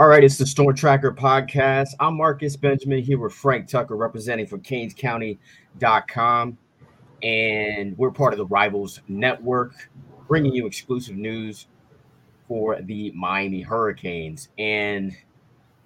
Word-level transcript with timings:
All 0.00 0.08
right, 0.08 0.24
it's 0.24 0.38
the 0.38 0.46
Storm 0.46 0.74
Tracker 0.74 1.12
podcast. 1.12 1.88
I'm 2.00 2.16
Marcus 2.16 2.56
Benjamin 2.56 3.02
here 3.02 3.18
with 3.18 3.34
Frank 3.34 3.68
Tucker, 3.68 3.96
representing 3.96 4.46
for 4.46 4.56
CanesCounty.com. 4.56 6.58
And 7.22 7.98
we're 7.98 8.10
part 8.10 8.32
of 8.32 8.38
the 8.38 8.46
Rivals 8.46 9.02
Network, 9.08 9.90
bringing 10.26 10.54
you 10.54 10.64
exclusive 10.64 11.16
news 11.16 11.66
for 12.48 12.80
the 12.80 13.10
Miami 13.10 13.60
Hurricanes. 13.60 14.48
And 14.56 15.14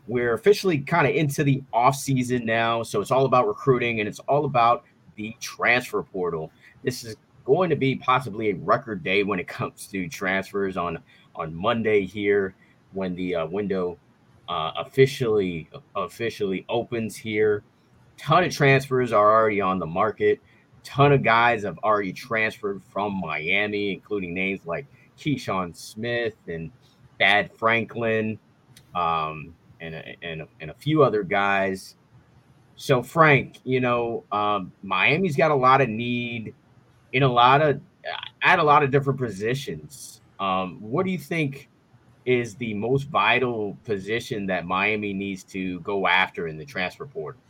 we're 0.06 0.34
officially 0.34 0.78
kind 0.78 1.08
of 1.08 1.14
into 1.16 1.42
the 1.42 1.64
off 1.72 1.96
season 1.96 2.46
now. 2.46 2.84
So 2.84 3.00
it's 3.00 3.10
all 3.10 3.24
about 3.24 3.48
recruiting 3.48 3.98
and 3.98 4.08
it's 4.08 4.20
all 4.20 4.44
about 4.44 4.84
the 5.16 5.34
transfer 5.40 6.04
portal. 6.04 6.52
This 6.84 7.02
is 7.02 7.16
going 7.44 7.68
to 7.68 7.76
be 7.76 7.96
possibly 7.96 8.50
a 8.50 8.54
record 8.54 9.02
day 9.02 9.24
when 9.24 9.40
it 9.40 9.48
comes 9.48 9.88
to 9.88 10.08
transfers 10.08 10.76
on, 10.76 11.00
on 11.34 11.52
Monday 11.52 12.06
here 12.06 12.54
when 12.92 13.16
the 13.16 13.34
uh, 13.34 13.46
window 13.46 13.98
uh, 14.48 14.72
officially 14.76 15.68
officially 15.96 16.64
opens 16.68 17.16
here. 17.16 17.62
Ton 18.16 18.44
of 18.44 18.52
transfers 18.52 19.12
are 19.12 19.32
already 19.32 19.60
on 19.60 19.78
the 19.78 19.86
market. 19.86 20.40
Ton 20.82 21.12
of 21.12 21.22
guys 21.22 21.64
have 21.64 21.78
already 21.78 22.12
transferred 22.12 22.82
from 22.92 23.20
Miami, 23.20 23.92
including 23.92 24.34
names 24.34 24.60
like 24.66 24.86
Keyshawn 25.18 25.74
Smith 25.74 26.36
and 26.46 26.70
Thad 27.18 27.50
Franklin, 27.56 28.38
um, 28.94 29.54
and 29.80 29.94
a, 29.94 30.16
and 30.22 30.46
and 30.60 30.70
a 30.70 30.74
few 30.74 31.02
other 31.02 31.22
guys. 31.22 31.96
So 32.76 33.02
Frank, 33.02 33.60
you 33.64 33.80
know, 33.80 34.24
um, 34.32 34.72
Miami's 34.82 35.36
got 35.36 35.50
a 35.50 35.54
lot 35.54 35.80
of 35.80 35.88
need 35.88 36.54
in 37.12 37.22
a 37.22 37.28
lot 37.28 37.62
of 37.62 37.80
at 38.42 38.58
a 38.58 38.62
lot 38.62 38.82
of 38.82 38.90
different 38.90 39.18
positions. 39.18 40.20
Um, 40.38 40.78
what 40.80 41.06
do 41.06 41.12
you 41.12 41.18
think 41.18 41.68
is 42.26 42.54
the 42.54 42.74
most 42.74 43.04
vital 43.04 43.76
position 43.84 44.46
that 44.46 44.66
Miami 44.66 45.12
needs 45.12 45.42
to 45.44 45.80
go 45.80 46.06
after 46.06 46.48
in 46.48 46.56
the 46.56 46.64
transfer 46.64 47.06
portal? 47.06 47.40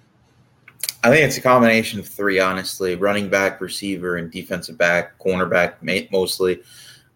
I 1.02 1.10
think 1.10 1.26
it's 1.26 1.36
a 1.36 1.42
combination 1.42 2.00
of 2.00 2.08
three, 2.08 2.40
honestly 2.40 2.96
running 2.96 3.28
back, 3.28 3.60
receiver, 3.60 4.16
and 4.16 4.30
defensive 4.30 4.78
back, 4.78 5.18
cornerback 5.18 5.74
mostly. 6.10 6.62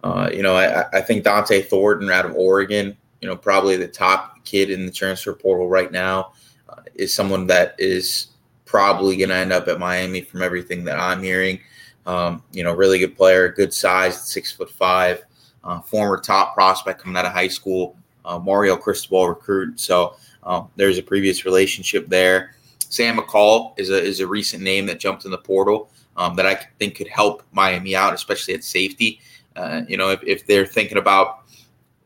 Uh, 0.05 0.31
you 0.33 0.43
know, 0.43 0.55
I, 0.55 0.85
I, 0.93 1.01
think 1.01 1.25
Dont'e 1.25 1.65
Thornton 1.65 2.11
out 2.11 2.25
of 2.25 2.35
Oregon, 2.37 2.97
you 3.21 3.27
know, 3.27 3.35
probably 3.35 3.77
the 3.77 3.89
top 3.89 4.45
kid 4.45 4.71
in 4.71 4.87
the 4.87 4.93
transfer 4.93 5.33
portal 5.33 5.69
right 5.69 5.91
now, 5.91 6.33
uh, 6.69 6.83
is 6.95 7.13
someone 7.13 7.49
that 7.49 7.75
is 7.79 8.29
probably 8.65 9.17
going 9.17 9.31
to 9.31 9.35
end 9.35 9.53
up 9.53 9.67
at 9.67 9.81
Miami 9.81 10.21
from 10.21 10.43
everything 10.43 10.85
that 10.85 11.01
I'm 11.01 11.23
hearing. 11.23 11.59
Um, 12.07 12.43
you 12.53 12.63
know, 12.63 12.75
really 12.75 12.99
good 12.99 13.17
player, 13.17 13.49
good 13.49 13.73
size, 13.75 14.23
six 14.23 14.53
foot 14.53 14.71
five 14.71 15.25
uh, 15.69 15.81
former 15.83 16.17
top 16.17 16.55
prospect 16.55 17.01
coming 17.01 17.17
out 17.17 17.27
of 17.27 17.33
high 17.33 17.49
school, 17.49 17.95
uh, 18.25 18.39
Mario 18.39 18.77
Cristobal 18.77 19.29
recruit. 19.29 19.79
So 19.79 20.17
um, 20.43 20.71
there's 20.77 20.97
a 20.97 21.03
previous 21.03 21.45
relationship 21.45 22.09
there. 22.09 22.55
Sam 22.89 23.19
McCall 23.19 23.79
is 23.79 23.91
a 23.91 24.03
is 24.03 24.21
a 24.21 24.27
recent 24.27 24.63
name 24.63 24.87
that 24.87 24.99
jumped 24.99 25.27
in 25.27 25.31
the 25.31 25.39
portal 25.39 25.91
um, 26.17 26.35
that 26.37 26.47
I 26.47 26.55
think 26.79 26.97
could 26.97 27.09
help 27.09 27.43
Miami 27.53 27.95
out, 27.95 28.15
especially 28.15 28.55
at 28.55 28.65
safety. 28.65 29.21
Uh, 29.57 29.83
you 29.87 29.99
know, 29.99 30.09
if, 30.11 30.23
if 30.23 30.47
they're 30.47 30.65
thinking 30.65 30.97
about 30.97 31.41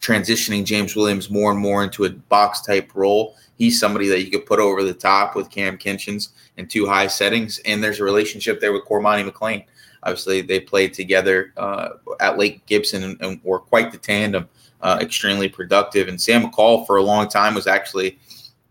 transitioning 0.00 0.64
James 0.64 0.96
Williams 0.96 1.30
more 1.30 1.52
and 1.52 1.60
more 1.60 1.84
into 1.84 2.04
a 2.04 2.10
box 2.10 2.62
type 2.62 2.90
role, 2.96 3.36
he's 3.56 3.78
somebody 3.78 4.08
that 4.08 4.24
you 4.24 4.30
could 4.32 4.44
put 4.44 4.58
over 4.58 4.82
the 4.82 4.92
top 4.92 5.36
with 5.36 5.50
Kam 5.50 5.78
Kinchens 5.78 6.30
in 6.56 6.66
two 6.66 6.86
high 6.86 7.06
settings. 7.06 7.60
And 7.64 7.82
there's 7.82 8.00
a 8.00 8.04
relationship 8.04 8.60
there 8.60 8.72
with 8.72 8.84
Cormani 8.84 9.30
McClain. 9.30 9.64
Obviously, 10.02 10.42
they 10.42 10.60
played 10.60 10.92
together 10.94 11.52
uh, 11.56 11.90
at 12.20 12.38
Lake 12.38 12.64
Gibson 12.66 13.04
and, 13.04 13.20
and, 13.20 13.40
were 13.44 13.60
quite 13.60 13.92
the 13.92 13.98
tandem, 13.98 14.48
uh, 14.80 14.98
extremely 15.00 15.48
productive. 15.48 16.08
And 16.08 16.20
Sam 16.20 16.42
McCall, 16.42 16.86
for 16.86 16.96
a 16.96 17.02
long 17.02 17.28
time, 17.28 17.54
was 17.54 17.66
actually 17.66 18.18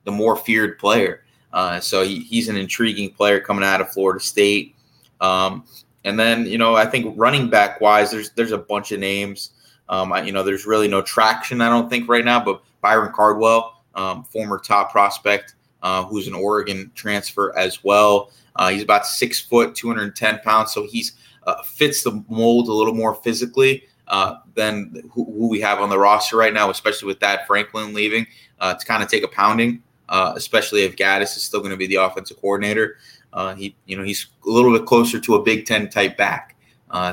the 0.04 0.12
more 0.12 0.36
feared 0.36 0.78
player. 0.78 1.24
Uh, 1.54 1.80
so 1.80 2.04
he, 2.04 2.20
he's 2.20 2.50
an 2.50 2.58
intriguing 2.58 3.12
player 3.12 3.40
coming 3.40 3.64
out 3.64 3.82
of 3.82 3.92
Florida 3.92 4.20
State. 4.20 4.76
Um, 5.22 5.64
and 6.04 6.20
then, 6.20 6.46
you 6.46 6.58
know, 6.58 6.76
I 6.76 6.86
think 6.86 7.14
running 7.18 7.50
back 7.50 7.80
wise, 7.80 8.12
there's 8.12 8.32
there's 8.32 8.52
a 8.52 8.58
bunch 8.58 8.92
of 8.92 9.00
names. 9.00 9.52
Um, 9.88 10.12
I, 10.14 10.24
you 10.24 10.32
know, 10.32 10.44
there's 10.44 10.66
really 10.66 10.88
no 10.88 11.02
traction, 11.02 11.62
I 11.62 11.70
don't 11.70 11.90
think, 11.90 12.10
right 12.10 12.26
now. 12.26 12.44
But 12.44 12.62
Byron 12.82 13.12
Cardwell, 13.14 13.84
um, 13.96 14.24
former 14.24 14.58
top 14.58 14.92
prospect, 14.92 15.56
uh, 15.84 16.04
who's 16.06 16.28
an 16.28 16.34
Oregon 16.34 16.92
transfer 16.96 17.56
as 17.58 17.84
well. 17.84 18.32
Uh, 18.56 18.70
he's 18.70 18.84
about 18.84 19.06
six 19.06 19.40
foot, 19.40 19.76
210 19.76 20.40
pounds, 20.40 20.72
so 20.72 20.86
he's 20.88 21.14
uh, 21.48 21.62
fits 21.64 22.04
the 22.04 22.24
mold 22.30 22.68
a 22.68 22.74
little 22.74 22.94
more 22.94 23.16
physically 23.16 23.84
uh, 24.08 24.36
than 24.56 25.10
who, 25.12 25.26
who, 25.26 25.48
we 25.48 25.60
have 25.60 25.80
on 25.80 25.90
the 25.90 25.98
roster 25.98 26.38
right 26.38 26.54
now, 26.54 26.70
especially 26.70 27.08
with 27.08 27.20
that 27.20 27.48
Franklin 27.48 27.94
leaving 27.94 28.28
uh, 28.60 28.74
to 28.74 28.86
kind 28.86 29.02
of 29.02 29.10
take 29.10 29.24
a 29.24 29.28
pounding, 29.28 29.82
uh, 30.10 30.34
especially 30.36 30.84
if 30.84 30.96
Gattis 30.96 31.36
is 31.36 31.44
still 31.44 31.60
going 31.60 31.72
to 31.72 31.78
be 31.78 31.88
the 31.88 31.96
offensive 31.96 32.40
coordinator. 32.40 32.98
Uh, 33.34 33.56
he, 33.56 33.76
you 33.86 33.98
know, 33.98 34.04
he's 34.04 34.28
a 34.46 34.50
little 34.50 34.72
bit 34.78 34.86
closer 34.86 35.20
to 35.20 35.36
a 35.36 35.42
Big 35.42 35.66
Ten 35.66 35.90
type 35.90 36.18
back, 36.18 36.56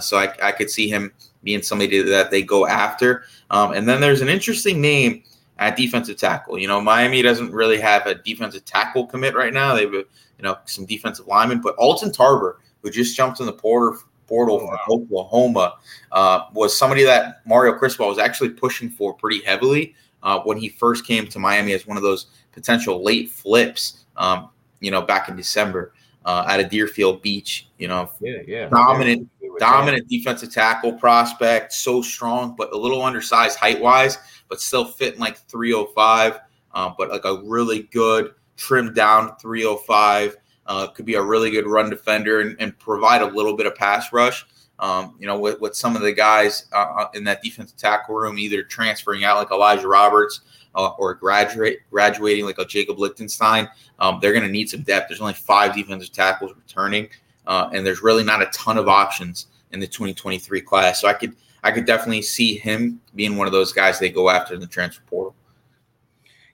so 0.00 0.18
I, 0.18 0.34
I, 0.42 0.52
could 0.52 0.68
see 0.68 0.88
him 0.88 1.12
being 1.44 1.62
somebody 1.62 2.02
that 2.02 2.32
they 2.32 2.42
go 2.42 2.66
after. 2.66 3.24
Um, 3.50 3.72
and 3.72 3.88
then 3.88 4.00
there's 4.00 4.20
an 4.20 4.28
interesting 4.28 4.80
name 4.80 5.22
at 5.58 5.76
defensive 5.76 6.16
tackle. 6.16 6.58
You 6.58 6.68
know, 6.68 6.80
Miami 6.80 7.22
doesn't 7.22 7.52
really 7.52 7.78
have 7.78 8.06
a 8.06 8.14
defensive 8.16 8.64
tackle 8.64 9.06
commit 9.06 9.34
right 9.34 9.52
now. 9.52 9.74
They 9.74 9.82
have, 9.82 10.04
you 10.38 10.44
know, 10.44 10.56
some 10.64 10.86
defensive 10.86 11.26
linemen, 11.26 11.60
but 11.60 11.74
Alton 11.76 12.10
Tarber, 12.10 12.56
who 12.82 12.90
just 12.90 13.16
jumped 13.16 13.40
in 13.40 13.46
the 13.46 13.52
portal 13.52 14.00
portal 14.28 14.58
wow. 14.58 14.78
from 14.84 15.02
Oklahoma 15.02 15.76
uh, 16.12 16.42
was 16.52 16.76
somebody 16.76 17.02
that 17.02 17.40
Mario 17.46 17.72
Cristobal 17.72 18.08
was 18.08 18.18
actually 18.18 18.50
pushing 18.50 18.90
for 18.90 19.14
pretty 19.14 19.42
heavily 19.42 19.94
uh, 20.22 20.38
when 20.40 20.58
he 20.58 20.68
first 20.68 21.06
came 21.06 21.26
to 21.26 21.38
Miami 21.38 21.72
as 21.72 21.86
one 21.86 21.96
of 21.96 22.02
those 22.02 22.26
potential 22.52 23.02
late 23.02 23.30
flips. 23.30 24.04
Um, 24.16 24.50
you 24.80 24.90
know, 24.90 25.02
back 25.02 25.28
in 25.28 25.36
December 25.36 25.92
uh, 26.24 26.44
at 26.48 26.60
a 26.60 26.64
Deerfield 26.64 27.22
Beach. 27.22 27.68
You 27.78 27.88
know, 27.88 28.10
yeah, 28.20 28.38
yeah, 28.46 28.68
dominant, 28.68 29.28
dominant 29.58 30.08
defensive 30.08 30.52
tackle 30.52 30.92
prospect, 30.92 31.72
so 31.72 32.02
strong, 32.02 32.54
but 32.56 32.72
a 32.72 32.76
little 32.76 33.02
undersized 33.02 33.58
height 33.58 33.80
wise, 33.80 34.18
but 34.48 34.60
still 34.60 34.84
fitting 34.84 35.20
like 35.20 35.38
305. 35.48 36.40
Uh, 36.74 36.92
but 36.96 37.08
like 37.08 37.24
a 37.24 37.42
really 37.44 37.84
good 37.84 38.34
trimmed 38.58 38.94
down 38.94 39.34
305 39.36 40.36
uh, 40.66 40.86
could 40.88 41.06
be 41.06 41.14
a 41.14 41.22
really 41.22 41.50
good 41.50 41.66
run 41.66 41.88
defender 41.88 42.40
and, 42.40 42.54
and, 42.58 42.78
provide 42.78 43.22
a 43.22 43.26
little 43.26 43.56
bit 43.56 43.66
of 43.66 43.74
pass 43.74 44.12
rush. 44.12 44.44
Um, 44.78 45.16
you 45.18 45.26
know, 45.26 45.38
with, 45.38 45.60
with 45.60 45.74
some 45.74 45.96
of 45.96 46.02
the 46.02 46.12
guys 46.12 46.66
uh, 46.72 46.76
uh 46.76 47.08
in 47.14 47.24
that 47.24 47.42
defensive 47.42 47.78
tackle 47.78 48.14
room, 48.14 48.38
either 48.38 48.62
transferring 48.62 49.24
out 49.24 49.38
like 49.38 49.50
Elijah 49.50 49.88
Roberts 49.88 50.42
uh, 50.74 50.90
or 50.98 51.14
graduate 51.14 51.78
graduating 51.90 52.44
like 52.44 52.58
a 52.58 52.66
Jacob 52.66 52.98
Lichtenstein, 52.98 53.68
um, 53.98 54.18
they're 54.20 54.32
going 54.32 54.44
to 54.44 54.50
need 54.50 54.68
some 54.68 54.82
depth. 54.82 55.08
There's 55.08 55.22
only 55.22 55.32
five 55.32 55.74
defensive 55.74 56.12
tackles 56.12 56.52
returning, 56.54 57.08
uh, 57.46 57.70
and 57.72 57.84
there's 57.84 58.02
really 58.02 58.22
not 58.22 58.42
a 58.42 58.46
ton 58.46 58.76
of 58.76 58.88
options 58.88 59.46
in 59.72 59.80
the 59.80 59.86
2023 59.86 60.60
class. 60.60 61.00
So 61.00 61.08
I 61.08 61.14
could 61.14 61.34
I 61.64 61.72
could 61.72 61.86
definitely 61.86 62.22
see 62.22 62.56
him 62.56 63.00
being 63.14 63.36
one 63.36 63.46
of 63.46 63.52
those 63.52 63.72
guys 63.72 63.98
they 63.98 64.10
go 64.10 64.28
after 64.28 64.54
in 64.54 64.60
the 64.60 64.66
transfer 64.66 65.02
portal. 65.06 65.34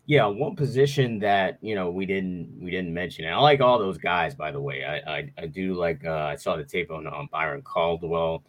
Yeah, 0.06 0.26
one 0.26 0.54
position 0.54 1.18
that 1.20 1.58
you 1.62 1.74
know 1.74 1.90
we 1.90 2.04
didn't 2.04 2.58
we 2.60 2.70
didn't 2.70 2.92
mention. 2.92 3.24
And 3.24 3.34
I 3.34 3.38
like 3.38 3.60
all 3.60 3.78
those 3.78 3.96
guys, 3.96 4.34
by 4.34 4.50
the 4.50 4.60
way. 4.60 4.84
I 4.84 4.96
I, 5.16 5.32
I 5.38 5.46
do 5.46 5.74
like. 5.74 6.04
Uh, 6.04 6.28
I 6.32 6.36
saw 6.36 6.56
the 6.56 6.64
tape 6.64 6.90
on, 6.90 7.06
on 7.06 7.28
Byron 7.32 7.62
Caldwell, 7.62 8.44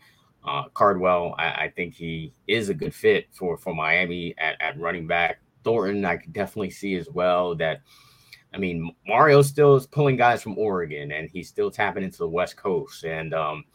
uh, 0.45 0.63
Cardwell. 0.73 1.33
I, 1.37 1.45
I, 1.45 1.73
think 1.73 1.93
he 1.93 2.33
is 2.47 2.67
a 2.67 2.73
good 2.73 2.93
fit 2.93 3.27
for 3.31 3.57
for 3.57 3.73
Miami 3.73 4.35
at, 4.37 4.61
at 4.61 4.79
running 4.79 5.07
back. 5.07 5.39
Thornton, 5.63 6.03
I 6.03 6.17
could 6.17 6.33
definitely 6.33 6.71
see 6.71 6.95
as 6.95 7.09
well 7.09 7.55
that. 7.55 7.81
I 8.53 8.57
mean, 8.57 8.95
Mario 9.05 9.41
still 9.41 9.75
is 9.75 9.85
pulling 9.85 10.15
guys 10.15 10.41
from 10.41 10.57
Oregon, 10.57 11.11
and 11.11 11.29
he's 11.29 11.49
still 11.49 11.69
tapping 11.69 12.03
into 12.03 12.19
the 12.19 12.29
West 12.29 12.55
Coast. 12.55 13.03
And 13.03 13.33
um, 13.33 13.65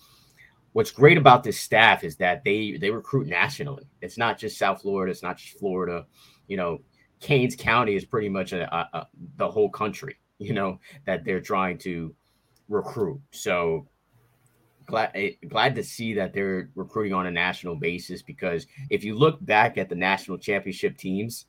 what's 0.73 0.91
great 0.91 1.19
about 1.19 1.43
this 1.43 1.61
staff 1.61 2.05
is 2.05 2.17
that 2.17 2.45
they 2.45 2.77
they 2.79 2.91
recruit 2.91 3.27
nationally. 3.27 3.85
It's 4.01 4.19
not 4.19 4.39
just 4.39 4.59
South 4.59 4.83
Florida. 4.83 5.11
It's 5.11 5.23
not 5.23 5.39
just 5.39 5.59
Florida. 5.59 6.07
You 6.47 6.57
know, 6.57 6.79
Canes 7.21 7.55
County 7.55 7.95
is 7.95 8.05
pretty 8.05 8.29
much 8.29 8.53
a, 8.53 8.75
a, 8.75 8.89
a, 8.99 9.07
the 9.37 9.51
whole 9.51 9.71
country, 9.71 10.17
you 10.39 10.53
know, 10.55 10.79
that 11.07 11.25
they're 11.25 11.41
trying 11.41 11.79
to 11.79 12.15
recruit. 12.69 13.21
So 13.31 13.87
glad 14.87 15.11
eh, 15.15 15.33
glad 15.49 15.75
to 15.75 15.85
see 15.85 16.15
that 16.15 16.33
they're 16.33 16.71
recruiting 16.75 17.13
on 17.13 17.27
a 17.27 17.31
national 17.31 17.77
basis 17.77 18.23
because 18.23 18.67
if 18.91 19.05
you 19.05 19.15
look 19.15 19.45
back 19.45 19.79
at 19.79 19.89
the 19.89 19.95
national 19.95 20.39
championship 20.39 20.97
teams, 20.97 21.47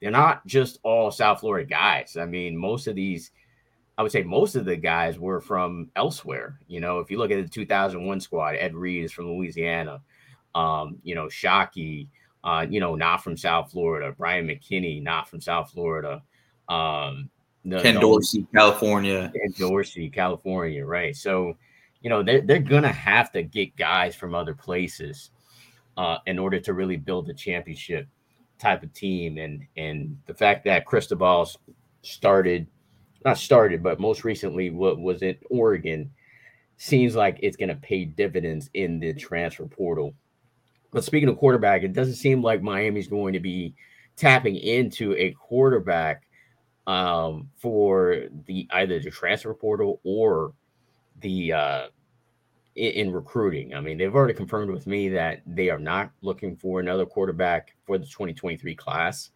they're 0.00 0.10
not 0.10 0.46
just 0.46 0.78
all 0.82 1.10
South 1.10 1.40
Florida 1.40 1.68
guys. 1.68 2.16
I 2.18 2.26
mean, 2.26 2.56
most 2.56 2.86
of 2.86 2.94
these, 2.94 3.30
I 3.96 4.02
would 4.02 4.12
say 4.12 4.22
most 4.22 4.54
of 4.54 4.64
the 4.64 4.76
guys 4.76 5.18
were 5.18 5.40
from 5.40 5.90
elsewhere. 5.96 6.58
You 6.68 6.80
know, 6.80 6.98
if 6.98 7.10
you 7.10 7.18
look 7.18 7.30
at 7.30 7.42
the 7.42 7.48
2001 7.48 8.20
squad, 8.20 8.56
Ed 8.56 8.74
Reed 8.74 9.04
is 9.04 9.12
from 9.12 9.28
Louisiana. 9.28 10.02
Um, 10.54 10.98
you 11.02 11.14
know, 11.14 11.26
Shockey, 11.26 12.08
uh, 12.44 12.66
you 12.68 12.78
know, 12.78 12.94
not 12.94 13.24
from 13.24 13.36
South 13.36 13.72
Florida. 13.72 14.12
Bryant 14.16 14.46
McKinnie, 14.46 15.02
not 15.02 15.28
from 15.28 15.40
South 15.40 15.70
Florida. 15.70 16.22
Um, 16.68 17.30
the, 17.64 17.80
Ken 17.80 17.98
Dorsey, 17.98 18.46
California. 18.54 19.32
Ken 19.34 19.54
Dorsey, 19.56 20.10
California, 20.10 20.84
right? 20.84 21.16
So, 21.16 21.56
you 22.02 22.10
know, 22.10 22.22
they're, 22.22 22.42
they're 22.42 22.58
going 22.58 22.82
to 22.82 22.92
have 22.92 23.32
to 23.32 23.42
get 23.42 23.74
guys 23.76 24.14
from 24.14 24.34
other 24.34 24.54
places 24.54 25.30
uh, 25.96 26.18
in 26.26 26.38
order 26.38 26.60
to 26.60 26.74
really 26.74 26.98
build 26.98 27.30
a 27.30 27.34
championship 27.34 28.06
type 28.58 28.82
of 28.82 28.92
team, 28.92 29.38
and 29.38 29.66
and 29.76 30.18
the 30.26 30.34
fact 30.34 30.64
that 30.64 30.84
Cristobal 30.84 31.48
started, 32.02 32.66
not 33.24 33.38
started, 33.38 33.82
but 33.82 34.00
most 34.00 34.24
recently 34.24 34.70
what 34.70 34.98
was 34.98 35.22
in 35.22 35.36
Oregon, 35.50 36.10
seems 36.76 37.16
like 37.16 37.38
it's 37.42 37.56
going 37.56 37.68
to 37.68 37.76
pay 37.76 38.04
dividends 38.04 38.68
in 38.74 39.00
the 39.00 39.14
transfer 39.14 39.66
portal. 39.66 40.14
But 40.94 41.02
speaking 41.02 41.28
of 41.28 41.38
quarterback, 41.38 41.82
it 41.82 41.92
doesn't 41.92 42.14
seem 42.14 42.40
like 42.40 42.62
Miami's 42.62 43.08
going 43.08 43.32
to 43.32 43.40
be 43.40 43.74
tapping 44.14 44.54
into 44.54 45.12
a 45.16 45.32
quarterback 45.32 46.28
um, 46.86 47.50
for 47.56 48.26
the 48.46 48.68
either 48.70 49.00
the 49.00 49.10
transfer 49.10 49.52
portal 49.54 50.00
or 50.04 50.52
the 51.20 51.52
uh, 51.52 51.86
in, 52.76 52.92
in, 52.92 53.12
recruiting. 53.12 53.74
I 53.74 53.80
mean, 53.80 53.98
they've 53.98 54.14
already 54.14 54.34
confirmed 54.34 54.70
with 54.70 54.86
me 54.86 55.08
that 55.08 55.42
they 55.48 55.68
are 55.68 55.80
not 55.80 56.12
looking 56.22 56.54
for 56.54 56.78
another 56.78 57.06
quarterback 57.06 57.74
for 57.86 57.98
the 57.98 58.06
2023 58.06 58.76
class. 58.76 59.30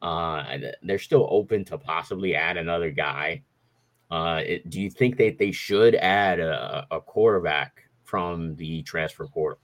Uh, 0.00 0.56
they're 0.82 0.98
still 0.98 1.28
open 1.30 1.66
to 1.66 1.76
possibly 1.76 2.34
add 2.34 2.56
another 2.56 2.90
guy. 2.90 3.42
Uh, 4.10 4.40
it, 4.42 4.70
do 4.70 4.80
you 4.80 4.88
think 4.88 5.18
that 5.18 5.36
they 5.36 5.52
should 5.52 5.96
add 5.96 6.40
a, 6.40 6.86
a 6.90 6.98
quarterback 6.98 7.82
from 8.04 8.56
the 8.56 8.82
transfer 8.84 9.26
portal? 9.26 9.60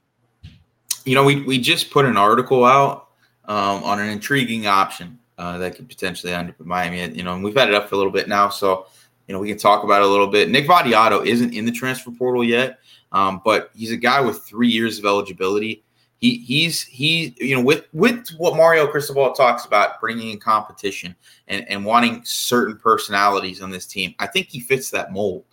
You 1.04 1.14
know, 1.14 1.24
we, 1.24 1.42
we 1.42 1.58
just 1.58 1.90
put 1.90 2.04
an 2.04 2.16
article 2.16 2.64
out 2.64 3.08
um, 3.46 3.82
on 3.84 4.00
an 4.00 4.08
intriguing 4.08 4.66
option 4.66 5.18
uh, 5.38 5.58
that 5.58 5.76
could 5.76 5.88
potentially 5.88 6.32
end 6.32 6.50
up 6.50 6.60
in 6.60 6.66
Miami. 6.66 7.16
You 7.16 7.22
know, 7.22 7.34
and 7.34 7.44
we've 7.44 7.56
had 7.56 7.68
it 7.68 7.74
up 7.74 7.88
for 7.88 7.94
a 7.94 7.98
little 7.98 8.12
bit 8.12 8.28
now, 8.28 8.48
so 8.48 8.86
you 9.26 9.34
know 9.34 9.40
we 9.40 9.48
can 9.48 9.58
talk 9.58 9.84
about 9.84 10.02
it 10.02 10.06
a 10.06 10.10
little 10.10 10.26
bit. 10.26 10.48
Nick 10.48 10.66
Vattiato 10.66 11.24
isn't 11.24 11.52
in 11.52 11.64
the 11.64 11.72
transfer 11.72 12.10
portal 12.10 12.44
yet, 12.44 12.78
um, 13.12 13.40
but 13.44 13.70
he's 13.74 13.92
a 13.92 13.96
guy 13.96 14.20
with 14.20 14.42
three 14.42 14.68
years 14.68 14.98
of 14.98 15.04
eligibility. 15.04 15.84
He 16.18 16.38
he's 16.38 16.82
he 16.82 17.34
you 17.38 17.56
know 17.56 17.62
with 17.62 17.84
with 17.92 18.28
what 18.38 18.56
Mario 18.56 18.86
Cristobal 18.86 19.32
talks 19.32 19.64
about 19.64 20.00
bringing 20.00 20.30
in 20.30 20.38
competition 20.38 21.14
and 21.48 21.68
and 21.68 21.84
wanting 21.84 22.22
certain 22.24 22.78
personalities 22.78 23.60
on 23.60 23.70
this 23.70 23.86
team. 23.86 24.14
I 24.18 24.26
think 24.26 24.48
he 24.48 24.60
fits 24.60 24.90
that 24.90 25.12
mold. 25.12 25.44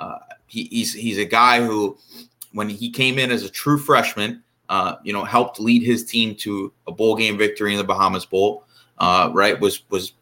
Uh, 0.00 0.18
he, 0.46 0.64
he's 0.64 0.94
he's 0.94 1.18
a 1.18 1.24
guy 1.24 1.64
who 1.64 1.98
when 2.52 2.68
he 2.68 2.90
came 2.90 3.18
in 3.18 3.30
as 3.30 3.44
a 3.44 3.50
true 3.50 3.78
freshman, 3.78 4.42
uh, 4.68 4.96
you 5.02 5.12
know, 5.12 5.24
helped 5.24 5.60
lead 5.60 5.82
his 5.82 6.04
team 6.04 6.34
to 6.36 6.72
a 6.86 6.92
bowl 6.92 7.16
game 7.16 7.38
victory 7.38 7.72
in 7.72 7.78
the 7.78 7.84
Bahamas 7.84 8.26
Bowl 8.26 8.64
uh, 8.98 9.30
right, 9.32 9.58
was 9.58 9.82
was 9.90 10.12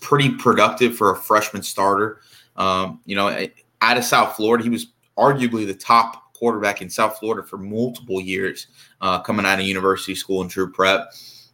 pretty 0.00 0.30
productive 0.30 0.96
for 0.96 1.12
a 1.12 1.16
freshman 1.16 1.62
starter. 1.62 2.20
Um, 2.56 3.00
you 3.06 3.16
know, 3.16 3.46
out 3.80 3.96
of 3.96 4.04
South 4.04 4.36
Florida, 4.36 4.62
he 4.62 4.70
was 4.70 4.88
arguably 5.16 5.66
the 5.66 5.74
top 5.74 6.34
quarterback 6.34 6.82
in 6.82 6.90
South 6.90 7.18
Florida 7.18 7.46
for 7.46 7.58
multiple 7.58 8.20
years, 8.20 8.68
uh, 9.00 9.20
coming 9.20 9.46
out 9.46 9.58
of 9.58 9.64
university 9.64 10.14
school 10.14 10.42
and 10.42 10.50
true 10.50 10.70
prep. 10.70 11.12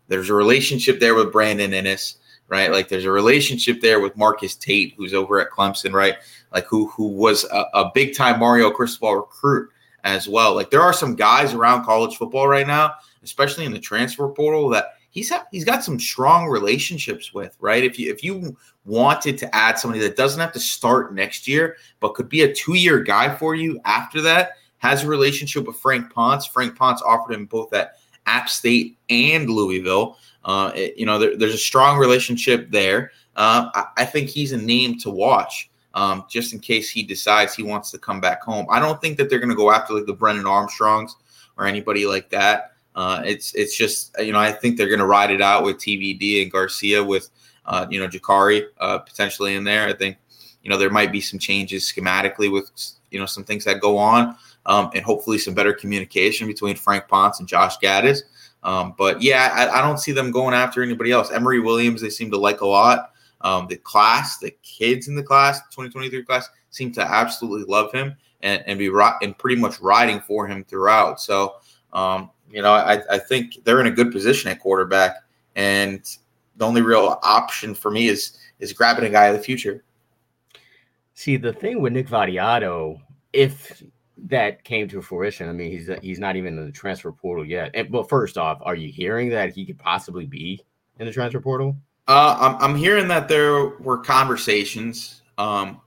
There's 0.08 0.30
a 0.30 0.34
relationship 0.34 1.00
there 1.00 1.14
with 1.14 1.32
Brandon 1.32 1.72
Inniss, 1.72 2.16
right? 2.48 2.70
Like 2.70 2.88
there's 2.88 3.04
a 3.04 3.10
relationship 3.10 3.80
there 3.80 4.00
with 4.00 4.16
Marcus 4.16 4.54
Tate, 4.54 4.94
who's 4.96 5.14
over 5.14 5.40
at 5.40 5.50
Clemson, 5.50 5.92
right? 5.92 6.16
Like 6.52 6.66
who 6.66 6.88
who 6.88 7.08
was 7.08 7.44
a, 7.44 7.64
a 7.74 7.90
big 7.94 8.14
time 8.14 8.40
Mario 8.40 8.70
Cristobal 8.70 9.16
recruit 9.16 9.70
as 10.06 10.28
well. 10.28 10.54
Like 10.54 10.70
there 10.70 10.80
are 10.80 10.92
some 10.92 11.16
guys 11.16 11.52
around 11.52 11.84
college 11.84 12.16
football 12.16 12.46
right 12.46 12.66
now, 12.66 12.94
especially 13.24 13.64
in 13.64 13.72
the 13.72 13.80
transfer 13.80 14.28
portal, 14.28 14.68
that 14.70 14.94
he's 15.10 15.28
ha- 15.28 15.46
he's 15.50 15.64
got 15.64 15.82
some 15.82 15.98
strong 15.98 16.46
relationships 16.46 17.34
with, 17.34 17.56
right? 17.60 17.82
If 17.82 17.98
you 17.98 18.10
if 18.10 18.22
you 18.22 18.56
wanted 18.84 19.36
to 19.38 19.54
add 19.54 19.78
somebody 19.78 20.00
that 20.04 20.16
doesn't 20.16 20.40
have 20.40 20.52
to 20.52 20.60
start 20.60 21.12
next 21.12 21.48
year, 21.48 21.76
but 21.98 22.14
could 22.14 22.28
be 22.28 22.42
a 22.42 22.54
two 22.54 22.74
year 22.74 23.00
guy 23.00 23.34
for 23.34 23.56
you 23.56 23.80
after 23.84 24.20
that, 24.22 24.52
has 24.78 25.02
a 25.02 25.08
relationship 25.08 25.66
with 25.66 25.76
Frank 25.76 26.12
Ponce. 26.12 26.46
Frank 26.46 26.76
Ponce 26.76 27.02
offered 27.02 27.34
him 27.34 27.46
both 27.46 27.74
at 27.74 27.96
App 28.26 28.48
State 28.48 28.96
and 29.10 29.50
Louisville. 29.50 30.18
Uh, 30.44 30.70
it, 30.76 30.96
you 30.96 31.04
know, 31.04 31.18
there, 31.18 31.36
there's 31.36 31.54
a 31.54 31.58
strong 31.58 31.98
relationship 31.98 32.70
there. 32.70 33.10
Uh, 33.34 33.68
I, 33.74 34.02
I, 34.02 34.04
think 34.04 34.30
he's 34.30 34.52
a 34.52 34.56
name 34.56 34.96
to 35.00 35.10
watch. 35.10 35.68
Um, 35.96 36.26
just 36.28 36.52
in 36.52 36.60
case 36.60 36.90
he 36.90 37.02
decides 37.02 37.54
he 37.54 37.62
wants 37.62 37.90
to 37.90 37.98
come 37.98 38.20
back 38.20 38.42
home. 38.42 38.66
I 38.70 38.78
don't 38.78 39.00
think 39.00 39.16
that 39.16 39.30
they're 39.30 39.38
going 39.38 39.50
to 39.50 39.56
go 39.56 39.72
after 39.72 39.94
like 39.94 40.04
the 40.04 40.12
Brennan 40.12 40.44
Armstrongs 40.44 41.16
or 41.56 41.66
anybody 41.66 42.04
like 42.04 42.28
that. 42.30 42.72
Uh, 42.94 43.22
it's 43.24 43.54
it's 43.54 43.74
just 43.74 44.14
you 44.20 44.32
know 44.32 44.38
I 44.38 44.52
think 44.52 44.76
they're 44.76 44.88
going 44.88 45.00
to 45.00 45.06
ride 45.06 45.30
it 45.30 45.40
out 45.40 45.64
with 45.64 45.78
TVD 45.78 46.42
and 46.42 46.52
Garcia 46.52 47.02
with 47.02 47.30
uh, 47.64 47.86
you 47.90 47.98
know 47.98 48.08
Jacurri 48.08 48.66
uh, 48.78 48.98
potentially 48.98 49.54
in 49.54 49.64
there. 49.64 49.88
I 49.88 49.94
think 49.94 50.18
you 50.62 50.70
know 50.70 50.76
there 50.76 50.90
might 50.90 51.12
be 51.12 51.22
some 51.22 51.38
changes 51.38 51.90
schematically 51.90 52.52
with 52.52 52.70
you 53.10 53.18
know 53.18 53.26
some 53.26 53.44
things 53.44 53.64
that 53.64 53.80
go 53.80 53.96
on 53.96 54.36
um, 54.66 54.90
and 54.94 55.02
hopefully 55.02 55.38
some 55.38 55.54
better 55.54 55.72
communication 55.72 56.46
between 56.46 56.76
Frank 56.76 57.08
Ponce 57.08 57.40
and 57.40 57.48
Josh 57.48 57.78
Gattis. 57.78 58.20
Um, 58.62 58.94
but 58.98 59.22
yeah, 59.22 59.50
I, 59.52 59.78
I, 59.78 59.82
don't 59.82 59.98
see 59.98 60.10
them 60.10 60.32
going 60.32 60.52
after 60.52 60.82
anybody 60.82 61.12
else. 61.12 61.30
Emory 61.30 61.60
Williams 61.60 62.00
they 62.00 62.10
seem 62.10 62.30
to 62.32 62.36
like 62.36 62.62
a 62.62 62.66
lot. 62.66 63.12
Um, 63.42 63.66
the 63.68 63.76
class, 63.76 64.38
the 64.38 64.54
kids 64.62 65.08
in 65.08 65.14
the 65.14 65.22
class, 65.22 65.60
2023 65.70 66.24
class, 66.24 66.48
seem 66.70 66.92
to 66.92 67.02
absolutely 67.02 67.70
love 67.70 67.92
him 67.92 68.16
and, 68.40 68.62
and 68.66 68.78
be 68.78 68.88
ri- 68.88 69.18
and 69.22 69.36
pretty 69.36 69.60
much 69.60 69.80
riding 69.80 70.20
for 70.20 70.46
him 70.46 70.64
throughout. 70.64 71.20
So 71.20 71.56
um, 71.92 72.30
you 72.50 72.62
know, 72.62 72.72
I, 72.72 73.02
I 73.10 73.18
think 73.18 73.64
they're 73.64 73.80
in 73.80 73.86
a 73.86 73.90
good 73.90 74.12
position 74.12 74.50
at 74.50 74.60
quarterback, 74.60 75.16
and 75.56 76.04
the 76.56 76.66
only 76.66 76.82
real 76.82 77.18
option 77.22 77.74
for 77.74 77.90
me 77.90 78.08
is 78.08 78.38
is 78.60 78.72
grabbing 78.72 79.04
a 79.04 79.10
guy 79.10 79.26
of 79.26 79.36
the 79.36 79.42
future. 79.42 79.82
See, 81.14 81.36
the 81.36 81.52
thing 81.52 81.80
with 81.80 81.92
Nick 81.92 82.08
Vattiato, 82.08 83.00
if 83.32 83.82
that 84.18 84.62
came 84.64 84.88
to 84.88 85.02
fruition, 85.02 85.48
I 85.48 85.52
mean, 85.52 85.70
he's 85.70 85.90
he's 86.02 86.18
not 86.18 86.36
even 86.36 86.58
in 86.58 86.66
the 86.66 86.72
transfer 86.72 87.10
portal 87.10 87.44
yet. 87.44 87.70
And, 87.74 87.90
but 87.90 88.08
first 88.08 88.38
off, 88.38 88.58
are 88.62 88.74
you 88.74 88.92
hearing 88.92 89.30
that 89.30 89.54
he 89.54 89.64
could 89.64 89.78
possibly 89.78 90.26
be 90.26 90.60
in 91.00 91.06
the 91.06 91.12
transfer 91.12 91.40
portal? 91.40 91.76
Uh, 92.08 92.36
I'm 92.38 92.70
I'm 92.70 92.76
hearing 92.76 93.08
that 93.08 93.28
there 93.28 93.70
were 93.78 93.98
conversations, 93.98 95.22
um, 95.38 95.80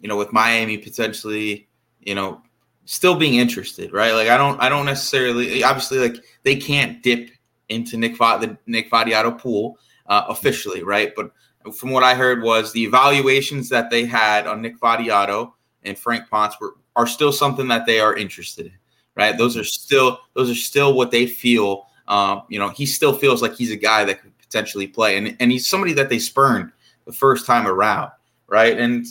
you 0.00 0.08
know, 0.08 0.16
with 0.16 0.32
Miami 0.32 0.78
potentially, 0.78 1.68
you 2.00 2.14
know, 2.14 2.42
still 2.86 3.14
being 3.14 3.34
interested, 3.34 3.92
right? 3.92 4.12
Like 4.12 4.28
I 4.28 4.36
don't 4.36 4.60
I 4.60 4.68
don't 4.68 4.86
necessarily 4.86 5.62
obviously 5.62 5.98
like 5.98 6.24
they 6.42 6.56
can't 6.56 7.02
dip 7.02 7.30
into 7.68 7.96
Nick 7.96 8.18
the 8.18 8.58
Nick 8.66 8.90
Vattiato 8.90 9.38
pool 9.38 9.78
uh, 10.06 10.24
officially, 10.28 10.82
right? 10.82 11.12
But 11.14 11.30
from 11.76 11.90
what 11.90 12.02
I 12.02 12.14
heard 12.14 12.42
was 12.42 12.72
the 12.72 12.82
evaluations 12.82 13.68
that 13.68 13.90
they 13.90 14.04
had 14.04 14.48
on 14.48 14.62
Nick 14.62 14.80
Vattiato 14.80 15.52
and 15.84 15.96
Frank 15.96 16.28
Ponce 16.28 16.56
were 16.60 16.74
are 16.96 17.06
still 17.06 17.32
something 17.32 17.68
that 17.68 17.86
they 17.86 18.00
are 18.00 18.16
interested 18.16 18.66
in, 18.66 18.72
right? 19.14 19.38
Those 19.38 19.56
are 19.56 19.64
still 19.64 20.18
those 20.34 20.50
are 20.50 20.54
still 20.56 20.94
what 20.94 21.12
they 21.12 21.26
feel. 21.26 21.86
Um, 22.08 22.42
you 22.48 22.58
know, 22.58 22.70
he 22.70 22.86
still 22.86 23.12
feels 23.12 23.40
like 23.40 23.54
he's 23.54 23.70
a 23.70 23.76
guy 23.76 24.04
that 24.04 24.20
could 24.20 24.32
potentially 24.50 24.86
play, 24.86 25.16
and 25.16 25.36
and 25.40 25.52
he's 25.52 25.66
somebody 25.66 25.92
that 25.94 26.08
they 26.08 26.18
spurned 26.18 26.72
the 27.04 27.12
first 27.12 27.46
time 27.46 27.66
around, 27.66 28.10
right? 28.48 28.78
And 28.78 29.06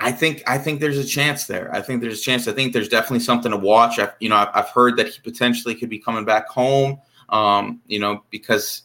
I 0.00 0.12
think 0.12 0.42
I 0.46 0.58
think 0.58 0.80
there's 0.80 0.98
a 0.98 1.04
chance 1.04 1.46
there. 1.46 1.74
I 1.74 1.80
think 1.80 2.00
there's 2.00 2.20
a 2.20 2.22
chance. 2.22 2.46
I 2.46 2.52
think 2.52 2.72
there's 2.72 2.88
definitely 2.88 3.20
something 3.20 3.50
to 3.50 3.56
watch. 3.56 3.98
I've, 3.98 4.14
you 4.20 4.28
know, 4.28 4.36
I've, 4.36 4.48
I've 4.54 4.68
heard 4.68 4.96
that 4.96 5.08
he 5.08 5.20
potentially 5.20 5.74
could 5.74 5.88
be 5.88 5.98
coming 5.98 6.24
back 6.24 6.48
home. 6.48 7.00
Um, 7.30 7.80
you 7.86 7.98
know, 7.98 8.24
because 8.30 8.82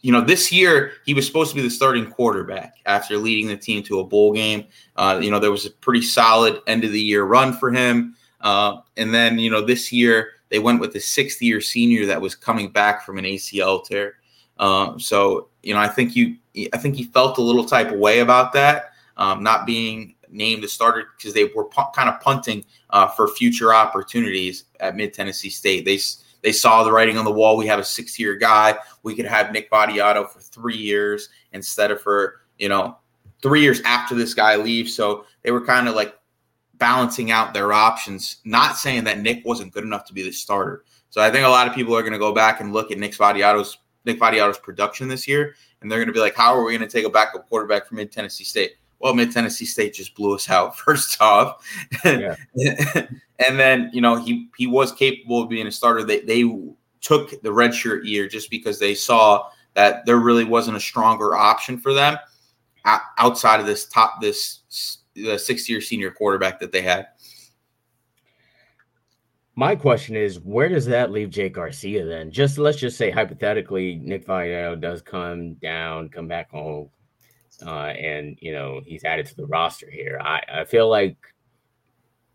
you 0.00 0.12
know 0.12 0.20
this 0.20 0.52
year 0.52 0.92
he 1.04 1.14
was 1.14 1.26
supposed 1.26 1.50
to 1.50 1.56
be 1.56 1.62
the 1.62 1.70
starting 1.70 2.10
quarterback 2.10 2.76
after 2.86 3.16
leading 3.16 3.48
the 3.48 3.56
team 3.56 3.82
to 3.84 4.00
a 4.00 4.04
bowl 4.04 4.32
game. 4.32 4.66
Uh, 4.96 5.18
you 5.22 5.30
know, 5.30 5.38
there 5.38 5.50
was 5.50 5.66
a 5.66 5.70
pretty 5.70 6.02
solid 6.02 6.60
end 6.66 6.84
of 6.84 6.92
the 6.92 7.00
year 7.00 7.24
run 7.24 7.52
for 7.52 7.72
him. 7.72 8.14
Uh, 8.40 8.76
and 8.96 9.12
then 9.12 9.38
you 9.38 9.50
know 9.50 9.64
this 9.64 9.90
year 9.92 10.32
they 10.50 10.58
went 10.58 10.80
with 10.80 10.92
the 10.92 11.00
sixth 11.00 11.42
year 11.42 11.60
senior 11.60 12.06
that 12.06 12.20
was 12.20 12.34
coming 12.34 12.70
back 12.70 13.04
from 13.04 13.18
an 13.18 13.24
ACL 13.24 13.82
tear. 13.84 14.16
Uh, 14.58 14.98
so 14.98 15.48
you 15.62 15.74
know, 15.74 15.80
I 15.80 15.88
think 15.88 16.16
you, 16.16 16.36
I 16.72 16.78
think 16.78 16.96
he 16.96 17.04
felt 17.04 17.38
a 17.38 17.42
little 17.42 17.64
type 17.64 17.90
of 17.90 17.98
way 17.98 18.20
about 18.20 18.52
that, 18.54 18.92
um, 19.16 19.42
not 19.42 19.66
being 19.66 20.14
named 20.30 20.62
the 20.62 20.68
starter 20.68 21.08
because 21.16 21.34
they 21.34 21.44
were 21.44 21.64
pu- 21.64 21.90
kind 21.94 22.08
of 22.08 22.20
punting 22.20 22.64
uh, 22.90 23.08
for 23.08 23.28
future 23.28 23.74
opportunities 23.74 24.64
at 24.80 24.96
Mid 24.96 25.14
Tennessee 25.14 25.50
State. 25.50 25.84
They 25.84 25.98
they 26.42 26.52
saw 26.52 26.84
the 26.84 26.92
writing 26.92 27.18
on 27.18 27.24
the 27.24 27.32
wall. 27.32 27.56
We 27.56 27.66
have 27.66 27.78
a 27.78 27.84
six 27.84 28.18
year 28.18 28.36
guy. 28.36 28.76
We 29.02 29.14
could 29.14 29.26
have 29.26 29.52
Nick 29.52 29.70
Vattiato 29.70 30.28
for 30.28 30.40
three 30.40 30.76
years 30.76 31.28
instead 31.52 31.90
of 31.90 32.00
for 32.00 32.42
you 32.58 32.68
know 32.68 32.96
three 33.42 33.60
years 33.60 33.80
after 33.82 34.14
this 34.14 34.34
guy 34.34 34.56
leaves. 34.56 34.94
So 34.94 35.24
they 35.42 35.50
were 35.50 35.64
kind 35.64 35.88
of 35.88 35.94
like 35.94 36.16
balancing 36.74 37.30
out 37.30 37.54
their 37.54 37.72
options. 37.72 38.38
Not 38.44 38.76
saying 38.76 39.04
that 39.04 39.20
Nick 39.20 39.44
wasn't 39.44 39.72
good 39.72 39.84
enough 39.84 40.04
to 40.06 40.14
be 40.14 40.22
the 40.22 40.32
starter. 40.32 40.84
So 41.10 41.20
I 41.20 41.30
think 41.30 41.46
a 41.46 41.50
lot 41.50 41.66
of 41.66 41.74
people 41.74 41.96
are 41.96 42.02
going 42.02 42.12
to 42.12 42.18
go 42.18 42.32
back 42.32 42.60
and 42.60 42.72
look 42.72 42.90
at 42.92 42.98
Nick 42.98 43.12
Vattiato's 43.12 43.78
Nick 44.08 44.18
Vattiato's 44.18 44.58
production 44.58 45.06
this 45.06 45.28
year, 45.28 45.54
and 45.80 45.90
they're 45.90 45.98
going 45.98 46.08
to 46.08 46.12
be 46.12 46.20
like, 46.20 46.34
"How 46.34 46.54
are 46.54 46.64
we 46.64 46.76
going 46.76 46.88
to 46.88 46.92
take 46.92 47.06
a 47.06 47.10
backup 47.10 47.48
quarterback 47.48 47.86
from 47.86 47.98
Mid 47.98 48.10
Tennessee 48.10 48.44
State?" 48.44 48.72
well, 49.00 49.14
Mid 49.14 49.30
Tennessee 49.30 49.64
State 49.64 49.94
just 49.94 50.14
blew 50.14 50.34
us 50.34 50.50
out 50.50 50.76
first 50.78 51.20
off, 51.20 51.64
yeah. 52.04 52.34
and 52.56 53.58
then 53.58 53.90
you 53.92 54.00
know 54.00 54.16
he 54.16 54.48
he 54.56 54.66
was 54.66 54.92
capable 54.92 55.42
of 55.42 55.48
being 55.48 55.66
a 55.66 55.72
starter. 55.72 56.02
They 56.02 56.20
they 56.20 56.44
took 57.00 57.30
the 57.42 57.50
redshirt 57.50 58.04
year 58.04 58.28
just 58.28 58.50
because 58.50 58.78
they 58.78 58.94
saw 58.94 59.48
that 59.74 60.04
there 60.06 60.16
really 60.16 60.44
wasn't 60.44 60.76
a 60.76 60.80
stronger 60.80 61.36
option 61.36 61.78
for 61.78 61.92
them 61.92 62.18
outside 63.18 63.60
of 63.60 63.66
this 63.66 63.86
top 63.86 64.20
this 64.20 64.98
the 65.14 65.38
six 65.38 65.68
year 65.68 65.80
senior 65.80 66.10
quarterback 66.10 66.58
that 66.60 66.72
they 66.72 66.82
had. 66.82 67.08
My 69.58 69.74
question 69.74 70.14
is, 70.14 70.38
where 70.38 70.68
does 70.68 70.86
that 70.86 71.10
leave 71.10 71.30
Jake 71.30 71.54
Garcia 71.54 72.06
then? 72.06 72.30
Just 72.30 72.58
let's 72.58 72.78
just 72.78 72.96
say 72.96 73.10
hypothetically, 73.10 73.96
Nick 73.96 74.24
Vattiato 74.24 74.80
does 74.80 75.02
come 75.02 75.54
down, 75.54 76.10
come 76.10 76.28
back 76.28 76.48
home, 76.52 76.90
uh, 77.66 77.86
and 77.86 78.38
you 78.40 78.52
know 78.52 78.80
he's 78.86 79.02
added 79.02 79.26
to 79.26 79.34
the 79.34 79.46
roster 79.46 79.90
here. 79.90 80.20
I, 80.22 80.42
I 80.60 80.64
feel 80.64 80.88
like 80.88 81.16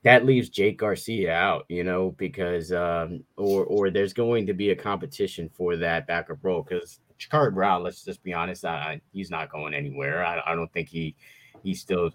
that 0.04 0.26
leaves 0.26 0.50
Jake 0.50 0.78
Garcia 0.80 1.34
out, 1.34 1.64
you 1.70 1.86
know, 1.86 2.14
because 2.18 2.74
um, 2.74 3.24
or 3.38 3.64
or 3.64 3.90
there's 3.90 4.12
going 4.12 4.46
to 4.48 4.54
be 4.54 4.72
a 4.72 4.76
competition 4.76 5.50
for 5.54 5.78
that 5.78 6.06
backup 6.06 6.40
role 6.44 6.62
because 6.62 7.00
Jacurri 7.18 7.54
Brown, 7.54 7.84
let's 7.84 8.04
just 8.04 8.22
be 8.22 8.34
honest, 8.34 8.66
I, 8.66 9.00
he's 9.14 9.32
not 9.32 9.50
going 9.50 9.74
anywhere. 9.74 10.26
I, 10.26 10.42
I 10.46 10.56
don't 10.56 10.74
think 10.74 10.90
he 10.90 11.16
he's 11.64 11.80
still 11.80 12.12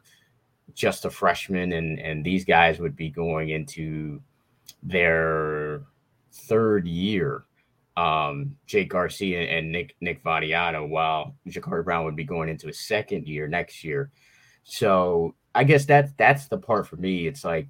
just 0.75 1.07
a 1.07 1.11
freshman, 1.11 1.73
and 1.73 1.99
and 1.99 2.23
these 2.23 2.45
guys 2.45 2.79
would 2.79 2.95
be 2.95 3.09
going 3.09 3.49
into 3.49 4.21
their 4.83 5.83
third 6.33 6.87
year. 6.87 7.45
Um, 7.97 8.57
Jake 8.67 8.91
Garcia 8.91 9.41
and 9.41 9.73
Nick 9.73 9.97
Nick 10.01 10.23
Vattiato, 10.23 10.89
while 10.89 11.35
Jacurri 11.49 11.85
Brown 11.85 12.05
would 12.05 12.15
be 12.15 12.25
going 12.25 12.49
into 12.49 12.69
his 12.69 12.79
second 12.79 13.27
year 13.27 13.49
next 13.49 13.83
year. 13.83 14.11
So 14.63 15.35
I 15.55 15.65
guess 15.65 15.85
that's 15.85 16.13
that's 16.17 16.47
the 16.47 16.59
part 16.59 16.87
for 16.87 16.97
me. 16.97 17.27
It's 17.27 17.45
like, 17.45 17.69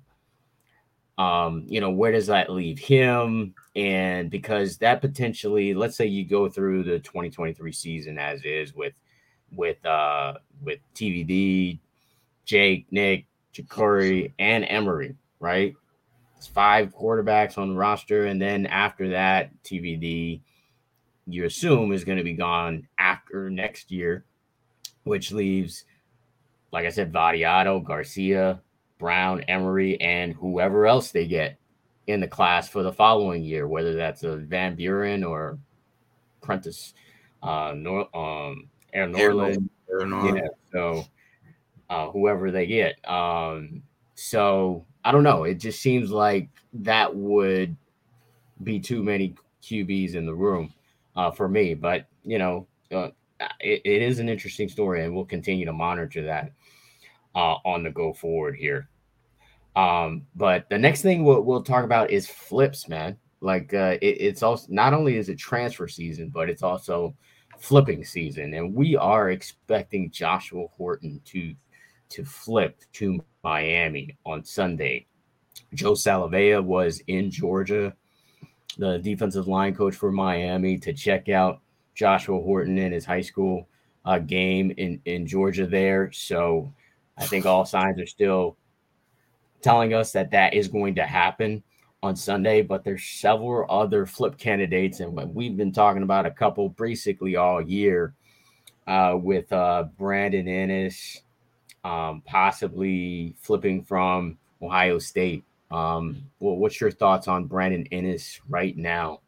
um, 1.16 1.64
you 1.66 1.80
know, 1.80 1.90
where 1.90 2.12
does 2.12 2.26
that 2.26 2.50
leave 2.50 2.78
him? 2.78 3.54
And 3.74 4.30
because 4.30 4.76
that 4.78 5.00
potentially, 5.00 5.72
let's 5.72 5.96
say 5.96 6.06
you 6.06 6.26
go 6.26 6.48
through 6.48 6.82
the 6.82 6.98
2023 6.98 7.72
season 7.72 8.18
as 8.18 8.42
is 8.44 8.74
with 8.74 8.94
with 9.50 9.84
uh 9.86 10.34
with 10.62 10.80
TVD, 10.94 11.78
Jake, 12.44 12.86
Nick, 12.90 13.26
Jacurri, 13.54 14.32
and 14.38 14.66
Emory, 14.68 15.14
right? 15.40 15.74
Five 16.46 16.94
quarterbacks 16.94 17.58
on 17.58 17.70
the 17.70 17.74
roster, 17.74 18.26
and 18.26 18.40
then 18.40 18.66
after 18.66 19.10
that, 19.10 19.50
TVD, 19.64 20.40
you 21.26 21.44
assume 21.44 21.92
is 21.92 22.04
going 22.04 22.18
to 22.18 22.24
be 22.24 22.34
gone 22.34 22.86
after 22.98 23.50
next 23.50 23.90
year, 23.90 24.24
which 25.04 25.32
leaves, 25.32 25.84
like 26.72 26.86
I 26.86 26.90
said, 26.90 27.12
Vattiato, 27.12 27.84
Garcia, 27.84 28.60
Brown, 28.98 29.42
Emory, 29.42 30.00
and 30.00 30.32
whoever 30.34 30.86
else 30.86 31.10
they 31.10 31.26
get 31.26 31.58
in 32.06 32.20
the 32.20 32.28
class 32.28 32.68
for 32.68 32.82
the 32.82 32.92
following 32.92 33.44
year, 33.44 33.68
whether 33.68 33.94
that's 33.94 34.22
a 34.22 34.36
Van 34.36 34.74
Buren 34.74 35.22
or 35.22 35.58
Prentice, 36.40 36.94
uh, 37.42 37.74
Nor- 37.76 38.16
um, 38.16 38.68
Aaron 38.92 39.12
Norland. 39.12 39.70
Yeah, 40.36 40.48
so 40.72 41.04
uh, 41.90 42.10
whoever 42.10 42.50
they 42.50 42.66
get. 42.66 42.96
Um, 43.08 43.82
so 44.14 44.86
I 45.04 45.12
don't 45.12 45.22
know. 45.22 45.44
It 45.44 45.54
just 45.54 45.80
seems 45.80 46.10
like 46.10 46.48
that 46.72 47.14
would 47.14 47.76
be 48.62 48.80
too 48.80 49.02
many 49.02 49.34
QBs 49.62 50.14
in 50.14 50.26
the 50.26 50.34
room 50.34 50.72
uh, 51.16 51.30
for 51.30 51.48
me. 51.48 51.74
But 51.74 52.06
you 52.24 52.38
know, 52.38 52.66
uh, 52.92 53.08
it, 53.60 53.82
it 53.84 54.02
is 54.02 54.18
an 54.18 54.28
interesting 54.28 54.68
story, 54.68 55.04
and 55.04 55.14
we'll 55.14 55.24
continue 55.24 55.66
to 55.66 55.72
monitor 55.72 56.22
that 56.24 56.52
uh, 57.34 57.56
on 57.64 57.82
the 57.82 57.90
go 57.90 58.12
forward 58.12 58.56
here. 58.56 58.88
Um, 59.76 60.26
but 60.34 60.68
the 60.70 60.78
next 60.78 61.02
thing 61.02 61.24
we'll, 61.24 61.42
we'll 61.42 61.62
talk 61.62 61.84
about 61.84 62.10
is 62.10 62.26
flips, 62.26 62.88
man. 62.88 63.16
Like 63.40 63.72
uh, 63.72 63.96
it, 64.02 64.20
it's 64.20 64.42
also 64.42 64.66
not 64.68 64.92
only 64.92 65.16
is 65.16 65.28
it 65.28 65.38
transfer 65.38 65.86
season, 65.86 66.30
but 66.30 66.50
it's 66.50 66.62
also 66.62 67.14
flipping 67.58 68.04
season, 68.04 68.54
and 68.54 68.74
we 68.74 68.96
are 68.96 69.30
expecting 69.30 70.10
Joshua 70.10 70.66
Horton 70.76 71.20
to 71.26 71.54
to 72.10 72.24
flip 72.24 72.82
to 72.94 73.22
Miami 73.48 74.14
on 74.26 74.44
Sunday. 74.44 75.06
Joe 75.72 75.92
Salave'a 75.92 76.62
was 76.62 77.02
in 77.06 77.30
Georgia, 77.30 77.94
the 78.76 78.98
defensive 78.98 79.48
line 79.48 79.74
coach 79.74 79.94
for 79.94 80.12
Miami, 80.12 80.76
to 80.76 80.92
check 80.92 81.30
out 81.30 81.60
Joshua 81.94 82.38
Horton 82.42 82.76
in 82.76 82.92
his 82.92 83.06
high 83.06 83.22
school 83.22 83.66
uh, 84.04 84.18
game 84.18 84.70
in, 84.76 85.00
in 85.06 85.26
Georgia 85.26 85.66
there. 85.66 86.12
So 86.12 86.70
I 87.16 87.24
think 87.24 87.46
all 87.46 87.64
signs 87.64 87.98
are 87.98 88.06
still 88.06 88.58
telling 89.62 89.94
us 89.94 90.12
that 90.12 90.30
that 90.32 90.52
is 90.52 90.68
going 90.68 90.94
to 90.96 91.06
happen 91.06 91.62
on 92.02 92.16
Sunday, 92.16 92.60
but 92.60 92.84
there's 92.84 93.02
several 93.02 93.64
other 93.70 94.04
flip 94.04 94.36
candidates, 94.36 95.00
and 95.00 95.34
we've 95.34 95.56
been 95.56 95.72
talking 95.72 96.02
about 96.02 96.26
a 96.26 96.30
couple 96.30 96.68
basically 96.68 97.36
all 97.36 97.62
year 97.62 98.14
uh, 98.86 99.16
with 99.18 99.50
uh, 99.54 99.84
Brandon 99.96 100.44
Inniss, 100.44 101.22
um, 101.84 102.22
possibly 102.26 103.34
flipping 103.38 103.82
from 103.82 104.38
Ohio 104.62 104.98
State. 104.98 105.44
Um, 105.70 106.22
well, 106.40 106.56
what's 106.56 106.80
your 106.80 106.90
thoughts 106.90 107.28
on 107.28 107.44
Brandon 107.44 107.86
Inniss 107.92 108.40
right 108.48 108.76
now? 108.76 109.20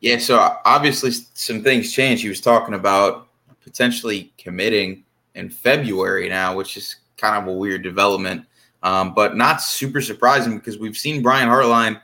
Yeah, 0.00 0.18
so 0.18 0.58
obviously 0.64 1.10
some 1.34 1.62
things 1.62 1.92
changed. 1.92 2.22
He 2.22 2.28
was 2.28 2.40
talking 2.40 2.74
about 2.74 3.28
potentially 3.62 4.32
committing 4.38 5.04
in 5.34 5.48
February 5.50 6.28
now, 6.28 6.54
which 6.54 6.76
is 6.76 6.96
kind 7.16 7.36
of 7.36 7.52
a 7.52 7.56
weird 7.56 7.82
development, 7.82 8.44
um, 8.82 9.14
but 9.14 9.36
not 9.36 9.62
super 9.62 10.00
surprising 10.00 10.58
because 10.58 10.78
we've 10.78 10.96
seen 10.96 11.22
Brian 11.22 11.48
Hartline 11.48 12.00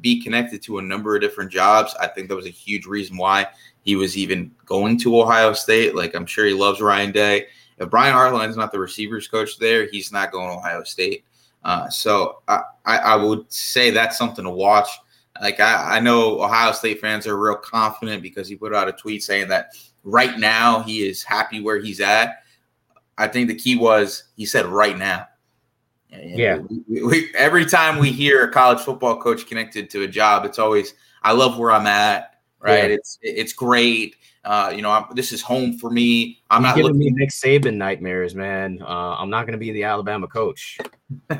be 0.00 0.22
connected 0.22 0.62
to 0.62 0.78
a 0.78 0.82
number 0.82 1.16
of 1.16 1.20
different 1.20 1.50
jobs. 1.50 1.94
I 2.00 2.06
think 2.06 2.28
that 2.28 2.36
was 2.36 2.46
a 2.46 2.50
huge 2.50 2.86
reason 2.86 3.16
why 3.16 3.48
he 3.82 3.96
was 3.96 4.16
even 4.16 4.52
going 4.64 4.96
to 5.00 5.20
Ohio 5.20 5.52
State. 5.52 5.94
Like 5.94 6.14
I'm 6.14 6.26
sure 6.26 6.46
he 6.46 6.54
loves 6.54 6.80
Ryan 6.80 7.12
Day 7.12 7.46
if 7.78 7.90
Brian 7.90 8.14
Hartline 8.14 8.48
is 8.48 8.56
not 8.56 8.72
the 8.72 8.78
receivers 8.78 9.28
coach 9.28 9.58
there, 9.58 9.88
he's 9.90 10.12
not 10.12 10.32
going 10.32 10.48
to 10.48 10.56
Ohio 10.56 10.82
State. 10.84 11.24
Uh, 11.64 11.88
so 11.88 12.42
I, 12.48 12.62
I, 12.84 13.16
would 13.16 13.50
say 13.52 13.90
that's 13.90 14.18
something 14.18 14.44
to 14.44 14.50
watch. 14.50 14.88
Like 15.40 15.60
I, 15.60 15.96
I 15.96 16.00
know 16.00 16.42
Ohio 16.42 16.72
State 16.72 17.00
fans 17.00 17.26
are 17.26 17.38
real 17.38 17.56
confident 17.56 18.22
because 18.22 18.48
he 18.48 18.56
put 18.56 18.74
out 18.74 18.88
a 18.88 18.92
tweet 18.92 19.22
saying 19.22 19.48
that 19.48 19.76
right 20.02 20.38
now 20.38 20.82
he 20.82 21.06
is 21.06 21.22
happy 21.22 21.60
where 21.60 21.80
he's 21.80 22.00
at. 22.00 22.42
I 23.16 23.28
think 23.28 23.48
the 23.48 23.54
key 23.54 23.76
was 23.76 24.24
he 24.36 24.44
said 24.44 24.66
right 24.66 24.98
now. 24.98 25.28
And 26.10 26.38
yeah. 26.38 26.58
We, 26.88 27.02
we, 27.02 27.34
every 27.34 27.64
time 27.64 27.98
we 27.98 28.10
hear 28.10 28.44
a 28.44 28.50
college 28.50 28.80
football 28.80 29.20
coach 29.20 29.46
connected 29.46 29.88
to 29.90 30.02
a 30.02 30.08
job, 30.08 30.44
it's 30.44 30.58
always 30.58 30.94
I 31.22 31.32
love 31.32 31.58
where 31.58 31.70
I'm 31.70 31.86
at. 31.86 32.31
Right. 32.62 32.90
Yeah. 32.90 32.94
It's 32.96 33.18
it's 33.22 33.52
great. 33.52 34.16
Uh, 34.44 34.72
you 34.74 34.82
know, 34.82 34.90
I'm, 34.90 35.04
this 35.14 35.32
is 35.32 35.40
home 35.40 35.78
for 35.78 35.90
me. 35.90 36.42
I'm 36.50 36.62
You're 36.62 36.68
not 36.68 36.76
giving 36.76 36.92
looking- 36.92 37.14
me 37.14 37.20
Nick 37.20 37.30
Saban 37.30 37.74
nightmares, 37.74 38.34
man. 38.34 38.80
Uh, 38.82 39.16
I'm 39.18 39.30
not 39.30 39.46
going 39.46 39.52
to 39.52 39.58
be 39.58 39.70
the 39.72 39.84
Alabama 39.84 40.26
coach. 40.26 40.78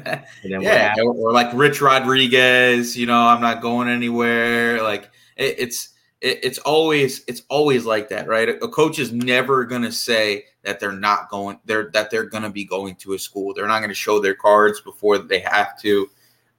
yeah, 0.45 0.95
or, 0.99 1.14
or, 1.14 1.33
like 1.33 1.52
Rich 1.55 1.81
Rodriguez. 1.81 2.97
You 2.97 3.07
know, 3.07 3.21
I'm 3.21 3.41
not 3.41 3.62
going 3.62 3.88
anywhere. 3.88 4.83
Like 4.83 5.11
it, 5.37 5.57
it's 5.59 5.91
it, 6.21 6.41
it's 6.43 6.59
always 6.59 7.25
it's 7.26 7.43
always 7.49 7.85
like 7.85 8.09
that, 8.11 8.29
right? 8.29 8.49
A, 8.49 8.64
a 8.64 8.69
coach 8.69 8.99
is 8.99 9.12
never 9.12 9.64
going 9.64 9.83
to 9.83 9.93
say 9.93 10.45
that 10.62 10.79
they're 10.79 10.93
not 10.93 11.29
going 11.29 11.59
they're 11.64 11.91
that 11.93 12.11
they're 12.11 12.25
going 12.25 12.45
to 12.45 12.50
be 12.50 12.64
going 12.64 12.95
to 12.97 13.14
a 13.14 13.19
school. 13.19 13.52
They're 13.55 13.67
not 13.69 13.79
going 13.81 13.91
to 13.91 13.95
show 13.95 14.21
their 14.21 14.35
cards 14.35 14.81
before 14.81 15.19
they 15.19 15.41
have 15.41 15.79
to. 15.81 16.09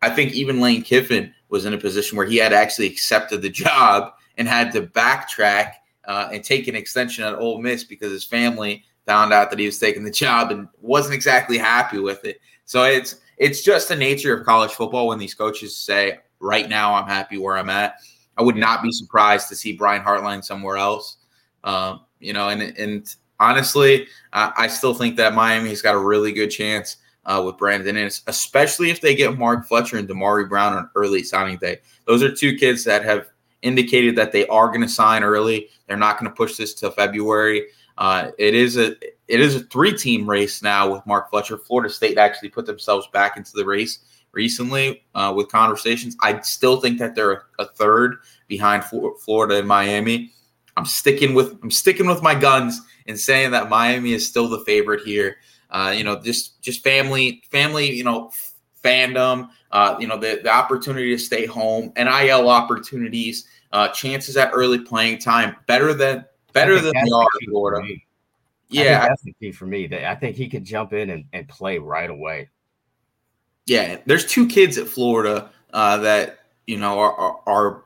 I 0.01 0.10
think 0.10 0.34
even 0.34 0.60
Lane 0.60 0.82
Kiffin 0.82 1.34
was 1.48 1.65
in 1.65 1.74
a 1.74 1.77
position 1.77 2.17
where 2.17 2.27
he 2.27 2.36
had 2.36 2.51
actually 2.51 2.88
accepted 2.88 3.41
the 3.41 3.50
job 3.50 4.13
and 4.37 4.47
had 4.47 4.71
to 4.73 4.81
backtrack 4.81 5.73
uh, 6.05 6.29
and 6.31 6.43
take 6.43 6.67
an 6.67 6.75
extension 6.75 7.23
at 7.23 7.35
Ole 7.35 7.61
Miss 7.61 7.83
because 7.83 8.11
his 8.11 8.25
family 8.25 8.83
found 9.05 9.33
out 9.33 9.49
that 9.49 9.59
he 9.59 9.65
was 9.65 9.79
taking 9.79 10.03
the 10.03 10.11
job 10.11 10.51
and 10.51 10.67
wasn't 10.81 11.13
exactly 11.13 11.57
happy 11.57 11.99
with 11.99 12.23
it. 12.25 12.39
So 12.65 12.83
it's 12.83 13.17
it's 13.37 13.63
just 13.63 13.89
the 13.89 13.95
nature 13.95 14.35
of 14.35 14.45
college 14.45 14.71
football 14.71 15.07
when 15.07 15.19
these 15.19 15.33
coaches 15.33 15.75
say, 15.75 16.19
"Right 16.39 16.69
now, 16.69 16.93
I'm 16.93 17.07
happy 17.07 17.37
where 17.37 17.57
I'm 17.57 17.69
at." 17.69 17.95
I 18.37 18.41
would 18.41 18.55
not 18.55 18.81
be 18.81 18.91
surprised 18.91 19.49
to 19.49 19.55
see 19.55 19.73
Brian 19.73 20.03
Hartline 20.03 20.43
somewhere 20.43 20.77
else. 20.77 21.17
Um, 21.63 22.01
you 22.19 22.33
know, 22.33 22.49
and 22.49 22.61
and 22.61 23.15
honestly, 23.39 24.07
uh, 24.33 24.51
I 24.55 24.67
still 24.67 24.93
think 24.93 25.17
that 25.17 25.33
Miami's 25.33 25.81
got 25.81 25.95
a 25.95 25.99
really 25.99 26.31
good 26.31 26.49
chance 26.49 26.97
uh, 27.25 27.41
with 27.45 27.57
Brandon 27.57 27.95
Inniss, 27.95 28.21
especially 28.27 28.89
if 28.89 29.01
they 29.01 29.15
get 29.15 29.37
Mark 29.37 29.65
Fletcher 29.65 29.97
and 29.97 30.07
Damari 30.07 30.47
Brown 30.47 30.73
on 30.73 30.89
early 30.95 31.23
signing 31.23 31.57
day. 31.57 31.79
Those 32.05 32.23
are 32.23 32.33
two 32.33 32.57
kids 32.57 32.83
that 32.85 33.03
have 33.03 33.27
indicated 33.63 34.15
that 34.17 34.32
they 34.32 34.46
are 34.48 34.67
going 34.67 34.82
to 34.82 34.89
sign 34.89 35.24
early. 35.24 35.70
They're 35.88 35.98
not 35.98 36.20
going 36.20 36.29
to 36.29 36.36
push 36.36 36.55
this 36.55 36.74
till 36.74 36.91
February. 36.91 37.67
Uh, 37.98 38.32
it 38.38 38.53
is 38.53 38.77
a 38.77 38.96
it 39.27 39.39
is 39.39 39.55
a 39.55 39.62
three 39.62 39.96
team 39.98 40.29
race 40.29 40.62
now 40.62 40.91
with 40.91 41.05
Mark 41.05 41.29
Fletcher. 41.29 41.58
Florida 41.58 41.91
State 41.91 42.17
actually 42.17 42.50
put 42.50 42.65
themselves 42.65 43.08
back 43.13 43.38
into 43.38 43.51
the 43.53 43.65
race 43.65 44.00
recently 44.32 45.03
uh, 45.15 45.34
with 45.36 45.48
conversations. 45.48 46.17
I 46.22 46.39
still 46.41 46.82
think 46.82 47.00
that 47.00 47.15
they're 47.15 47.43
a 47.60 47.65
third 47.65 48.17
behind 48.48 48.84
Florida 48.84 49.60
and 49.60 49.67
Miami. 49.67 50.32
I'm 50.75 50.86
sticking 50.86 51.34
with 51.34 51.58
I'm 51.63 51.72
sticking 51.72 52.08
with 52.08 52.22
my 52.22 52.36
guns 52.36 52.82
and 53.08 53.20
saying 53.20 53.51
that 53.51 53.70
Miami 53.70 54.13
is 54.13 54.27
still 54.27 54.50
the 54.50 54.60
favorite 54.60 55.01
here. 55.05 55.38
Uh, 55.70 55.93
you 55.96 56.03
know, 56.03 56.20
just 56.20 56.62
just 56.62 56.84
family 56.84 57.43
family 57.51 57.91
you 57.91 58.03
know 58.03 58.32
fandom. 58.83 59.49
Uh, 59.71 59.95
you 59.99 60.07
know, 60.07 60.17
the 60.17 60.41
the 60.43 60.49
opportunity 60.49 61.09
to 61.09 61.17
stay 61.17 61.45
home, 61.45 61.91
NIL 61.95 62.49
opportunities 62.49 63.47
uh, 63.71 63.87
chances 63.89 64.37
at 64.37 64.51
early 64.53 64.79
playing 64.79 65.17
time 65.17 65.55
better 65.65 65.93
than 65.93 66.25
better 66.53 66.79
than 66.79 66.93
they 66.93 67.11
are 67.11 67.27
in 67.41 67.49
Florida. 67.49 67.87
Yeah, 68.69 69.07
that's 69.07 69.23
the 69.23 69.33
key 69.33 69.51
for 69.51 69.65
me. 69.65 69.89
I 70.05 70.15
think 70.15 70.35
he 70.35 70.47
could 70.47 70.63
jump 70.63 70.93
in 70.93 71.09
and, 71.09 71.25
and 71.33 71.47
play 71.47 71.77
right 71.77 72.09
away. 72.09 72.49
Yeah, 73.65 73.97
there's 74.05 74.25
two 74.25 74.47
kids 74.47 74.77
at 74.77 74.87
Florida 74.87 75.49
uh, 75.73 75.97
that 75.97 76.39
you 76.67 76.77
know 76.77 76.99
are, 76.99 77.13
are, 77.13 77.39
are 77.45 77.83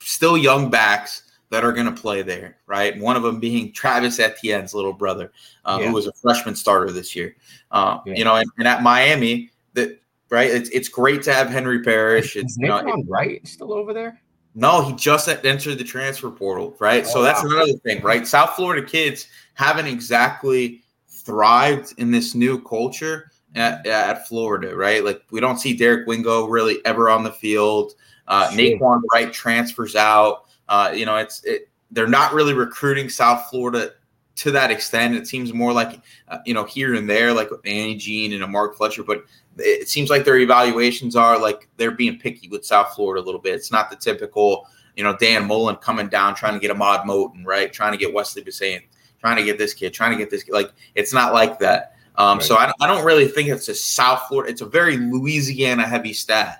still 0.00 0.36
young 0.36 0.70
backs 0.70 1.22
that 1.50 1.64
are 1.64 1.72
going 1.72 1.92
to 1.92 2.00
play 2.00 2.22
there, 2.22 2.58
right? 2.66 2.98
One 2.98 3.16
of 3.16 3.22
them 3.22 3.40
being 3.40 3.72
Travis 3.72 4.18
Etienne's 4.18 4.74
little 4.74 4.92
brother, 4.92 5.32
uh, 5.64 5.78
yeah. 5.80 5.88
who 5.88 5.94
was 5.94 6.06
a 6.06 6.12
freshman 6.12 6.54
starter 6.54 6.92
this 6.92 7.16
year. 7.16 7.36
Uh, 7.70 8.00
yeah. 8.04 8.14
You 8.14 8.24
know, 8.24 8.36
and, 8.36 8.50
and, 8.58 8.68
at 8.68 8.82
Miami, 8.82 9.50
that 9.72 10.00
right, 10.30 10.50
it's 10.50 10.68
it's 10.70 10.88
great 10.88 11.22
to 11.22 11.32
have 11.32 11.48
Henry 11.48 11.82
Parrish. 11.82 12.36
It's 12.36 12.56
you 12.58 12.68
know, 12.68 13.04
Wright 13.06 13.46
still 13.46 13.72
over 13.72 13.92
there. 13.92 14.20
No, 14.54 14.82
he 14.82 14.92
just 14.94 15.28
entered 15.28 15.78
the 15.78 15.84
transfer 15.84 16.30
portal, 16.30 16.74
right? 16.80 17.04
Oh, 17.06 17.08
so 17.08 17.22
that's 17.22 17.44
wow. 17.44 17.50
another 17.50 17.78
thing, 17.84 18.02
right? 18.02 18.26
South 18.26 18.56
Florida 18.56 18.84
kids 18.84 19.28
haven't 19.54 19.86
exactly 19.86 20.82
thrived 21.08 21.94
in 21.98 22.10
this 22.10 22.34
new 22.34 22.60
culture 22.62 23.30
at, 23.54 23.86
at 23.86 24.26
Florida, 24.26 24.74
right? 24.74 25.04
Like 25.04 25.22
we 25.30 25.40
don't 25.40 25.58
see 25.58 25.76
Derek 25.76 26.06
Wingo 26.06 26.46
really 26.46 26.78
ever 26.84 27.08
on 27.10 27.22
the 27.22 27.32
field. 27.32 27.94
Uh, 28.26 28.50
Nay'Quan 28.50 29.02
Wright 29.12 29.32
transfers 29.32 29.94
out. 29.94 30.46
Uh, 30.68 30.92
you 30.94 31.06
know, 31.06 31.16
it's 31.16 31.44
it, 31.44 31.68
they're 31.90 32.06
not 32.06 32.34
really 32.34 32.52
recruiting 32.52 33.08
South 33.08 33.48
Florida 33.48 33.92
to 34.38 34.52
that 34.52 34.70
extent. 34.70 35.16
It 35.16 35.26
seems 35.26 35.52
more 35.52 35.72
like 35.72 36.00
uh, 36.28 36.38
you 36.46 36.54
know 36.54 36.64
here 36.64 36.94
and 36.94 37.10
there, 37.10 37.32
like 37.32 37.50
with 37.50 37.60
Andy 37.64 37.96
Jean 37.96 38.32
and 38.32 38.42
a 38.42 38.46
Mark 38.46 38.76
Fletcher, 38.76 39.02
but 39.02 39.24
it 39.58 39.88
seems 39.88 40.10
like 40.10 40.24
their 40.24 40.38
evaluations 40.38 41.16
are 41.16 41.38
like 41.38 41.68
they're 41.76 41.90
being 41.90 42.18
picky 42.18 42.48
with 42.48 42.64
South 42.64 42.94
Florida 42.94 43.22
a 43.22 43.24
little 43.24 43.40
bit. 43.40 43.54
It's 43.54 43.72
not 43.72 43.90
the 43.90 43.96
typical, 43.96 44.66
you 44.96 45.02
know, 45.02 45.16
Dan 45.16 45.46
Mullen 45.46 45.76
coming 45.76 46.08
down 46.08 46.36
trying 46.36 46.54
to 46.54 46.60
get 46.60 46.70
a 46.70 46.74
Mod 46.74 47.00
Moten, 47.00 47.44
right? 47.44 47.72
Trying 47.72 47.92
to 47.92 47.98
get 47.98 48.14
Wesley 48.14 48.42
Bissainthe, 48.42 48.84
trying 49.20 49.36
to 49.36 49.44
get 49.44 49.58
this 49.58 49.74
kid, 49.74 49.92
trying 49.92 50.12
to 50.12 50.18
get 50.18 50.30
this 50.30 50.44
kid. 50.44 50.52
Like 50.52 50.72
it's 50.94 51.12
not 51.12 51.34
like 51.34 51.58
that. 51.58 51.96
Um, 52.14 52.38
right. 52.38 52.46
So 52.46 52.56
I, 52.56 52.72
I 52.80 52.86
don't 52.86 53.04
really 53.04 53.26
think 53.26 53.48
it's 53.48 53.68
a 53.68 53.74
South 53.74 54.28
Florida. 54.28 54.52
It's 54.52 54.60
a 54.60 54.66
very 54.66 54.96
Louisiana 54.96 55.86
heavy 55.86 56.12
staff 56.12 56.58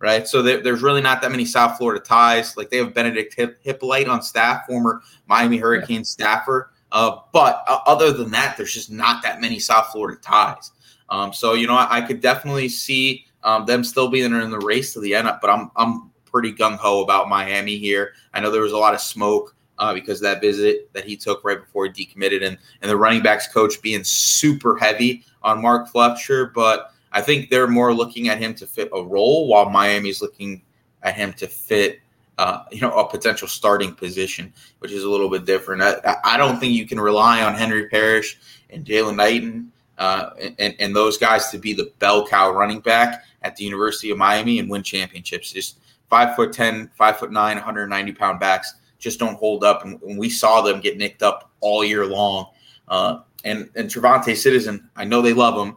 right? 0.00 0.28
So 0.28 0.42
there, 0.42 0.62
there's 0.62 0.80
really 0.80 1.00
not 1.00 1.20
that 1.22 1.30
many 1.32 1.44
South 1.44 1.76
Florida 1.76 2.00
ties. 2.00 2.56
Like 2.56 2.70
they 2.70 2.76
have 2.76 2.94
Benedict 2.94 3.34
Hip, 3.34 3.58
Hippolyte 3.62 4.08
on 4.08 4.22
staff, 4.22 4.64
former 4.66 5.02
Miami 5.26 5.58
Hurricane 5.58 5.98
yeah. 5.98 6.04
staffer. 6.04 6.70
Uh, 6.92 7.18
but 7.32 7.64
uh, 7.68 7.80
other 7.86 8.12
than 8.12 8.30
that, 8.30 8.56
there's 8.56 8.72
just 8.72 8.90
not 8.90 9.22
that 9.22 9.40
many 9.40 9.58
South 9.58 9.88
Florida 9.92 10.20
ties. 10.20 10.72
Um, 11.10 11.32
so 11.32 11.54
you 11.54 11.66
know, 11.66 11.74
I, 11.74 11.98
I 11.98 12.00
could 12.00 12.20
definitely 12.20 12.68
see 12.68 13.26
um, 13.44 13.66
them 13.66 13.84
still 13.84 14.08
being 14.08 14.32
in 14.32 14.50
the 14.50 14.58
race 14.58 14.92
to 14.94 15.00
the 15.00 15.14
end. 15.14 15.28
Up. 15.28 15.40
But 15.40 15.50
I'm 15.50 15.70
I'm 15.76 16.10
pretty 16.24 16.52
gung 16.52 16.76
ho 16.76 17.02
about 17.02 17.28
Miami 17.28 17.78
here. 17.78 18.12
I 18.34 18.40
know 18.40 18.50
there 18.50 18.62
was 18.62 18.72
a 18.72 18.78
lot 18.78 18.94
of 18.94 19.00
smoke. 19.00 19.54
Uh, 19.80 19.94
because 19.94 20.18
that 20.18 20.40
visit 20.40 20.92
that 20.92 21.04
he 21.04 21.16
took 21.16 21.44
right 21.44 21.60
before 21.60 21.86
he 21.86 21.92
decommitted, 21.92 22.44
and 22.44 22.58
and 22.82 22.90
the 22.90 22.96
running 22.96 23.22
backs 23.22 23.46
coach 23.46 23.80
being 23.80 24.02
super 24.02 24.76
heavy 24.76 25.22
on 25.44 25.62
Mark 25.62 25.88
Fletcher, 25.88 26.50
but 26.52 26.92
I 27.12 27.20
think 27.22 27.48
they're 27.48 27.68
more 27.68 27.94
looking 27.94 28.28
at 28.28 28.38
him 28.38 28.54
to 28.54 28.66
fit 28.66 28.90
a 28.92 29.02
role, 29.02 29.46
while 29.48 29.70
Miami's 29.70 30.20
looking 30.20 30.62
at 31.02 31.14
him 31.14 31.32
to 31.34 31.46
fit, 31.46 32.00
uh, 32.38 32.62
you 32.70 32.80
know, 32.80 32.92
a 32.92 33.08
potential 33.08 33.48
starting 33.48 33.94
position, 33.94 34.52
which 34.78 34.92
is 34.92 35.04
a 35.04 35.10
little 35.10 35.28
bit 35.28 35.44
different. 35.44 35.82
I, 35.82 36.16
I 36.24 36.36
don't 36.36 36.58
think 36.58 36.72
you 36.72 36.86
can 36.86 37.00
rely 37.00 37.42
on 37.42 37.54
Henry 37.54 37.88
Parrish 37.88 38.38
and 38.70 38.84
Jaylan 38.84 39.16
Knighton 39.16 39.72
uh, 39.98 40.30
and, 40.58 40.74
and 40.78 40.94
those 40.94 41.18
guys 41.18 41.50
to 41.50 41.58
be 41.58 41.72
the 41.72 41.92
bell 41.98 42.26
cow 42.26 42.50
running 42.50 42.80
back 42.80 43.24
at 43.42 43.56
the 43.56 43.64
University 43.64 44.10
of 44.10 44.18
Miami 44.18 44.60
and 44.60 44.70
win 44.70 44.82
championships. 44.82 45.52
Just 45.52 45.80
five 46.08 46.36
foot 46.36 46.52
10, 46.52 46.90
five 46.94 47.18
foot 47.18 47.32
nine, 47.32 47.56
190 47.56 48.12
pound 48.12 48.40
backs 48.40 48.74
just 48.98 49.18
don't 49.18 49.36
hold 49.36 49.64
up. 49.64 49.84
And, 49.84 50.00
and 50.02 50.18
we 50.18 50.30
saw 50.30 50.60
them 50.60 50.80
get 50.80 50.96
nicked 50.96 51.22
up 51.22 51.50
all 51.60 51.84
year 51.84 52.06
long. 52.06 52.46
Uh, 52.86 53.20
and 53.44 53.68
and 53.76 53.88
TreVonte 53.88 54.36
Citizen, 54.36 54.88
I 54.96 55.04
know 55.04 55.22
they 55.22 55.32
love 55.32 55.54
him 55.54 55.76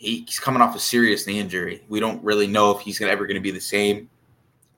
he's 0.00 0.40
coming 0.40 0.62
off 0.62 0.74
a 0.74 0.78
serious 0.78 1.26
knee 1.26 1.38
injury. 1.38 1.84
We 1.90 2.00
don't 2.00 2.24
really 2.24 2.46
know 2.46 2.70
if 2.70 2.80
he's 2.80 3.00
ever 3.02 3.26
going 3.26 3.34
to 3.34 3.40
be 3.40 3.50
the 3.50 3.60
same. 3.60 4.08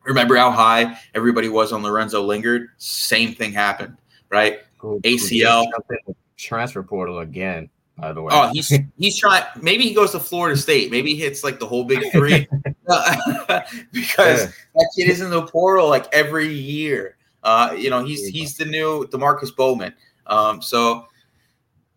Remember 0.05 0.37
how 0.37 0.51
high 0.51 0.99
everybody 1.15 1.49
was 1.49 1.73
on 1.73 1.83
Lorenzo 1.83 2.23
Lingard? 2.23 2.69
Same 2.79 3.35
thing 3.35 3.53
happened, 3.53 3.97
right? 4.31 4.61
Cool. 4.79 5.01
ACL 5.03 5.67
transfer 6.37 6.83
portal 6.83 7.21
again. 7.21 7.69
By 7.99 8.13
the 8.13 8.23
way, 8.23 8.31
oh, 8.33 8.51
he's 8.53 8.73
he's 8.99 9.19
trying. 9.19 9.45
Maybe 9.61 9.85
he 9.85 9.95
goes 9.95 10.13
to 10.13 10.19
Florida 10.19 10.57
State. 10.57 10.91
Maybe 10.91 11.15
he 11.15 11.21
hits 11.21 11.45
like 11.45 11.61
the 11.61 11.67
whole 11.67 11.85
big 11.85 12.11
three, 12.11 12.49
because 13.93 14.45
yeah. 14.45 14.51
that 14.75 14.93
kid 14.97 15.11
is 15.11 15.21
in 15.21 15.31
the 15.31 15.47
portal 15.47 15.89
like 15.89 16.13
every 16.13 16.49
year. 16.49 17.17
Uh, 17.45 17.75
you 17.77 17.91
know, 17.91 18.05
he's 18.05 18.27
he's 18.27 18.57
the 18.57 18.65
new 18.65 19.07
Demarkcus 19.09 19.55
Bowman. 19.55 19.95
Um, 20.27 20.63
so 20.63 21.07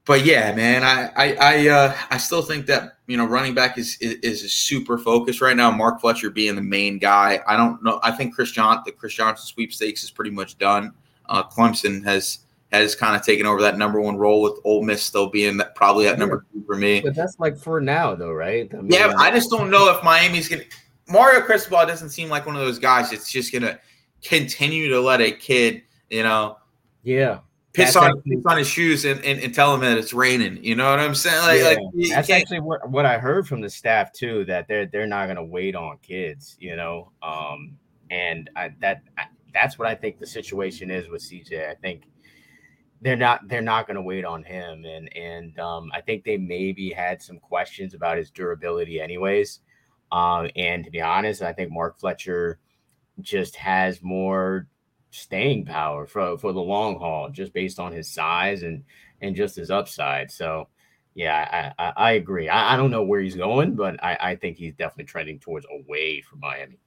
but 0.06 0.24
yeah, 0.24 0.54
man, 0.54 0.84
I 0.84 1.10
I 1.16 1.36
I, 1.36 1.68
uh, 1.68 1.98
I 2.12 2.18
still 2.18 2.44
think 2.44 2.68
that 2.68 2.95
you 3.08 3.18
know 3.18 3.26
running 3.26 3.54
back 3.54 3.78
is, 3.78 3.98
is, 4.02 4.16
is 4.16 4.44
a 4.44 4.50
super 4.50 4.98
focus 4.98 5.42
right 5.42 5.56
now. 5.56 5.72
Mark 5.72 6.02
Fletcher 6.02 6.30
being 6.30 6.56
the 6.56 6.62
main 6.62 6.98
guy. 6.98 7.40
I 7.48 7.56
don't 7.56 7.84
know. 7.84 8.00
I 8.04 8.12
think 8.12 8.34
Chris 8.34 8.52
John 8.52 8.82
the 8.86 8.92
Chris 8.92 9.14
Johnson 9.14 9.46
sweepstakes 9.46 10.04
is 10.04 10.12
pretty 10.12 10.32
much 10.32 10.58
done. 10.58 10.94
Uh, 11.28 11.44
Clemson 11.44 12.04
has 12.04 12.40
has 12.72 12.96
kind 12.96 13.16
of 13.16 13.22
taken 13.22 13.46
over 13.46 13.62
that 13.62 13.78
number 13.78 14.02
one 14.02 14.18
role 14.18 14.42
with 14.42 14.60
Ole 14.64 14.84
Miss 14.84 15.04
still 15.04 15.28
being 15.28 15.58
that 15.58 15.76
probably 15.76 16.08
at 16.08 16.20
number 16.20 16.46
two 16.52 16.64
for 16.66 16.76
me. 16.76 17.02
But 17.02 17.16
that's 17.16 17.40
like 17.40 17.58
for 17.58 17.80
now 17.80 18.16
though, 18.16 18.34
right? 18.34 18.70
I 18.74 18.78
mean, 18.78 18.92
yeah, 18.92 19.14
I 19.18 19.32
just 19.32 19.50
don't 19.50 19.70
know 19.70 19.92
if 19.96 20.04
Miami's 20.04 20.50
gonna. 20.50 20.64
Mario 21.08 21.42
Cristobal 21.42 21.86
doesn't 21.86 22.10
seem 22.10 22.30
like 22.30 22.46
one 22.46 22.56
of 22.56 22.62
those 22.62 22.80
guys 22.80 23.12
that's 23.12 23.32
just 23.32 23.54
gonna 23.54 23.80
continue 24.24 24.90
to 24.90 25.00
let 25.00 25.22
a 25.22 25.32
kid, 25.32 25.84
you 26.10 26.24
know. 26.24 26.58
Yeah 27.04 27.40
piss 27.76 27.96
on 27.96 28.18
actually, 28.18 28.36
piss 28.38 28.46
on 28.46 28.58
his 28.58 28.68
shoes 28.68 29.06
and, 29.06 29.24
and, 29.24 29.40
and, 29.40 29.54
tell 29.54 29.74
him 29.74 29.82
that 29.82 29.98
it's 29.98 30.14
raining. 30.14 30.64
You 30.64 30.76
know 30.76 30.90
what 30.90 31.00
I'm 31.00 31.16
saying? 31.16 31.42
Like, 31.42 31.60
yeah, 31.60 31.68
like 31.68 32.10
that's 32.10 32.30
actually 32.30 32.60
what, 32.60 32.90
what 32.90 33.06
I 33.06 33.18
heard 33.18 33.48
from 33.48 33.62
the 33.62 33.70
staff 33.70 34.12
too. 34.12 34.46
That 34.46 34.68
they're 34.68 34.86
they're 34.86 35.08
not 35.08 35.26
going 35.26 35.38
to 35.38 35.44
wait 35.44 35.76
on 35.76 35.98
kids. 36.02 36.58
You 36.60 36.76
know, 36.76 37.12
um, 37.22 37.78
and 38.10 38.50
I, 38.56 38.72
that 38.80 39.04
I, 39.18 39.26
that's 39.54 39.78
what 39.78 39.88
I 39.88 39.96
think 39.96 40.20
the 40.20 40.28
situation 40.28 40.92
is 40.92 41.08
with 41.08 41.22
CJ. 41.22 41.70
I 41.70 41.76
think 41.76 42.04
they're 43.02 43.16
not 43.16 43.48
they're 43.48 43.62
not 43.62 43.88
going 43.88 43.96
to 43.96 44.02
wait 44.02 44.26
on 44.26 44.44
him, 44.44 44.86
and 44.86 45.16
and 45.16 45.60
um, 45.60 45.92
I 45.94 46.02
think 46.02 46.24
they 46.24 46.38
maybe 46.38 46.92
had 46.92 47.22
some 47.22 47.40
questions 47.40 47.94
about 47.94 48.18
his 48.18 48.32
durability, 48.32 49.00
anyways. 49.00 49.60
Um, 50.12 50.50
and 50.56 50.84
to 50.86 50.92
be 50.92 51.02
honest, 51.02 51.42
I 51.42 51.54
think 51.54 51.72
Mark 51.72 52.00
Fletcher 52.00 52.60
just 53.22 53.56
has 53.56 54.02
more 54.02 54.68
staying 55.16 55.66
power 55.66 56.06
for 56.06 56.38
for 56.38 56.54
the 56.54 56.62
long 56.62 57.00
haul, 57.00 57.30
just 57.30 57.54
based 57.54 57.80
on 57.80 57.92
his 57.92 58.10
size 58.10 58.64
and 58.64 58.84
and 59.22 59.36
just 59.36 59.56
his 59.56 59.72
upside. 59.72 60.32
So, 60.32 60.68
yeah, 61.14 61.74
I 61.78 61.84
I, 61.84 61.94
I 61.96 62.12
agree. 62.14 62.50
I, 62.50 62.74
I, 62.74 62.78
don't 62.78 62.92
know 62.92 63.04
where 63.04 63.22
he's 63.22 63.36
going, 63.36 63.76
but 63.76 64.02
I, 64.04 64.18
I 64.20 64.36
think 64.36 64.58
he's 64.58 64.74
definitely 64.74 65.06
trending 65.06 65.40
towards 65.40 65.66
away 65.72 66.22
from 66.22 66.40
Miami. 66.40 66.80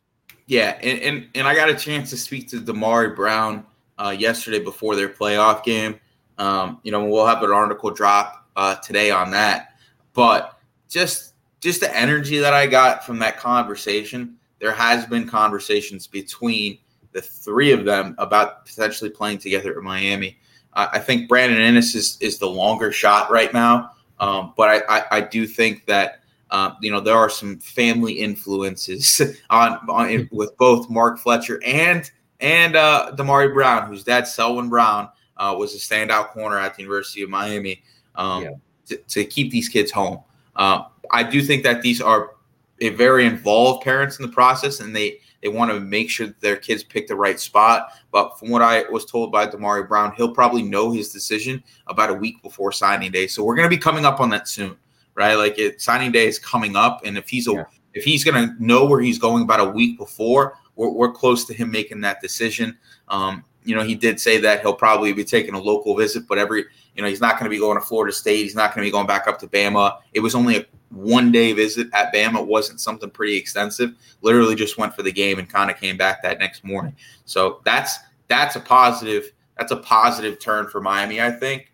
Yeah, 0.47 0.79
and 0.83 1.01
and, 1.01 1.29
and 1.35 1.49
I 1.49 1.55
got 1.55 1.69
a 1.69 1.75
chance 1.75 2.11
to 2.11 2.17
speak 2.17 2.49
to 2.49 2.61
Damari 2.61 3.15
Brown 3.15 3.67
uh, 3.99 4.15
yesterday 4.17 4.59
before 4.61 4.97
their 4.97 5.09
playoff 5.09 5.65
game. 5.65 5.99
Um, 6.39 6.81
you 6.83 6.93
know, 6.93 7.05
we'll 7.05 7.27
have 7.27 7.43
an 7.43 7.51
article 7.51 7.91
drop 7.91 8.47
uh, 8.57 8.77
today 8.77 9.11
on 9.11 9.31
that, 9.33 9.75
but 10.13 10.59
just 10.89 11.35
just 11.61 11.81
the 11.81 11.97
energy 11.97 12.39
that 12.39 12.55
I 12.55 12.67
got 12.67 13.05
from 13.05 13.19
that 13.21 13.39
conversation. 13.39 14.37
There 14.61 14.73
has 14.73 15.07
been 15.07 15.29
conversations 15.29 16.07
between 16.07 16.79
the 17.13 17.23
three 17.23 17.73
of 17.73 17.85
them 17.85 18.15
about 18.19 18.67
potentially 18.67 19.11
playing 19.11 19.39
together 19.39 19.77
at 19.77 19.83
Miami. 19.83 20.39
Uh, 20.75 20.89
I 20.93 20.99
think 20.99 21.29
Brandon 21.29 21.59
Inniss 21.59 21.95
is, 21.95 22.19
is 22.21 22.39
the 22.39 22.49
longer 22.49 22.93
shot 22.93 23.31
right 23.31 23.53
now, 23.53 23.93
um, 24.21 24.53
but 24.57 24.69
I, 24.69 24.99
I, 24.99 25.05
I, 25.13 25.21
do 25.21 25.47
think 25.47 25.87
that 25.87 26.21
uh, 26.51 26.73
you 26.81 26.91
know 26.91 27.01
there 27.01 27.17
are 27.17 27.31
some 27.31 27.59
family 27.59 28.13
influences 28.15 29.21
on, 29.51 29.79
on 29.89 30.29
with 30.31 30.57
both 30.57 30.91
Mark 30.91 31.19
Fletcher 31.19 31.61
and 31.65 32.11
and 32.41 32.77
uh, 32.77 33.13
Damari 33.17 33.53
Brown, 33.53 33.89
whose 33.89 34.05
dad 34.05 34.27
Selwyn 34.29 34.69
Brown 34.69 35.09
uh, 35.37 35.55
was 35.59 35.75
a 35.75 35.79
standout 35.79 36.29
corner 36.29 36.59
at 36.59 36.75
the 36.75 36.83
University 36.83 37.23
of 37.23 37.31
Miami 37.31 37.83
um, 38.15 38.45
yeah. 38.45 38.51
to, 38.87 38.97
to, 38.97 39.25
keep 39.25 39.51
these 39.51 39.69
kids 39.69 39.91
home. 39.91 40.21
Uh, 40.55 40.85
I 41.11 41.23
do 41.23 41.43
think 41.43 41.63
that 41.65 41.83
these 41.83 42.01
are 42.01 42.33
very 42.81 43.27
involved 43.27 43.85
parents 43.85 44.19
in 44.19 44.27
the 44.27 44.33
process, 44.33 44.81
and 44.81 44.95
they 44.95 45.19
they 45.43 45.49
want 45.49 45.71
to 45.71 45.81
make 45.81 46.11
sure 46.11 46.27
that 46.27 46.41
their 46.41 46.57
kids 46.57 46.83
pick 46.83 47.07
the 47.07 47.15
right 47.15 47.39
spot. 47.39 47.93
But 48.11 48.39
from 48.39 48.51
what 48.51 48.63
I 48.63 48.83
was 48.91 49.05
told 49.05 49.31
by 49.31 49.47
Damari 49.47 49.87
Brown, 49.87 50.13
he'll 50.17 50.35
probably 50.35 50.63
know 50.63 50.91
his 50.91 51.13
decision 51.13 51.63
about 51.87 52.11
a 52.11 52.15
week 52.15 52.43
before 52.43 52.73
signing 52.73 53.13
day. 53.13 53.27
So 53.27 53.45
we're 53.45 53.55
going 53.55 53.69
to 53.69 53.75
be 53.75 53.81
coming 53.81 54.05
up 54.05 54.21
on 54.21 54.31
that 54.31 54.49
soon, 54.49 54.77
right? 55.15 55.35
Like 55.35 55.59
it, 55.59 55.81
signing 55.81 56.13
day 56.13 56.27
is 56.27 56.39
coming 56.39 56.77
up, 56.77 57.03
and 57.05 57.17
if 57.17 57.29
he's 57.29 57.49
a 57.49 57.53
yeah. 57.53 57.65
if 57.95 58.05
he's 58.05 58.25
going 58.25 58.49
to 58.49 58.65
know 58.65 58.85
where 58.85 59.01
he's 59.01 59.19
going 59.19 59.43
about 59.43 59.61
a 59.61 59.71
week 59.71 59.99
before, 59.99 60.55
we're, 60.77 60.91
we're 60.91 61.13
close 61.13 61.45
to 61.47 61.55
him 61.55 61.71
making 61.71 62.01
that 62.03 62.21
decision. 62.21 62.77
Um, 63.09 63.45
you 63.65 63.75
know, 63.75 63.83
he 63.83 63.95
did 63.95 64.21
say 64.21 64.39
that 64.39 64.61
he'll 64.61 64.75
probably 64.75 65.13
be 65.13 65.25
taking 65.25 65.55
a 65.55 65.61
local 65.61 65.97
visit, 65.97 66.27
but 66.27 66.39
every 66.39 66.65
you 66.95 67.03
know 67.03 67.09
he's 67.09 67.21
not 67.21 67.39
going 67.39 67.45
to 67.45 67.51
be 67.51 67.59
going 67.59 67.79
to 67.79 67.85
Florida 67.85 68.13
State. 68.13 68.43
He's 68.43 68.55
not 68.55 68.75
going 68.75 68.85
to 68.85 68.89
be 68.89 68.93
going 68.93 69.07
back 69.07 69.29
up 69.29 69.39
to 69.41 69.47
Bama. 69.47 69.99
It 70.13 70.21
was 70.21 70.35
only 70.35 70.57
a 70.57 70.67
one 70.91 71.31
day 71.31 71.53
visit 71.53 71.89
at 71.93 72.13
Bama 72.13 72.41
It 72.41 72.47
wasn't 72.47 72.81
something 72.81 73.11
pretty 73.11 73.37
extensive. 73.37 73.95
Literally 74.23 74.55
just 74.55 74.79
went 74.79 74.95
for 74.95 75.03
the 75.03 75.13
game 75.13 75.39
and 75.39 75.49
kind 75.49 75.71
of 75.71 75.79
came 75.79 75.97
back 75.97 76.23
that 76.23 76.39
next 76.39 76.65
morning. 76.65 76.95
So 77.25 77.61
that's 77.65 77.99
that's 78.29 78.57
a 78.57 78.61
positive 78.61 79.33
that's 79.57 79.73
a 79.73 79.77
positive 79.77 80.39
turn 80.39 80.69
for 80.69 80.81
Miami. 80.81 81.21
I 81.21 81.31
think 81.31 81.73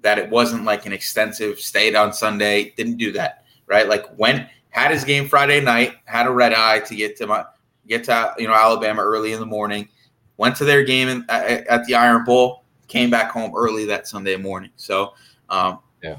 that 0.00 0.18
it 0.18 0.30
wasn't 0.30 0.64
like 0.64 0.86
an 0.86 0.92
extensive 0.92 1.58
stayed 1.58 1.94
on 1.94 2.12
Sunday. 2.12 2.72
Didn't 2.76 2.96
do 2.96 3.12
that 3.12 3.44
right. 3.66 3.88
Like 3.88 4.06
when 4.16 4.48
had 4.70 4.90
his 4.90 5.04
game 5.04 5.28
Friday 5.28 5.60
night, 5.60 5.96
had 6.04 6.26
a 6.26 6.30
red 6.30 6.52
eye 6.52 6.80
to 6.80 6.94
get 6.94 7.16
to 7.16 7.26
my 7.26 7.44
get 7.86 8.04
to 8.04 8.34
you 8.38 8.48
know 8.48 8.54
Alabama 8.54 9.02
early 9.02 9.32
in 9.32 9.40
the 9.40 9.46
morning. 9.46 9.88
Went 10.38 10.56
to 10.56 10.64
their 10.64 10.82
game 10.84 11.08
in, 11.08 11.24
at, 11.28 11.66
at 11.66 11.84
the 11.84 11.94
Iron 11.94 12.24
Bowl. 12.24 12.64
Came 12.86 13.10
back 13.10 13.30
home 13.30 13.52
early 13.54 13.84
that 13.84 14.08
Sunday 14.08 14.36
morning. 14.36 14.70
So 14.76 15.12
um, 15.50 15.80
yeah, 16.02 16.16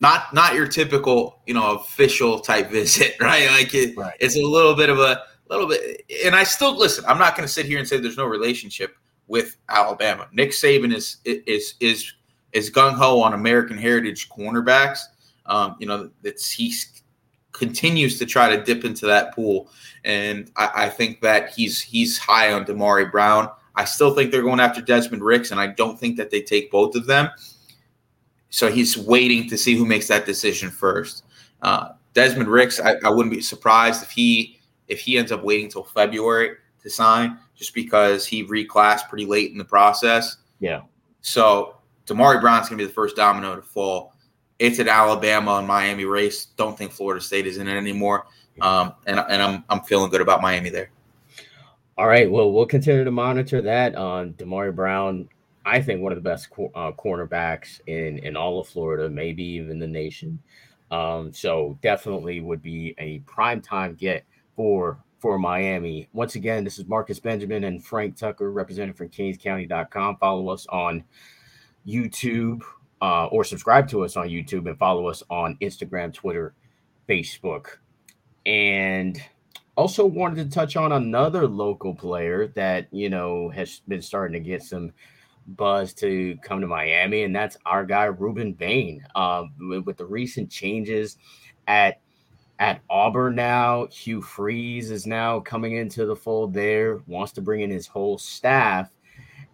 not 0.00 0.34
not 0.34 0.54
your 0.54 0.66
typical 0.68 1.40
you 1.46 1.54
know 1.54 1.76
official 1.76 2.40
type 2.40 2.70
visit, 2.70 3.14
right? 3.20 3.48
Like 3.50 3.74
it, 3.74 3.96
Right. 3.96 4.14
it's 4.20 4.36
a 4.36 4.42
little 4.42 4.74
bit 4.74 4.90
of 4.90 4.98
a 4.98 5.22
little 5.48 5.66
bit. 5.66 6.02
And 6.24 6.34
I 6.36 6.42
still 6.44 6.76
listen. 6.76 7.04
I'm 7.08 7.18
not 7.18 7.36
going 7.36 7.46
to 7.46 7.52
sit 7.52 7.64
here 7.66 7.78
and 7.78 7.88
say 7.88 7.98
there's 7.98 8.18
no 8.18 8.26
relationship 8.26 8.96
with 9.28 9.56
Alabama. 9.70 10.28
Nick 10.32 10.50
Saban 10.50 10.94
is 10.94 11.18
is 11.24 11.74
is 11.80 12.12
is 12.52 12.70
gung 12.70 12.92
ho 12.94 13.20
on 13.22 13.32
American 13.32 13.78
heritage 13.78 14.28
cornerbacks. 14.28 14.98
Um, 15.46 15.76
you 15.78 15.86
know, 15.86 16.10
it's 16.22 16.50
he's 16.50 16.93
continues 17.54 18.18
to 18.18 18.26
try 18.26 18.54
to 18.54 18.62
dip 18.62 18.84
into 18.84 19.06
that 19.06 19.34
pool, 19.34 19.70
and 20.04 20.50
I, 20.56 20.70
I 20.74 20.88
think 20.90 21.22
that 21.22 21.50
he's 21.50 21.80
he's 21.80 22.18
high 22.18 22.52
on 22.52 22.66
Damari 22.66 23.10
Brown. 23.10 23.48
I 23.76 23.86
still 23.86 24.14
think 24.14 24.30
they're 24.30 24.42
going 24.42 24.60
after 24.60 24.82
Desmond 24.82 25.24
Ricks, 25.24 25.50
and 25.50 25.58
I 25.58 25.68
don't 25.68 25.98
think 25.98 26.16
that 26.18 26.30
they 26.30 26.42
take 26.42 26.70
both 26.70 26.94
of 26.94 27.06
them. 27.06 27.30
So 28.50 28.70
he's 28.70 28.98
waiting 28.98 29.48
to 29.48 29.56
see 29.56 29.74
who 29.74 29.86
makes 29.86 30.06
that 30.08 30.26
decision 30.26 30.70
first. 30.70 31.24
Uh, 31.62 31.90
Desmond 32.12 32.48
Ricks, 32.48 32.78
I, 32.78 32.96
I 33.04 33.10
wouldn't 33.10 33.34
be 33.34 33.40
surprised 33.40 34.02
if 34.02 34.10
he 34.10 34.60
if 34.86 35.00
he 35.00 35.16
ends 35.16 35.32
up 35.32 35.42
waiting 35.42 35.64
until 35.64 35.84
February 35.84 36.56
to 36.82 36.90
sign, 36.90 37.38
just 37.56 37.74
because 37.74 38.26
he 38.26 38.44
reclassed 38.44 39.08
pretty 39.08 39.26
late 39.26 39.50
in 39.50 39.58
the 39.58 39.64
process. 39.64 40.36
Yeah. 40.60 40.82
So 41.22 41.76
Damari 42.06 42.40
Brown's 42.40 42.68
gonna 42.68 42.78
be 42.78 42.84
the 42.84 42.92
first 42.92 43.16
domino 43.16 43.56
to 43.56 43.62
fall. 43.62 44.13
It's 44.58 44.78
an 44.78 44.88
Alabama 44.88 45.56
and 45.56 45.66
Miami 45.66 46.04
race. 46.04 46.46
Don't 46.56 46.78
think 46.78 46.92
Florida 46.92 47.20
State 47.20 47.46
is 47.46 47.58
in 47.58 47.68
it 47.68 47.76
anymore. 47.76 48.26
Um, 48.60 48.94
and 49.06 49.18
and 49.18 49.42
I'm 49.42 49.64
I'm 49.68 49.80
feeling 49.80 50.10
good 50.10 50.20
about 50.20 50.40
Miami 50.40 50.70
there. 50.70 50.90
All 51.96 52.06
right. 52.06 52.30
Well, 52.30 52.52
we'll 52.52 52.66
continue 52.66 53.04
to 53.04 53.10
monitor 53.10 53.60
that 53.62 53.94
on 53.94 54.34
Damari 54.34 54.74
Brown. 54.74 55.28
I 55.66 55.80
think 55.80 56.02
one 56.02 56.12
of 56.12 56.16
the 56.16 56.28
best 56.28 56.48
uh, 56.74 56.92
cornerbacks 56.92 57.80
in 57.86 58.18
in 58.18 58.36
all 58.36 58.60
of 58.60 58.68
Florida, 58.68 59.08
maybe 59.08 59.42
even 59.42 59.78
the 59.78 59.86
nation. 59.86 60.38
Um, 60.90 61.32
so 61.32 61.78
definitely 61.82 62.40
would 62.40 62.62
be 62.62 62.94
a 62.98 63.20
prime 63.20 63.60
time 63.60 63.94
get 63.94 64.24
for 64.56 64.98
for 65.18 65.38
Miami. 65.38 66.08
Once 66.12 66.34
again, 66.34 66.64
this 66.64 66.78
is 66.78 66.86
Marcus 66.86 67.18
Benjamin 67.18 67.64
and 67.64 67.84
Frank 67.84 68.16
Tucker 68.16 68.52
representing 68.52 68.94
from 68.94 69.08
CanesCounty.com. 69.08 70.18
Follow 70.18 70.48
us 70.50 70.66
on 70.68 71.02
YouTube 71.86 72.62
uh, 73.04 73.26
or 73.26 73.44
subscribe 73.44 73.86
to 73.86 74.02
us 74.02 74.16
on 74.16 74.28
YouTube 74.28 74.66
and 74.66 74.78
follow 74.78 75.08
us 75.08 75.22
on 75.28 75.58
Instagram, 75.60 76.10
Twitter, 76.10 76.54
Facebook. 77.06 77.66
And 78.46 79.20
also 79.76 80.06
wanted 80.06 80.42
to 80.42 80.54
touch 80.54 80.74
on 80.74 80.90
another 80.90 81.46
local 81.46 81.94
player 81.94 82.46
that, 82.54 82.88
you 82.92 83.10
know, 83.10 83.50
has 83.50 83.82
been 83.88 84.00
starting 84.00 84.32
to 84.32 84.48
get 84.48 84.62
some 84.62 84.90
buzz 85.48 85.92
to 85.92 86.38
come 86.40 86.62
to 86.62 86.66
Miami, 86.66 87.24
and 87.24 87.36
that's 87.36 87.58
our 87.66 87.84
guy 87.84 88.08
Rueben 88.08 88.56
Bain. 88.56 89.06
Um, 89.14 89.52
with, 89.60 89.84
with 89.84 89.96
the 89.98 90.06
recent 90.06 90.50
changes 90.50 91.18
at 91.68 92.00
at 92.58 92.80
Auburn 92.88 93.34
now, 93.34 93.86
Hugh 93.88 94.22
Freeze 94.22 94.90
is 94.90 95.06
now 95.06 95.40
coming 95.40 95.76
into 95.76 96.06
the 96.06 96.16
fold 96.16 96.54
there, 96.54 97.02
wants 97.06 97.32
to 97.32 97.42
bring 97.42 97.60
in 97.60 97.68
his 97.68 97.86
whole 97.86 98.16
staff. 98.16 98.90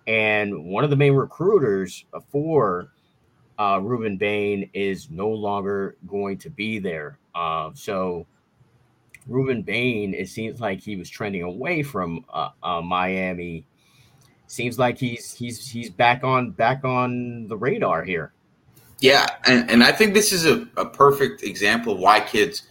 And 0.07 0.67
one 0.67 0.85
of 0.85 0.91
the 0.91 0.97
main 0.97 1.15
recruiters 1.15 2.05
for 2.31 2.93
uh, 3.61 3.79
Rueben 3.79 4.19
Bain 4.19 4.71
is 4.73 5.11
no 5.11 5.29
longer 5.29 5.97
going 6.07 6.39
to 6.39 6.49
be 6.49 6.79
there. 6.79 7.19
Uh, 7.35 7.71
so 7.75 8.27
Rueben 9.29 9.63
Bain, 9.63 10.15
it 10.15 10.31
seems 10.31 10.63
like 10.63 10.81
he 10.81 10.97
was 10.97 11.11
trending 11.11 11.43
away 11.43 11.83
from 11.83 12.25
uh, 12.33 12.49
uh, 12.63 12.81
Miami. 12.81 13.67
Seems 14.47 14.79
like 14.79 14.97
he's 14.97 15.35
he's 15.35 15.69
he's 15.69 15.91
back 15.91 16.25
on 16.25 16.53
back 16.53 16.85
on 16.85 17.49
the 17.49 17.57
radar 17.57 18.03
here. 18.03 18.33
Yeah, 19.01 19.27
and, 19.45 19.71
and 19.71 19.85
I 19.85 19.93
think 19.93 20.15
this 20.15 20.33
is 20.33 20.47
a, 20.47 20.67
a 20.79 20.87
perfect 20.87 21.43
example 21.43 21.93
of 21.93 21.99
why 21.99 22.21
kids, 22.21 22.63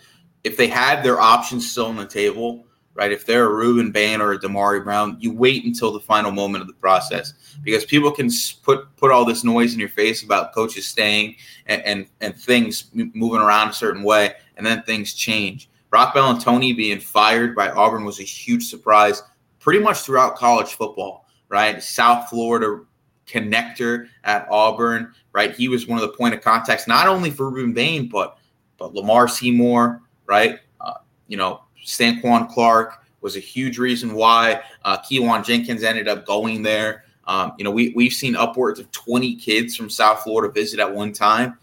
if 0.43 0.57
they 0.57 0.67
had 0.67 1.03
their 1.03 1.19
options 1.19 1.69
still 1.69 1.85
on 1.85 1.97
the 1.97 2.05
table, 2.07 2.65
right? 2.93 3.11
If 3.11 3.25
they're 3.25 3.45
a 3.45 3.65
Rueben 3.65 3.93
Bain 3.93 4.21
or 4.21 4.33
a 4.33 4.39
Damari 4.39 4.83
Brown, 4.83 5.17
you 5.19 5.33
wait 5.33 5.63
until 5.65 5.91
the 5.91 5.99
final 5.99 6.31
moment 6.31 6.61
of 6.61 6.67
the 6.67 6.73
process 6.73 7.33
because 7.63 7.85
people 7.85 8.11
can 8.11 8.29
put 8.63 8.95
put 8.97 9.11
all 9.11 9.25
this 9.25 9.43
noise 9.43 9.73
in 9.73 9.79
your 9.79 9.89
face 9.89 10.23
about 10.23 10.53
coaches 10.53 10.87
staying 10.87 11.35
and 11.67 11.81
and, 11.83 12.07
and 12.21 12.35
things 12.35 12.89
moving 12.93 13.41
around 13.41 13.69
a 13.69 13.73
certain 13.73 14.03
way, 14.03 14.33
and 14.57 14.65
then 14.65 14.83
things 14.83 15.13
change. 15.13 15.69
Roc 15.91 16.13
Bellantoni 16.13 16.75
being 16.75 16.99
fired 16.99 17.55
by 17.55 17.69
Auburn 17.71 18.05
was 18.05 18.19
a 18.19 18.23
huge 18.23 18.67
surprise, 18.67 19.23
pretty 19.59 19.79
much 19.79 19.99
throughout 19.99 20.35
college 20.35 20.75
football, 20.75 21.25
right? 21.47 21.81
South 21.81 22.29
Florida 22.29 22.81
connector 23.25 24.07
at 24.23 24.47
Auburn, 24.49 25.13
right? 25.33 25.55
He 25.55 25.67
was 25.67 25.87
one 25.87 25.99
of 25.99 26.01
the 26.01 26.17
point 26.17 26.33
of 26.33 26.41
contacts, 26.41 26.87
not 26.87 27.07
only 27.07 27.31
for 27.31 27.51
Rueben 27.51 27.73
Bain, 27.73 28.09
but 28.09 28.37
but 28.77 28.93
Lamar 28.93 29.27
Seymour, 29.27 30.01
right? 30.25 30.59
Uh, 30.79 30.93
you 31.27 31.37
know, 31.37 31.61
Stanquan 31.83 32.49
Clark 32.49 33.05
was 33.21 33.35
a 33.35 33.39
huge 33.39 33.77
reason 33.77 34.13
why 34.13 34.61
uh, 34.85 34.97
Keewan 34.97 35.45
Jenkins 35.45 35.83
ended 35.83 36.07
up 36.07 36.25
going 36.25 36.61
there. 36.61 37.03
Um, 37.25 37.53
you 37.57 37.63
know, 37.63 37.71
we 37.71 37.93
we've 37.95 38.13
seen 38.13 38.35
upwards 38.35 38.79
of 38.79 38.91
20 38.91 39.35
kids 39.35 39.75
from 39.75 39.89
South 39.89 40.23
Florida 40.23 40.51
visit 40.51 40.79
at 40.79 40.93
one 40.93 41.13
time. 41.13 41.57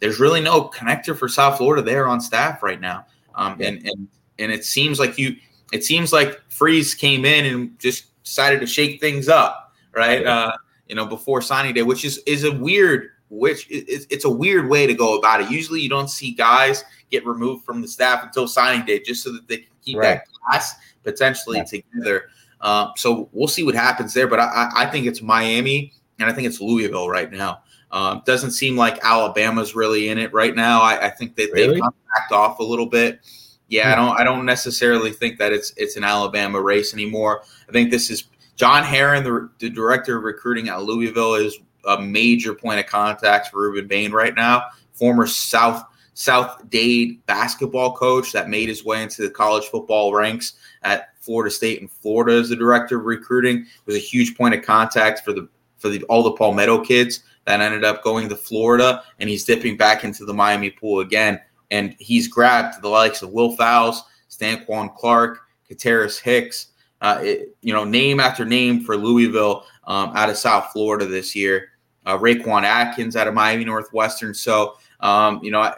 There's 0.00 0.20
really 0.20 0.40
no 0.40 0.68
connector 0.68 1.16
for 1.16 1.28
South 1.28 1.56
Florida 1.56 1.82
there 1.82 2.06
on 2.06 2.20
staff 2.20 2.62
right 2.62 2.80
now, 2.80 3.06
um, 3.34 3.56
and 3.60 3.78
and 3.86 4.08
and 4.38 4.52
it 4.52 4.64
seems 4.64 4.98
like 4.98 5.16
you, 5.16 5.36
it 5.72 5.84
seems 5.84 6.12
like 6.12 6.40
Freeze 6.48 6.94
came 6.94 7.24
in 7.24 7.46
and 7.46 7.78
just 7.78 8.22
decided 8.24 8.60
to 8.60 8.66
shake 8.66 9.00
things 9.00 9.28
up, 9.28 9.72
right? 9.92 10.26
Uh, 10.26 10.52
you 10.88 10.94
know, 10.94 11.06
before 11.06 11.40
signing 11.40 11.72
day, 11.72 11.82
which 11.82 12.04
is 12.04 12.18
is 12.26 12.44
a 12.44 12.52
weird, 12.52 13.10
which 13.28 13.66
it's, 13.70 14.06
it's 14.10 14.24
a 14.24 14.30
weird 14.30 14.68
way 14.68 14.86
to 14.86 14.94
go 14.94 15.18
about 15.18 15.40
it. 15.40 15.50
Usually, 15.50 15.80
you 15.80 15.88
don't 15.88 16.08
see 16.10 16.32
guys 16.32 16.84
get 17.10 17.26
removed 17.26 17.64
from 17.64 17.80
the 17.80 17.88
staff 17.88 18.22
until 18.22 18.46
signing 18.48 18.84
day, 18.86 19.00
just 19.00 19.22
so 19.22 19.32
that 19.32 19.46
they 19.48 19.58
can 19.58 19.72
keep 19.84 19.98
Right. 19.98 20.18
that 20.18 20.24
class 20.50 20.74
potentially 21.04 21.58
Yeah. 21.58 21.64
together. 21.64 22.24
Uh, 22.60 22.88
so 22.96 23.28
we'll 23.32 23.48
see 23.48 23.62
what 23.62 23.74
happens 23.74 24.14
there, 24.14 24.26
but 24.26 24.40
I, 24.40 24.70
I 24.74 24.86
think 24.86 25.06
it's 25.06 25.22
Miami 25.22 25.92
and 26.18 26.28
I 26.28 26.32
think 26.32 26.46
it's 26.46 26.60
Louisville 26.60 27.08
right 27.08 27.30
now. 27.30 27.60
Um, 27.92 28.22
doesn't 28.26 28.50
seem 28.52 28.76
like 28.76 28.98
Alabama's 29.04 29.74
really 29.76 30.08
in 30.08 30.18
it 30.18 30.32
right 30.32 30.54
now. 30.56 30.80
I, 30.82 31.06
I 31.06 31.10
think 31.10 31.36
that 31.36 31.50
Really? 31.52 31.74
they've 31.74 31.80
backed 31.80 32.32
off 32.32 32.58
a 32.58 32.62
little 32.64 32.86
bit. 32.86 33.20
Yeah, 33.68 33.92
I 33.92 33.94
don't. 33.96 34.20
I 34.20 34.24
don't 34.24 34.44
necessarily 34.44 35.10
think 35.12 35.38
that 35.38 35.52
it's 35.52 35.72
it's 35.76 35.96
an 35.96 36.04
Alabama 36.04 36.60
race 36.60 36.94
anymore. 36.94 37.42
I 37.68 37.72
think 37.72 37.90
this 37.90 38.10
is 38.10 38.24
John 38.54 38.84
Herron, 38.84 39.24
the, 39.24 39.50
the 39.58 39.68
director 39.70 40.16
of 40.16 40.22
recruiting 40.24 40.68
at 40.68 40.82
Louisville, 40.82 41.34
is 41.34 41.58
a 41.86 42.00
major 42.00 42.54
point 42.54 42.80
of 42.80 42.86
contact 42.86 43.48
for 43.48 43.70
Rueben 43.70 43.88
Bain 43.88 44.12
right 44.12 44.34
now. 44.34 44.64
Former 44.92 45.26
South 45.26 45.84
South 46.14 46.68
Dade 46.70 47.24
basketball 47.26 47.94
coach 47.94 48.32
that 48.32 48.48
made 48.48 48.70
his 48.70 48.84
way 48.84 49.02
into 49.02 49.20
the 49.20 49.30
college 49.30 49.66
football 49.66 50.14
ranks 50.14 50.54
at 50.82 51.10
Florida 51.20 51.50
State 51.50 51.80
and 51.80 51.90
Florida 51.90 52.38
as 52.38 52.48
the 52.48 52.56
director 52.56 52.98
of 52.98 53.04
recruiting 53.04 53.66
was 53.84 53.96
a 53.96 54.00
huge 54.00 54.36
point 54.36 54.54
of 54.54 54.62
contact 54.62 55.20
for 55.24 55.32
the 55.32 55.48
for 55.76 55.90
the 55.90 56.02
all 56.04 56.22
the 56.22 56.32
Palmetto 56.32 56.82
kids 56.82 57.22
that 57.44 57.60
ended 57.60 57.84
up 57.84 58.02
going 58.02 58.28
to 58.28 58.36
Florida, 58.36 59.02
and 59.20 59.28
he's 59.28 59.44
dipping 59.44 59.76
back 59.76 60.04
into 60.04 60.24
the 60.24 60.34
Miami 60.34 60.70
pool 60.70 61.00
again. 61.00 61.40
And 61.70 61.94
he's 61.98 62.28
grabbed 62.28 62.80
the 62.82 62.88
likes 62.88 63.22
of 63.22 63.30
Will 63.30 63.56
Fowles, 63.56 64.02
Stanquan 64.30 64.94
Clark, 64.96 65.40
Kateris 65.70 66.20
Hicks, 66.20 66.68
uh, 67.00 67.20
it, 67.22 67.56
you 67.62 67.72
know, 67.72 67.84
name 67.84 68.20
after 68.20 68.44
name 68.44 68.84
for 68.84 68.96
Louisville 68.96 69.64
um, 69.84 70.10
out 70.14 70.30
of 70.30 70.36
South 70.36 70.70
Florida 70.72 71.06
this 71.06 71.36
year. 71.36 71.70
Uh, 72.06 72.16
Raquan 72.16 72.62
Atkins 72.62 73.16
out 73.16 73.28
of 73.28 73.34
Miami 73.34 73.64
Northwestern. 73.64 74.32
So, 74.32 74.76
um, 75.00 75.40
you 75.42 75.50
know, 75.50 75.74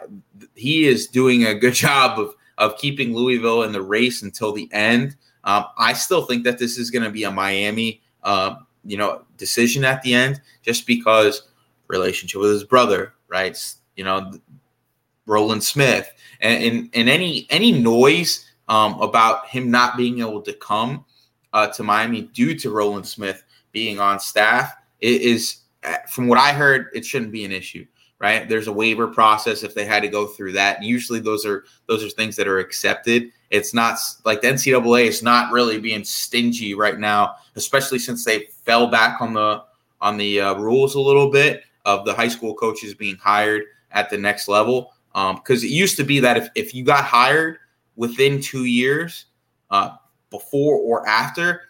he 0.55 0.87
is 0.87 1.07
doing 1.07 1.45
a 1.45 1.55
good 1.55 1.73
job 1.85 2.19
of 2.19 2.35
of 2.57 2.77
keeping 2.77 3.13
Louisville 3.13 3.63
in 3.63 3.71
the 3.71 3.81
race 3.81 4.21
until 4.21 4.51
the 4.51 4.69
end. 4.73 5.15
Um, 5.45 5.65
I 5.77 5.93
still 5.93 6.25
think 6.25 6.43
that 6.43 6.59
this 6.59 6.77
is 6.77 6.91
going 6.91 7.03
to 7.03 7.09
be 7.09 7.23
a 7.23 7.31
Miami, 7.31 8.01
um, 8.23 8.67
you 8.83 8.97
know, 8.97 9.23
decision 9.37 9.85
at 9.85 10.01
the 10.01 10.13
end, 10.13 10.41
just 10.61 10.85
because 10.85 11.43
relationship 11.87 12.41
with 12.41 12.51
his 12.51 12.65
brother, 12.65 13.13
right? 13.29 13.57
You 13.95 14.03
know, 14.03 14.33
Roland 15.25 15.63
Smith, 15.63 16.09
and 16.41 16.63
and, 16.63 16.89
and 16.93 17.09
any 17.09 17.47
any 17.49 17.71
noise 17.71 18.45
um, 18.67 18.99
about 19.01 19.47
him 19.47 19.71
not 19.71 19.97
being 19.97 20.19
able 20.19 20.41
to 20.41 20.53
come 20.53 21.05
uh, 21.53 21.67
to 21.67 21.83
Miami 21.83 22.21
due 22.21 22.55
to 22.55 22.69
Roland 22.69 23.07
Smith 23.07 23.43
being 23.71 23.99
on 23.99 24.19
staff 24.19 24.75
is, 25.01 25.57
from 26.09 26.27
what 26.27 26.37
I 26.37 26.53
heard, 26.53 26.87
it 26.93 27.05
shouldn't 27.05 27.31
be 27.31 27.45
an 27.45 27.51
issue. 27.51 27.85
Right? 28.19 28.49
There's 28.49 28.67
a 28.67 28.73
waiver 28.73 29.07
process 29.07 29.63
if 29.63 29.73
they 29.73 29.85
had 29.85 30.01
to 30.01 30.09
go 30.09 30.27
through 30.27 30.51
that. 30.51 30.83
Usually, 30.83 31.21
those 31.21 31.45
are 31.45 31.63
those 31.87 32.03
are 32.03 32.09
things 32.09 32.35
that 32.35 32.49
are 32.49 32.59
accepted. 32.59 33.31
It's 33.49 33.73
not 33.73 33.97
like 34.25 34.41
the 34.41 34.49
NCAA 34.49 35.05
is 35.05 35.23
not 35.23 35.53
really 35.53 35.79
being 35.79 36.03
stingy 36.03 36.73
right 36.73 36.99
now, 36.99 37.35
especially 37.55 37.97
since 37.97 38.25
they 38.25 38.47
fell 38.65 38.87
back 38.87 39.21
on 39.21 39.33
the 39.33 39.63
on 40.01 40.17
the 40.17 40.41
uh, 40.41 40.53
rules 40.55 40.95
a 40.95 40.99
little 40.99 41.31
bit 41.31 41.63
of 41.85 42.03
the 42.03 42.13
high 42.13 42.27
school 42.27 42.53
coaches 42.53 42.93
being 42.93 43.15
hired 43.15 43.63
at 43.91 44.09
the 44.09 44.17
next 44.17 44.49
level. 44.49 44.91
Because 45.13 45.63
um, 45.63 45.65
it 45.65 45.71
used 45.71 45.95
to 45.97 46.03
be 46.03 46.19
that 46.19 46.37
if, 46.37 46.49
if 46.55 46.75
you 46.75 46.83
got 46.83 47.05
hired 47.05 47.57
within 47.95 48.41
two 48.41 48.65
years, 48.65 49.25
uh, 49.71 49.95
before 50.29 50.77
or 50.77 51.07
after 51.07 51.63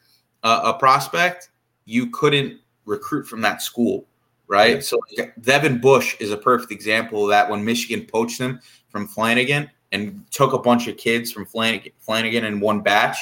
uh, 0.44 0.62
a 0.66 0.74
prospect, 0.74 1.50
you 1.86 2.10
couldn't 2.12 2.60
recruit 2.90 3.28
from 3.28 3.42
that 3.42 3.62
school, 3.62 4.06
right? 4.48 4.84
So 4.84 5.00
Devin 5.42 5.80
Bush 5.80 6.16
is 6.20 6.32
a 6.32 6.38
perfect 6.38 6.72
example 6.72 7.24
of 7.24 7.30
that 7.30 7.50
when 7.50 7.64
Michigan 7.64 8.06
poached 8.06 8.40
him 8.40 8.60
from 8.90 9.08
Flanagan 9.08 9.70
and 9.92 10.26
took 10.32 10.54
a 10.54 10.60
bunch 10.60 10.88
of 10.88 10.98
kids 10.98 11.32
from 11.32 11.46
Flanagan, 11.46 11.92
Flanagan 12.00 12.46
in 12.46 12.60
one 12.60 12.82
batch. 12.82 13.18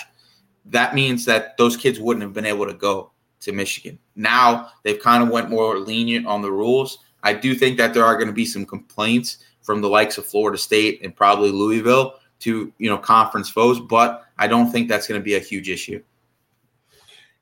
That 0.65 0.95
means 0.95 1.25
that 1.25 1.57
those 1.57 1.77
kids 1.77 1.99
wouldn't 1.99 2.23
have 2.23 2.33
been 2.33 2.45
able 2.45 2.65
to 2.65 2.73
go 2.73 3.11
to 3.41 3.51
Michigan. 3.51 3.99
Now 4.15 4.69
they've 4.83 4.99
kind 4.99 5.23
of 5.23 5.29
went 5.29 5.49
more 5.49 5.77
lenient 5.77 6.25
on 6.25 6.41
the 6.41 6.51
rules. 6.51 6.99
I 7.23 7.33
do 7.33 7.53
think 7.53 7.77
that 7.77 7.93
there 7.93 8.05
are 8.05 8.15
going 8.15 8.27
to 8.27 8.33
be 8.33 8.45
some 8.45 8.65
complaints 8.65 9.43
from 9.61 9.81
the 9.81 9.89
likes 9.89 10.17
of 10.17 10.25
Florida 10.25 10.57
State 10.57 11.01
and 11.03 11.15
probably 11.15 11.51
Louisville 11.51 12.15
to 12.39 12.71
you 12.77 12.89
know 12.89 12.97
conference 12.97 13.49
foes, 13.49 13.79
but 13.79 14.25
I 14.37 14.47
don't 14.47 14.71
think 14.71 14.87
that's 14.87 15.07
going 15.07 15.19
to 15.19 15.25
be 15.25 15.35
a 15.35 15.39
huge 15.39 15.69
issue. 15.69 16.01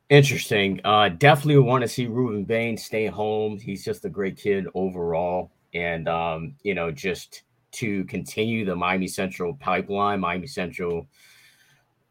Interesting. 0.09 0.79
Uh, 0.83 1.09
definitely 1.09 1.57
want 1.57 1.81
to 1.81 1.87
see 1.87 2.05
Rueben 2.05 2.45
Bain 2.45 2.77
stay 2.77 3.07
home. 3.07 3.57
He's 3.57 3.83
just 3.83 4.05
a 4.05 4.09
great 4.09 4.37
kid 4.37 4.67
overall, 4.75 5.51
and 5.73 6.07
um, 6.07 6.53
you 6.61 6.75
know, 6.75 6.91
just 6.91 7.41
to 7.71 8.05
continue 8.05 8.65
the 8.65 8.75
Miami 8.75 9.07
Central 9.07 9.55
pipeline. 9.55 10.19
Miami 10.19 10.45
Central, 10.45 11.07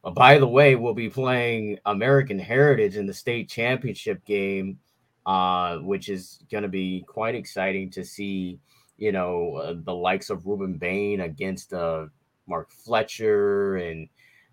uh, 0.03 0.11
by 0.11 0.39
the 0.39 0.47
way, 0.47 0.75
we'll 0.75 0.93
be 0.93 1.09
playing 1.09 1.79
American 1.87 2.39
Heritage 2.39 2.97
in 2.97 3.07
the 3.07 3.15
state 3.15 3.49
championship 3.49 4.25
game, 4.25 4.81
uh, 5.25 5.77
which 5.79 6.09
is 6.09 6.41
going 6.51 6.63
to 6.63 6.69
be 6.69 7.05
quite 7.07 7.37
exciting 7.37 7.91
to 7.91 8.05
see. 8.05 8.59
You 8.99 9.13
know, 9.13 9.57
uh, 9.57 9.75
the 9.85 9.95
likes 9.95 10.31
of 10.31 10.41
Rueben 10.43 10.81
Bain 10.81 11.21
against 11.21 11.73
uh, 11.73 12.07
Mark 12.49 12.73
Fletcher 12.73 13.77
and 13.77 14.09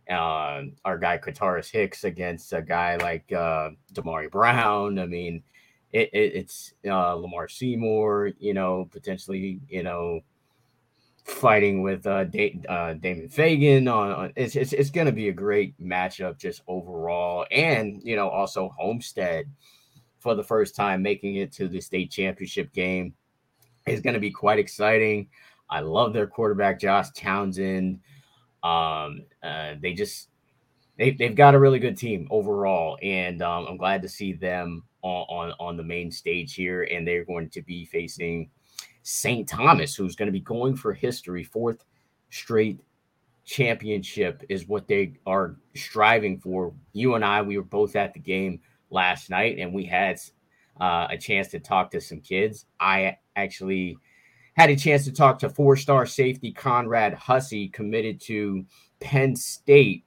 uh, 0.09 0.63
our 0.85 0.97
guy 0.97 1.17
Kataris 1.17 1.71
Hicks 1.71 2.03
against 2.03 2.53
a 2.53 2.61
guy 2.61 2.97
like 2.97 3.31
uh, 3.31 3.69
Damari 3.93 4.29
Brown. 4.29 4.99
I 4.99 5.05
mean, 5.05 5.43
it, 5.91 6.09
it, 6.13 6.35
it's 6.35 6.73
uh, 6.87 7.13
Lamar 7.13 7.47
Seymour, 7.47 8.31
you 8.39 8.53
know, 8.53 8.87
potentially, 8.91 9.59
you 9.67 9.83
know, 9.83 10.21
fighting 11.23 11.81
with 11.81 12.05
uh, 12.07 12.23
da- 12.25 12.59
uh 12.67 12.93
Damon 12.95 13.29
Fagan 13.29 13.87
on, 13.87 14.11
on 14.11 14.33
it's 14.35 14.55
it's, 14.55 14.73
it's 14.73 14.89
going 14.89 15.05
to 15.05 15.13
be 15.13 15.29
a 15.29 15.33
great 15.33 15.79
matchup 15.79 16.39
just 16.39 16.63
overall 16.67 17.45
and 17.51 18.01
you 18.03 18.15
know 18.15 18.27
also 18.27 18.73
Homestead 18.75 19.45
for 20.17 20.33
the 20.33 20.43
first 20.43 20.75
time 20.75 21.01
making 21.01 21.35
it 21.35 21.51
to 21.53 21.67
the 21.67 21.79
state 21.79 22.11
championship 22.11 22.73
game 22.73 23.13
is 23.87 24.01
going 24.01 24.13
to 24.13 24.19
be 24.19 24.31
quite 24.31 24.59
exciting. 24.59 25.27
I 25.69 25.79
love 25.79 26.13
their 26.13 26.27
quarterback 26.27 26.79
Josh 26.79 27.09
Townsend. 27.15 27.99
Um, 28.63 29.23
uh, 29.43 29.75
they 29.79 29.93
just 29.93 30.29
they 30.97 31.11
they've 31.11 31.35
got 31.35 31.55
a 31.55 31.59
really 31.59 31.79
good 31.79 31.97
team 31.97 32.27
overall, 32.29 32.97
and 33.01 33.41
um, 33.41 33.65
I'm 33.67 33.77
glad 33.77 34.01
to 34.03 34.09
see 34.09 34.33
them 34.33 34.83
on, 35.01 35.25
on 35.29 35.53
on 35.59 35.77
the 35.77 35.83
main 35.83 36.11
stage 36.11 36.53
here. 36.53 36.83
And 36.83 37.07
they're 37.07 37.25
going 37.25 37.49
to 37.51 37.61
be 37.61 37.85
facing 37.85 38.49
St. 39.03 39.47
Thomas, 39.47 39.95
who's 39.95 40.15
going 40.15 40.27
to 40.27 40.33
be 40.33 40.39
going 40.39 40.75
for 40.75 40.93
history, 40.93 41.43
fourth 41.43 41.83
straight 42.29 42.79
championship 43.43 44.43
is 44.49 44.67
what 44.67 44.87
they 44.87 45.13
are 45.25 45.57
striving 45.75 46.39
for. 46.39 46.73
You 46.93 47.15
and 47.15 47.25
I, 47.25 47.41
we 47.41 47.57
were 47.57 47.63
both 47.63 47.95
at 47.95 48.13
the 48.13 48.19
game 48.19 48.61
last 48.89 49.29
night, 49.29 49.57
and 49.57 49.73
we 49.73 49.85
had 49.85 50.19
uh, 50.79 51.07
a 51.09 51.17
chance 51.17 51.49
to 51.49 51.59
talk 51.59 51.91
to 51.91 52.01
some 52.01 52.21
kids. 52.21 52.65
I 52.79 53.17
actually 53.35 53.97
had 54.53 54.69
a 54.69 54.75
chance 54.75 55.05
to 55.05 55.11
talk 55.11 55.39
to 55.39 55.49
four-star 55.49 56.05
safety 56.05 56.51
Conrad 56.51 57.13
Hussey, 57.13 57.69
committed 57.69 58.19
to 58.21 58.65
Penn 58.99 59.35
State. 59.35 60.03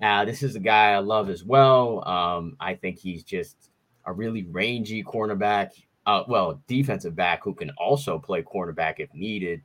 Uh, 0.00 0.24
this 0.24 0.42
is 0.42 0.56
a 0.56 0.60
guy 0.60 0.92
I 0.92 0.98
love 0.98 1.30
as 1.30 1.44
well. 1.44 2.06
Um, 2.08 2.56
I 2.58 2.74
think 2.74 2.98
he's 2.98 3.22
just 3.22 3.70
a 4.04 4.12
really 4.12 4.44
rangy 4.44 5.04
cornerback 5.04 5.70
uh, 6.06 6.24
well, 6.26 6.60
defensive 6.66 7.14
back 7.14 7.44
who 7.44 7.54
can 7.54 7.70
also 7.78 8.18
play 8.18 8.42
cornerback 8.42 8.94
if 8.98 9.12
needed. 9.14 9.62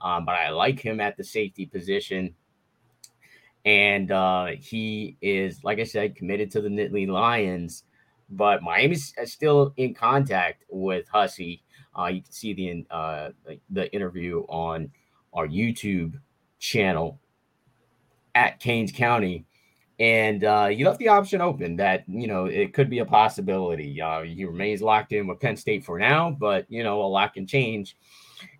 Um, 0.00 0.24
but 0.24 0.34
I 0.34 0.50
like 0.50 0.78
him 0.78 1.00
at 1.00 1.16
the 1.16 1.24
safety 1.24 1.66
position. 1.66 2.34
And 3.64 4.12
uh, 4.12 4.48
he 4.58 5.16
is, 5.20 5.64
like 5.64 5.78
I 5.78 5.84
said, 5.84 6.14
committed 6.14 6.50
to 6.52 6.60
the 6.60 6.68
Nittany 6.68 7.08
Lions. 7.08 7.84
But 8.30 8.62
Miami's 8.62 9.14
still 9.24 9.72
in 9.76 9.94
contact 9.94 10.64
with 10.68 11.08
Hussey. 11.08 11.62
Uh, 11.98 12.06
you 12.06 12.22
can 12.22 12.32
see 12.32 12.52
the 12.52 12.86
uh, 12.94 13.30
the 13.70 13.92
interview 13.92 14.40
on 14.48 14.90
our 15.32 15.46
YouTube 15.46 16.20
channel 16.58 17.18
at 18.34 18.60
Canes 18.60 18.92
County 18.92 19.44
and 20.00 20.44
uh, 20.44 20.68
you 20.70 20.86
left 20.86 20.98
the 20.98 21.08
option 21.08 21.40
open 21.40 21.76
that 21.76 22.04
you 22.06 22.26
know 22.28 22.44
it 22.46 22.72
could 22.72 22.88
be 22.88 23.00
a 23.00 23.04
possibility. 23.04 24.00
Uh, 24.00 24.22
he 24.22 24.44
remains 24.44 24.80
locked 24.80 25.12
in 25.12 25.26
with 25.26 25.40
Penn 25.40 25.56
State 25.56 25.84
for 25.84 25.98
now, 25.98 26.30
but 26.30 26.66
you 26.68 26.84
know 26.84 27.02
a 27.02 27.06
lot 27.08 27.34
can 27.34 27.46
change 27.46 27.96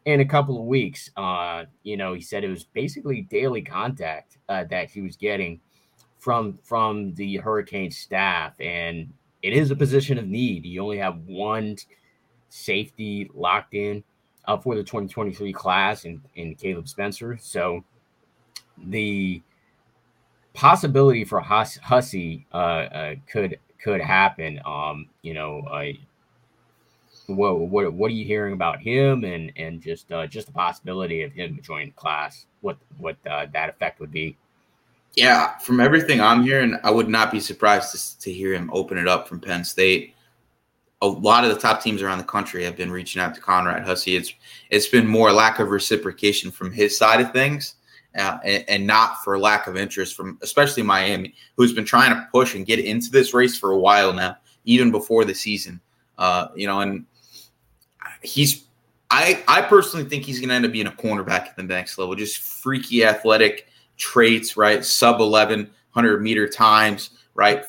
in 0.05 0.21
a 0.21 0.25
couple 0.25 0.59
of 0.59 0.65
weeks. 0.65 1.11
Uh, 1.17 1.65
you 1.85 1.97
know, 1.97 2.13
he 2.15 2.21
said 2.21 2.43
it 2.43 2.51
was 2.51 2.65
basically 2.65 3.23
daily 3.23 3.63
contact 3.63 4.39
uh, 4.49 4.65
that 4.65 4.91
he 4.91 5.01
was 5.01 5.17
getting 5.17 5.61
from 6.19 6.59
from 6.65 7.15
the 7.15 7.37
Hurricane 7.37 7.93
staff, 7.93 8.55
and 8.61 9.13
it 9.43 9.53
is 9.53 9.71
a 9.71 9.77
position 9.77 10.19
of 10.19 10.27
need. 10.27 10.67
You 10.67 10.83
only 10.83 10.99
have 10.99 11.19
one 11.19 11.77
safety 12.49 13.31
locked 13.35 13.75
in 13.75 14.03
uh, 14.47 14.57
for 14.57 14.75
the 14.75 14.83
2023 14.83 15.53
class, 15.53 16.05
in 16.05 16.21
in 16.35 16.55
Caleb 16.55 16.89
Spencer. 16.89 17.39
So 17.41 17.85
the 18.87 19.43
possibility 20.55 21.25
for 21.25 21.41
Hus- 21.41 21.79
Hussey 21.79 22.47
uh, 22.53 22.57
uh, 22.57 23.15
could 23.31 23.59
could 23.83 24.01
happen. 24.01 24.61
Um, 24.65 25.09
you 25.23 25.35
know, 25.35 25.63
what 27.29 27.59
what 27.59 27.93
what 27.93 28.11
are 28.11 28.15
you 28.15 28.25
hearing 28.25 28.55
about 28.55 28.81
him, 28.81 29.25
and 29.25 29.53
and 29.57 29.81
just 29.81 30.11
uh, 30.11 30.27
just 30.27 30.47
the 30.47 30.53
possibility 30.53 31.23
of 31.23 31.33
him 31.33 31.61
joining 31.63 31.93
class? 31.93 32.47
What 32.63 32.79
what 32.99 33.17
uh, 33.31 33.47
that 33.53 33.69
effect 33.69 34.01
would 34.01 34.13
be? 34.13 34.37
Yeah, 35.15 35.59
from 35.59 35.81
everything 35.81 36.21
I'm 36.21 36.43
hearing, 36.43 36.77
I 36.85 36.91
would 36.91 37.09
not 37.09 37.33
be 37.33 37.41
surprised 37.41 37.93
to, 37.93 38.21
to 38.21 38.33
hear 38.33 38.53
him 38.53 38.71
open 38.73 38.99
it 38.99 39.09
up 39.09 39.27
from 39.27 39.41
Penn 39.41 39.65
State. 39.65 40.15
A 41.01 41.07
lot 41.07 41.45
of 41.45 41.51
the 41.51 41.61
top 41.61 41.83
teams 41.83 42.03
around 42.03 42.19
the 42.19 42.25
country 42.25 42.65
have 42.65 42.77
been 42.77 42.91
reaching 42.91 43.23
out 43.23 43.35
to 43.35 43.41
Conrad 43.41 43.85
Hussey. 43.85 44.17
It's 44.17 44.33
it's 44.71 44.89
been 44.89 45.07
more 45.07 45.33
lack 45.33 45.61
of 45.61 45.71
reciprocation 45.71 46.51
from 46.51 46.73
his 46.73 46.99
side 46.99 47.21
of 47.21 47.33
things 47.33 47.77
uh, 48.17 48.39
and, 48.45 48.65
and, 48.69 48.87
not 48.87 49.23
for 49.23 49.39
lack 49.39 49.67
of 49.67 49.77
interest 49.77 50.17
from 50.17 50.39
especially 50.43 50.83
Miami, 50.83 51.35
who's 51.57 51.73
been 51.73 51.85
trying 51.85 52.11
to 52.11 52.29
push 52.33 52.55
and 52.55 52.67
get 52.67 52.81
into 52.81 53.11
this 53.11 53.33
race 53.33 53.57
for 53.57 53.71
a 53.71 53.79
while 53.79 54.13
now, 54.13 54.37
even 54.65 54.91
before 54.91 55.25
the 55.25 55.35
season. 55.35 55.81
Uh, 56.17 56.49
you 56.57 56.67
know, 56.67 56.81
and 56.81 57.07
he's 58.23 58.65
I 59.11 59.43
I 59.47 59.63
personally 59.63 60.09
think 60.09 60.25
he's 60.25 60.41
going 60.41 60.49
to 60.49 60.55
end 60.55 60.67
up 60.67 60.73
being 60.73 60.87
a 60.87 60.93
cornerback 60.93 61.47
at 61.47 61.57
the 61.57 61.63
next 61.63 61.99
level. 61.99 62.15
Just 62.15 62.39
freaky 62.39 63.05
athletic 63.05 63.69
traits, 63.97 64.57
right? 64.57 64.85
Sub 64.85 65.21
1100 65.21 66.23
meter 66.23 66.49
times, 66.49 67.11
right? 67.35 67.65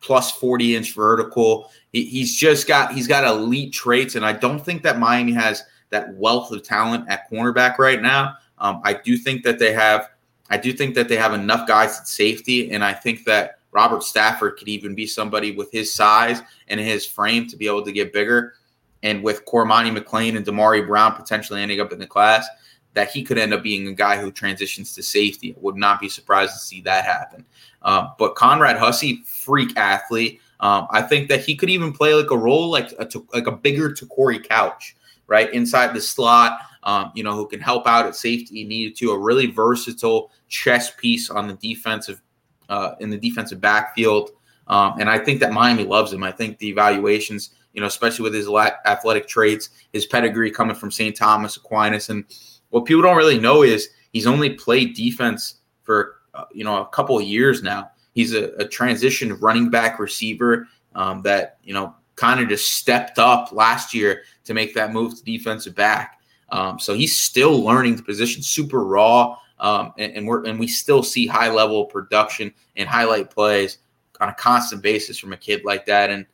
Plus 0.00 0.32
40 0.32 0.76
inch 0.76 0.94
vertical. 0.94 1.70
He, 1.92 2.04
he's 2.04 2.34
just 2.34 2.66
got 2.66 2.92
he's 2.92 3.06
got 3.06 3.24
elite 3.24 3.72
traits, 3.72 4.14
and 4.14 4.24
I 4.24 4.32
don't 4.32 4.64
think 4.64 4.82
that 4.82 4.98
Miami 4.98 5.32
has 5.32 5.64
that 5.90 6.14
wealth 6.14 6.50
of 6.52 6.62
talent 6.62 7.04
at 7.08 7.30
cornerback 7.30 7.78
right 7.78 8.00
now. 8.00 8.36
Um, 8.58 8.80
I 8.84 8.94
do 8.94 9.16
think 9.16 9.42
that 9.44 9.58
they 9.58 9.72
have, 9.72 10.10
I 10.50 10.56
do 10.56 10.72
think 10.72 10.94
that 10.94 11.08
they 11.08 11.16
have 11.16 11.34
enough 11.34 11.66
guys 11.66 11.98
at 11.98 12.08
safety, 12.08 12.70
and 12.70 12.84
I 12.84 12.92
think 12.92 13.24
that 13.24 13.58
Robert 13.72 14.02
Stafford 14.02 14.56
could 14.56 14.68
even 14.68 14.94
be 14.94 15.06
somebody 15.06 15.52
with 15.52 15.70
his 15.70 15.92
size 15.94 16.42
and 16.68 16.80
his 16.80 17.06
frame 17.06 17.46
to 17.48 17.56
be 17.56 17.66
able 17.66 17.84
to 17.84 17.92
get 17.92 18.12
bigger. 18.12 18.54
And 19.02 19.22
with 19.22 19.46
Cormani 19.46 19.96
McClain 19.96 20.36
and 20.36 20.44
Damari 20.44 20.86
Brown 20.86 21.14
potentially 21.14 21.62
ending 21.62 21.80
up 21.80 21.92
in 21.92 21.98
the 21.98 22.06
class, 22.06 22.46
that 22.94 23.10
he 23.10 23.22
could 23.22 23.38
end 23.38 23.54
up 23.54 23.62
being 23.62 23.86
a 23.88 23.92
guy 23.92 24.20
who 24.20 24.32
transitions 24.32 24.94
to 24.94 25.02
safety. 25.02 25.54
I 25.56 25.60
would 25.60 25.76
not 25.76 26.00
be 26.00 26.08
surprised 26.08 26.54
to 26.54 26.58
see 26.58 26.80
that 26.82 27.04
happen. 27.04 27.44
Um, 27.82 28.12
but 28.18 28.34
Conrad 28.34 28.76
Hussey, 28.76 29.22
freak 29.24 29.76
athlete. 29.76 30.40
Um, 30.58 30.86
I 30.90 31.02
think 31.02 31.28
that 31.28 31.40
he 31.40 31.56
could 31.56 31.70
even 31.70 31.92
play 31.92 32.14
like 32.14 32.30
a 32.30 32.36
role 32.36 32.68
like 32.68 32.92
a, 32.92 33.08
like 33.32 33.46
a 33.46 33.52
bigger 33.52 33.94
Corey 33.94 34.38
Couch, 34.40 34.96
right 35.26 35.52
inside 35.54 35.94
the 35.94 36.00
slot 36.00 36.60
um, 36.82 37.12
you 37.14 37.22
know, 37.22 37.34
who 37.34 37.46
can 37.46 37.60
help 37.60 37.86
out 37.86 38.06
at 38.06 38.16
safety 38.16 38.64
needed 38.64 38.96
to. 38.96 39.10
A 39.10 39.18
really 39.18 39.46
versatile 39.46 40.30
chess 40.48 40.92
piece 40.96 41.30
on 41.30 41.48
the 41.48 41.54
defensive 41.54 42.20
uh, 42.68 42.94
in 43.00 43.10
the 43.10 43.18
defensive 43.18 43.60
backfield. 43.60 44.30
Um, 44.68 44.94
and 44.98 45.10
I 45.10 45.18
think 45.18 45.40
that 45.40 45.52
Miami 45.52 45.84
loves 45.84 46.12
him. 46.12 46.22
I 46.22 46.32
think 46.32 46.58
the 46.58 46.68
evaluations, 46.68 47.50
you 47.72 47.80
know, 47.80 47.88
especially 47.88 48.22
with 48.22 48.34
his 48.34 48.48
athletic 48.86 49.26
traits, 49.26 49.70
his 49.92 50.06
pedigree 50.06 50.50
coming 50.50 50.76
from 50.76 50.90
St. 50.90 51.16
Thomas 51.16 51.56
Aquinas, 51.56 52.08
and 52.08 52.24
what 52.70 52.84
people 52.84 53.02
don't 53.02 53.16
really 53.16 53.38
know 53.38 53.62
is 53.62 53.90
he's 54.12 54.26
only 54.26 54.50
played 54.50 54.94
defense 54.94 55.56
for 55.82 56.16
uh, 56.34 56.44
you 56.52 56.64
know 56.64 56.82
a 56.82 56.86
couple 56.88 57.20
years 57.20 57.62
now. 57.62 57.90
He's 58.14 58.34
a, 58.34 58.50
a 58.56 58.66
transition 58.66 59.34
running 59.36 59.70
back 59.70 59.98
receiver 59.98 60.66
um, 60.94 61.22
that 61.22 61.58
you 61.62 61.74
know 61.74 61.94
kind 62.16 62.40
of 62.40 62.48
just 62.48 62.74
stepped 62.74 63.18
up 63.18 63.52
last 63.52 63.94
year 63.94 64.22
to 64.44 64.54
make 64.54 64.74
that 64.74 64.92
move 64.92 65.16
to 65.16 65.24
defensive 65.24 65.74
back. 65.74 66.20
Um, 66.50 66.78
so 66.78 66.94
he's 66.94 67.20
still 67.20 67.62
learning 67.62 67.96
the 67.96 68.02
position, 68.02 68.42
super 68.42 68.84
raw, 68.84 69.36
um, 69.58 69.92
and, 69.98 70.16
and, 70.16 70.26
we're 70.26 70.44
and 70.44 70.58
we 70.58 70.66
still 70.66 71.02
see 71.02 71.26
high 71.26 71.50
level 71.50 71.84
production 71.84 72.52
and 72.76 72.88
highlight 72.88 73.30
plays 73.30 73.78
on 74.20 74.28
a 74.28 74.34
constant 74.34 74.82
basis 74.82 75.18
from 75.18 75.32
a 75.32 75.36
kid 75.36 75.64
like 75.64 75.86
that. 75.86 76.10
And 76.10 76.26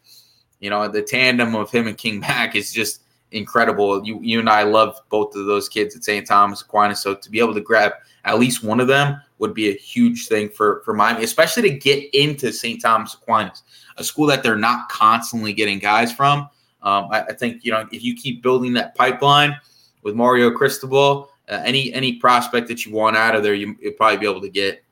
you 0.60 0.70
know, 0.70 0.88
the 0.88 1.02
tandem 1.02 1.54
of 1.54 1.70
him 1.70 1.86
and 1.86 1.98
King 1.98 2.20
Mack 2.20 2.56
is 2.56 2.72
just 2.72 3.02
incredible. 3.36 4.04
You 4.04 4.18
you 4.22 4.40
and 4.40 4.48
I 4.48 4.62
love 4.62 5.00
both 5.08 5.34
of 5.36 5.46
those 5.46 5.68
kids 5.68 5.94
at 5.94 6.04
St. 6.04 6.26
Thomas 6.26 6.62
Aquinas. 6.62 7.00
So 7.00 7.14
to 7.14 7.30
be 7.30 7.38
able 7.38 7.54
to 7.54 7.60
grab 7.60 7.92
at 8.24 8.38
least 8.38 8.64
one 8.64 8.80
of 8.80 8.88
them 8.88 9.20
would 9.38 9.54
be 9.54 9.68
a 9.68 9.74
huge 9.74 10.26
thing 10.26 10.48
for 10.48 10.82
for 10.84 10.94
Miami, 10.94 11.24
especially 11.24 11.62
to 11.62 11.76
get 11.76 12.12
into 12.14 12.52
St. 12.52 12.80
Thomas 12.80 13.14
Aquinas, 13.14 13.62
a 13.96 14.04
school 14.04 14.26
that 14.26 14.42
they're 14.42 14.56
not 14.56 14.88
constantly 14.88 15.52
getting 15.52 15.78
guys 15.78 16.12
from. 16.12 16.48
Um, 16.82 17.08
I, 17.10 17.22
I, 17.22 17.32
think 17.32 17.64
you 17.64 17.72
know 17.72 17.86
if 17.90 18.02
you 18.02 18.14
keep 18.14 18.42
building 18.42 18.72
that 18.74 18.94
pipeline 18.94 19.56
with 20.02 20.14
Mario 20.14 20.50
Cristobal, 20.50 21.30
uh, 21.48 21.62
any 21.64 21.92
any 21.92 22.14
prospect 22.16 22.68
that 22.68 22.84
you 22.84 22.92
want 22.92 23.16
out 23.16 23.34
of 23.34 23.42
there, 23.42 23.54
you, 23.54 23.76
will 23.82 23.92
probably 23.92 24.18
be 24.18 24.28
able 24.28 24.40
to 24.40 24.48
get. 24.48 24.82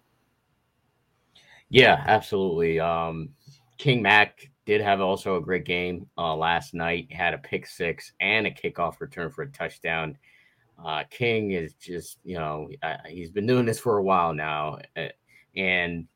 Yeah, 1.70 2.02
absolutely. 2.06 2.78
Um, 2.78 3.30
King 3.78 4.02
Mack 4.02 4.50
did 4.66 4.80
have 4.80 5.00
also 5.00 5.36
a 5.36 5.40
great 5.40 5.64
game 5.64 6.06
uh, 6.16 6.34
last 6.34 6.74
night. 6.74 7.12
Had 7.12 7.34
a 7.34 7.38
pick 7.38 7.66
six 7.66 8.12
and 8.20 8.46
a 8.46 8.50
kickoff 8.50 9.00
return 9.00 9.30
for 9.30 9.42
a 9.42 9.50
touchdown. 9.50 10.16
Uh, 10.84 11.04
King 11.10 11.52
is 11.52 11.74
just, 11.74 12.18
you 12.24 12.36
know, 12.36 12.68
uh, 12.82 12.96
he's 13.08 13.30
been 13.30 13.46
doing 13.46 13.64
this 13.64 13.78
for 13.78 13.98
a 13.98 14.02
while 14.02 14.34
now, 14.34 14.78
uh, 14.96 15.08
and 15.56 16.06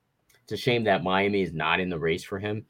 it's 0.42 0.52
a 0.52 0.56
shame 0.56 0.84
that 0.84 1.04
Miami 1.04 1.42
is 1.42 1.52
not 1.52 1.78
in 1.78 1.88
the 1.88 1.98
race 1.98 2.24
for 2.24 2.38
him. 2.38 2.64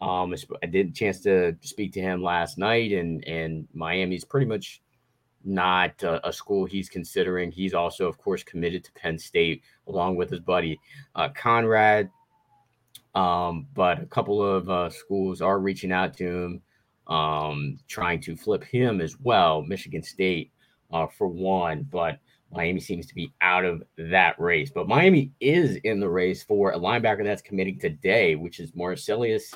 Um, 0.00 0.34
I 0.62 0.66
did 0.66 0.88
a 0.88 0.92
chance 0.92 1.20
to 1.22 1.56
speak 1.60 1.92
to 1.94 2.00
him 2.00 2.22
last 2.22 2.58
night, 2.58 2.92
and 2.92 3.26
and 3.26 3.66
Miami's 3.74 4.24
pretty 4.24 4.46
much 4.46 4.82
not 5.44 6.02
a, 6.02 6.26
a, 6.28 6.32
school 6.32 6.66
he's 6.66 6.88
considering. 6.88 7.50
He's 7.50 7.72
also, 7.72 8.06
of 8.06 8.18
course, 8.18 8.42
committed 8.42 8.84
to 8.84 8.92
Penn 8.92 9.18
State 9.18 9.62
along 9.86 10.16
with 10.16 10.28
his 10.30 10.40
buddy 10.40 10.78
uh, 11.14 11.28
Conrad. 11.30 12.10
Um, 13.16 13.66
but 13.72 14.00
a 14.00 14.06
couple 14.06 14.42
of 14.42 14.68
uh, 14.68 14.90
schools 14.90 15.40
are 15.40 15.58
reaching 15.58 15.90
out 15.90 16.14
to 16.18 16.28
him, 16.28 16.62
um, 17.06 17.78
trying 17.88 18.20
to 18.20 18.36
flip 18.36 18.62
him 18.62 19.00
as 19.00 19.18
well. 19.18 19.62
Michigan 19.62 20.02
State, 20.02 20.52
uh, 20.92 21.06
for 21.06 21.26
one, 21.26 21.88
but 21.90 22.18
Miami 22.52 22.78
seems 22.78 23.06
to 23.06 23.14
be 23.14 23.32
out 23.40 23.64
of 23.64 23.82
that 23.96 24.38
race. 24.38 24.70
But 24.70 24.86
Miami 24.86 25.32
is 25.40 25.76
in 25.76 25.98
the 25.98 26.08
race 26.08 26.42
for 26.42 26.72
a 26.72 26.78
linebacker 26.78 27.24
that's 27.24 27.42
committing 27.42 27.78
today, 27.78 28.34
which 28.34 28.60
is 28.60 28.76
Marcellus 28.76 29.52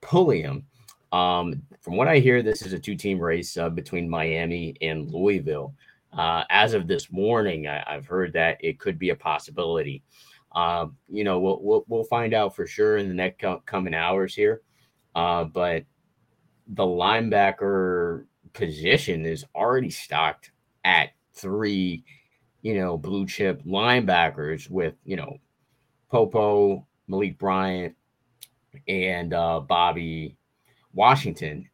Pulliam. 0.00 0.64
Um, 1.12 1.62
from 1.80 1.96
what 1.96 2.08
I 2.08 2.18
hear, 2.18 2.42
this 2.42 2.62
is 2.62 2.72
a 2.72 2.78
two-team 2.78 3.20
race 3.20 3.56
uh, 3.56 3.68
between 3.68 4.10
Miami 4.10 4.76
and 4.82 5.10
Louisville. 5.10 5.74
Uh, 6.12 6.42
as 6.50 6.74
of 6.74 6.88
this 6.88 7.10
morning, 7.12 7.68
I, 7.68 7.84
have 7.86 8.06
heard 8.06 8.32
that 8.32 8.58
it 8.60 8.80
could 8.80 8.98
be 8.98 9.10
a 9.10 9.16
possibility. 9.16 10.02
Um, 10.52 10.96
you 11.08 11.24
know, 11.24 11.38
we'll, 11.38 11.60
we'll, 11.62 11.84
we'll 11.88 12.04
find 12.04 12.34
out 12.34 12.56
for 12.56 12.66
sure 12.66 12.96
in 12.96 13.08
the 13.08 13.14
next 13.14 13.44
coming 13.66 13.94
hours 13.94 14.34
here. 14.34 14.62
Uh, 15.14 15.44
but 15.44 15.84
the 16.66 16.84
linebacker 16.84 18.24
position 18.52 19.26
is 19.26 19.44
already 19.54 19.90
stocked 19.90 20.50
at 20.84 21.10
three, 21.34 22.04
you 22.62 22.74
know, 22.74 22.96
blue 22.96 23.26
chip 23.26 23.62
linebackers 23.64 24.68
with, 24.68 24.94
you 25.04 25.16
know, 25.16 25.38
Popo, 26.10 26.86
Malik 27.06 27.38
Bryant, 27.38 27.94
and 28.88 29.32
uh, 29.32 29.60
Bobby 29.60 30.36
Washington, 30.92 31.68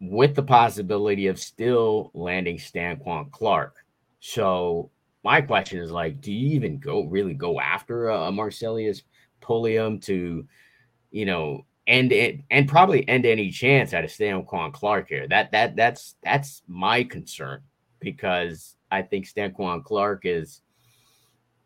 with 0.00 0.34
the 0.34 0.42
possibility 0.42 1.28
of 1.28 1.38
still 1.38 2.10
landing 2.14 2.58
Stanquan 2.58 3.30
Clark. 3.30 3.76
So 4.20 4.90
my 5.26 5.40
question 5.40 5.80
is 5.80 5.90
like, 5.90 6.20
do 6.20 6.32
you 6.32 6.54
even 6.54 6.78
go 6.78 7.02
really 7.02 7.34
go 7.34 7.58
after 7.60 8.10
a, 8.10 8.28
a 8.28 8.32
Marcellus 8.32 9.02
Pulliam 9.40 9.98
to, 10.02 10.46
you 11.10 11.26
know, 11.26 11.66
end 11.88 12.12
it 12.12 12.42
and 12.52 12.68
probably 12.68 13.06
end 13.08 13.26
any 13.26 13.50
chance 13.50 13.92
at 13.92 14.04
a 14.04 14.06
Stanquan 14.06 14.72
Clark 14.72 15.08
here? 15.08 15.26
That 15.26 15.50
that 15.50 15.74
that's 15.74 16.14
that's 16.22 16.62
my 16.68 17.02
concern 17.02 17.62
because 17.98 18.76
I 18.92 19.02
think 19.02 19.26
Stanquan 19.26 19.82
Clark 19.82 20.22
is 20.26 20.62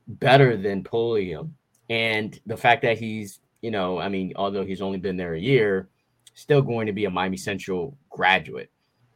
better 0.08 0.56
than 0.56 0.82
Pulliam. 0.82 1.54
And 1.90 2.40
the 2.46 2.56
fact 2.56 2.80
that 2.80 2.98
he's, 2.98 3.40
you 3.60 3.70
know, 3.70 3.98
I 3.98 4.08
mean, 4.08 4.32
although 4.36 4.64
he's 4.64 4.80
only 4.80 4.98
been 4.98 5.18
there 5.18 5.34
a 5.34 5.40
year, 5.40 5.90
still 6.32 6.62
going 6.62 6.86
to 6.86 6.94
be 6.94 7.04
a 7.04 7.10
Miami 7.10 7.36
Central 7.36 7.94
graduate. 8.08 8.70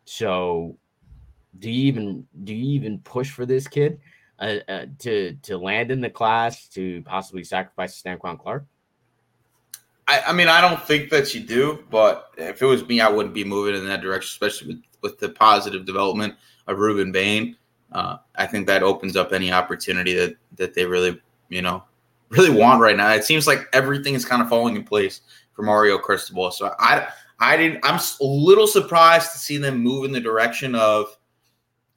So 0.05 0.77
do 1.61 1.71
you 1.71 1.87
even 1.87 2.27
do 2.45 2.55
you 2.55 2.75
even 2.75 2.99
push 2.99 3.31
for 3.31 3.47
this 3.47 3.67
kid? 3.67 4.01
Uh, 4.45 4.59
uh, 4.69 4.87
to 4.99 5.37
to 5.43 5.57
land 5.57 5.91
in 5.91 6.01
the 6.01 6.11
class 6.11 6.69
to 6.69 7.03
possibly 7.03 7.45
sacrifice 7.45 8.01
Stanquan 8.01 8.39
Clark? 8.39 8.67
I, 10.07 10.21
I, 10.27 10.33
mean, 10.35 10.49
I 10.49 10.61
don't 10.61 10.83
think 10.83 11.09
that 11.11 11.35
you 11.35 11.41
do, 11.41 11.83
but 11.91 12.31
if 12.37 12.61
it 12.61 12.67
was 12.67 12.87
me, 12.87 13.01
I 13.01 13.09
wouldn't 13.09 13.35
be 13.35 13.43
moving 13.43 13.75
in 13.75 13.87
that 13.87 14.03
direction, 14.03 14.27
especially 14.27 14.75
with, 14.75 14.83
with 15.01 15.19
the 15.19 15.31
positive 15.31 15.87
development 15.87 16.35
of 16.67 16.77
Rueben 16.77 17.11
Bain. 17.11 17.57
Uh, 17.91 18.19
I 18.37 18.45
think 18.47 18.67
that 18.67 18.83
opens 18.83 19.17
up 19.17 19.33
any 19.33 19.51
opportunity 19.51 20.13
that 20.15 20.37
that 20.57 20.75
they 20.75 20.85
really, 20.85 21.19
you 21.49 21.63
know, 21.63 21.85
really 22.29 22.51
want 22.51 22.83
right 22.83 22.97
now. 22.97 23.13
It 23.15 23.25
seems 23.25 23.47
like 23.47 23.67
everything 23.73 24.13
is 24.13 24.27
kind 24.27 24.43
of 24.43 24.49
falling 24.51 24.77
in 24.77 24.85
place 24.85 25.23
for 25.55 25.63
Mario 25.63 25.97
Cristobal. 25.97 26.51
So 26.51 26.75
I, 26.79 27.09
I 27.39 27.57
didn't. 27.57 27.81
I'm 27.83 27.99
a 28.21 28.25
little 28.25 28.67
surprised 28.67 29.33
to 29.33 29.39
see 29.39 29.57
them 29.57 29.79
move 29.79 30.05
in 30.05 30.13
the 30.13 30.21
direction 30.21 30.75
of 30.75 31.17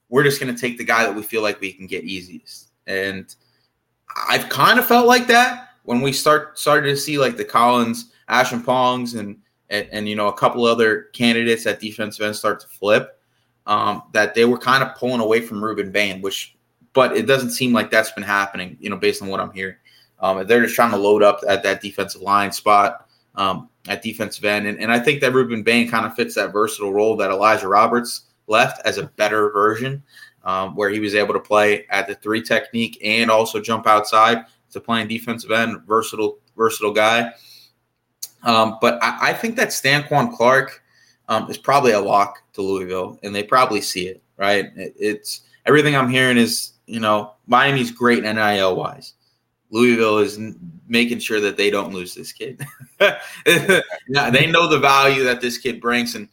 we're 0.10 0.24
just 0.24 0.40
going 0.40 0.54
to 0.54 0.60
take 0.60 0.78
the 0.78 0.84
guy 0.84 1.04
that 1.04 1.16
we 1.16 1.22
feel 1.22 1.42
like 1.42 1.60
we 1.60 1.74
can 1.74 1.88
get 1.88 2.04
easiest. 2.04 2.70
And 2.86 3.34
I've 4.30 4.48
kind 4.50 4.80
of 4.80 4.88
felt 4.88 5.08
like 5.08 5.28
that 5.28 5.70
when 5.84 6.02
we 6.02 6.14
start 6.14 6.58
started 6.60 6.90
to 6.90 6.98
see 6.98 7.18
like 7.18 7.38
the 7.38 7.46
Collins, 7.46 8.12
Acheampongs, 8.30 9.18
and, 9.18 9.36
Pongs, 9.36 9.44
and 9.70 9.88
and 9.92 10.08
you 10.08 10.16
know 10.16 10.28
a 10.28 10.34
couple 10.34 10.66
other 10.66 11.04
candidates 11.14 11.66
at 11.66 11.80
defensive 11.80 12.26
end 12.26 12.36
start 12.36 12.60
to 12.62 12.68
flip. 12.68 13.14
Um, 13.66 14.04
that 14.14 14.34
they 14.34 14.46
were 14.46 14.58
kind 14.58 14.82
of 14.82 14.96
pulling 14.96 15.20
away 15.20 15.42
from 15.42 15.60
Rueben 15.60 15.92
Bain, 15.92 16.22
which, 16.22 16.56
but 16.94 17.18
it 17.18 17.26
doesn't 17.26 17.50
seem 17.50 17.74
like 17.74 17.92
that's 17.92 18.12
been 18.12 18.24
happening. 18.24 18.78
You 18.80 18.90
know, 18.90 18.96
based 18.96 19.22
on 19.22 19.28
what 19.28 19.42
I'm 19.42 19.52
hearing, 19.52 19.76
um, 20.22 20.48
they're 20.48 20.64
just 20.64 20.76
trying 20.76 20.92
to 20.92 20.98
load 20.98 21.22
up 21.22 21.42
at 21.50 21.64
that 21.64 21.82
defensive 21.82 22.22
line 22.22 22.54
spot 22.54 23.10
um, 23.36 23.68
at 23.90 24.02
defensive 24.02 24.46
end, 24.46 24.68
and, 24.68 24.80
and 24.80 24.90
I 24.90 25.00
think 25.00 25.20
that 25.20 25.34
Rueben 25.34 25.66
Bain 25.66 25.90
kind 25.90 26.06
of 26.06 26.16
fits 26.16 26.36
that 26.36 26.54
versatile 26.54 26.94
role 26.94 27.18
that 27.18 27.30
Elijah 27.30 27.68
Roberts 27.68 28.22
left 28.48 28.86
as 28.86 28.98
a 28.98 29.04
better 29.04 29.50
version, 29.52 30.02
um, 30.44 30.76
where 30.76 30.90
he 30.90 31.00
was 31.00 31.16
able 31.16 31.34
to 31.34 31.40
play 31.40 31.86
at 31.90 32.08
the 32.08 32.16
three 32.16 32.42
technique 32.42 32.98
and 33.04 33.30
also 33.30 33.60
jump 33.60 33.88
outside 33.88 34.46
to 34.72 34.80
playing 34.80 35.08
defensive 35.08 35.52
end, 35.52 35.82
versatile, 35.86 36.40
versatile 36.56 36.94
guy. 36.94 37.32
Um, 38.44 38.78
but 38.82 39.02
I, 39.02 39.30
I, 39.30 39.34
think 39.34 39.56
that 39.58 39.70
Stanquan 39.70 40.34
Clark 40.34 40.84
um, 41.28 41.50
is 41.50 41.58
probably 41.58 41.92
a 41.92 42.00
lock 42.00 42.40
to 42.54 42.62
Louisville, 42.62 43.20
and 43.24 43.34
they 43.34 43.44
probably 43.44 43.82
see 43.82 44.08
it. 44.08 44.22
Right? 44.38 44.66
It, 44.76 44.94
it's 44.98 45.42
everything 45.66 45.96
I'm 45.96 46.10
hearing 46.10 46.38
is 46.38 46.74
you 46.86 47.00
know 47.00 47.34
Miami's 47.48 47.92
great 47.92 48.24
NIL 48.24 48.76
wise. 48.76 49.14
Louisville 49.70 50.20
is 50.20 50.40
making 50.88 51.20
sure 51.20 51.42
that 51.42 51.58
they 51.58 51.70
don't 51.70 51.94
lose 51.94 52.16
this 52.16 52.32
kid. 52.32 52.66
yeah, 53.02 53.20
they 54.30 54.50
know 54.50 54.68
the 54.68 54.80
value 54.80 55.24
that 55.24 55.42
this 55.42 55.58
kid 55.58 55.82
brings, 55.82 56.16
and 56.16 56.30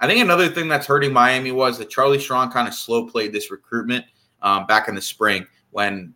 I 0.00 0.06
think 0.06 0.20
another 0.20 0.48
thing 0.48 0.68
that's 0.68 0.86
hurting 0.86 1.12
Miami 1.12 1.50
was 1.50 1.78
that 1.78 1.90
Charlie 1.90 2.20
Strong 2.20 2.52
kind 2.52 2.68
of 2.68 2.74
slow 2.74 3.06
played 3.06 3.32
this 3.32 3.50
recruitment 3.50 4.04
um, 4.42 4.66
back 4.66 4.88
in 4.88 4.94
the 4.94 5.02
spring 5.02 5.46
when 5.70 6.14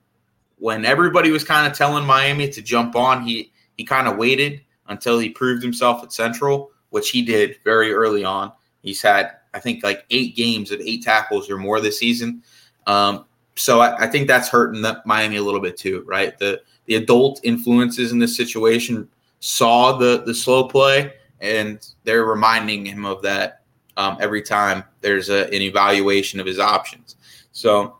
when 0.58 0.84
everybody 0.84 1.32
was 1.32 1.42
kind 1.42 1.66
of 1.66 1.76
telling 1.76 2.06
Miami 2.06 2.48
to 2.48 2.62
jump 2.62 2.94
on. 2.94 3.22
He 3.22 3.52
he 3.76 3.84
kind 3.84 4.06
of 4.06 4.16
waited 4.16 4.60
until 4.88 5.18
he 5.18 5.30
proved 5.30 5.62
himself 5.62 6.02
at 6.02 6.12
Central, 6.12 6.70
which 6.90 7.10
he 7.10 7.22
did 7.22 7.56
very 7.64 7.92
early 7.92 8.24
on. 8.24 8.52
He's 8.82 9.02
had 9.02 9.32
I 9.54 9.58
think 9.58 9.82
like 9.82 10.04
eight 10.10 10.36
games 10.36 10.70
of 10.70 10.80
eight 10.80 11.02
tackles 11.02 11.50
or 11.50 11.58
more 11.58 11.80
this 11.80 11.98
season. 11.98 12.42
Um, 12.86 13.26
so 13.54 13.80
I, 13.80 14.04
I, 14.04 14.06
think 14.06 14.26
that's 14.26 14.48
hurting 14.48 14.80
the, 14.80 15.02
Miami 15.04 15.36
a 15.36 15.42
little 15.42 15.60
bit 15.60 15.76
too, 15.76 16.02
right? 16.06 16.36
The 16.38 16.62
the 16.86 16.96
adult 16.96 17.40
influences 17.44 18.10
in 18.12 18.18
this 18.18 18.36
situation 18.36 19.08
saw 19.40 19.96
the 19.96 20.22
the 20.24 20.34
slow 20.34 20.68
play 20.68 21.12
and 21.40 21.86
they're 22.04 22.24
reminding 22.24 22.86
him 22.86 23.04
of 23.04 23.22
that 23.22 23.61
um, 24.02 24.16
every 24.20 24.42
time 24.42 24.82
there's 25.00 25.28
a, 25.30 25.46
an 25.46 25.62
evaluation 25.62 26.40
of 26.40 26.46
his 26.46 26.58
options. 26.58 27.16
So 27.52 27.96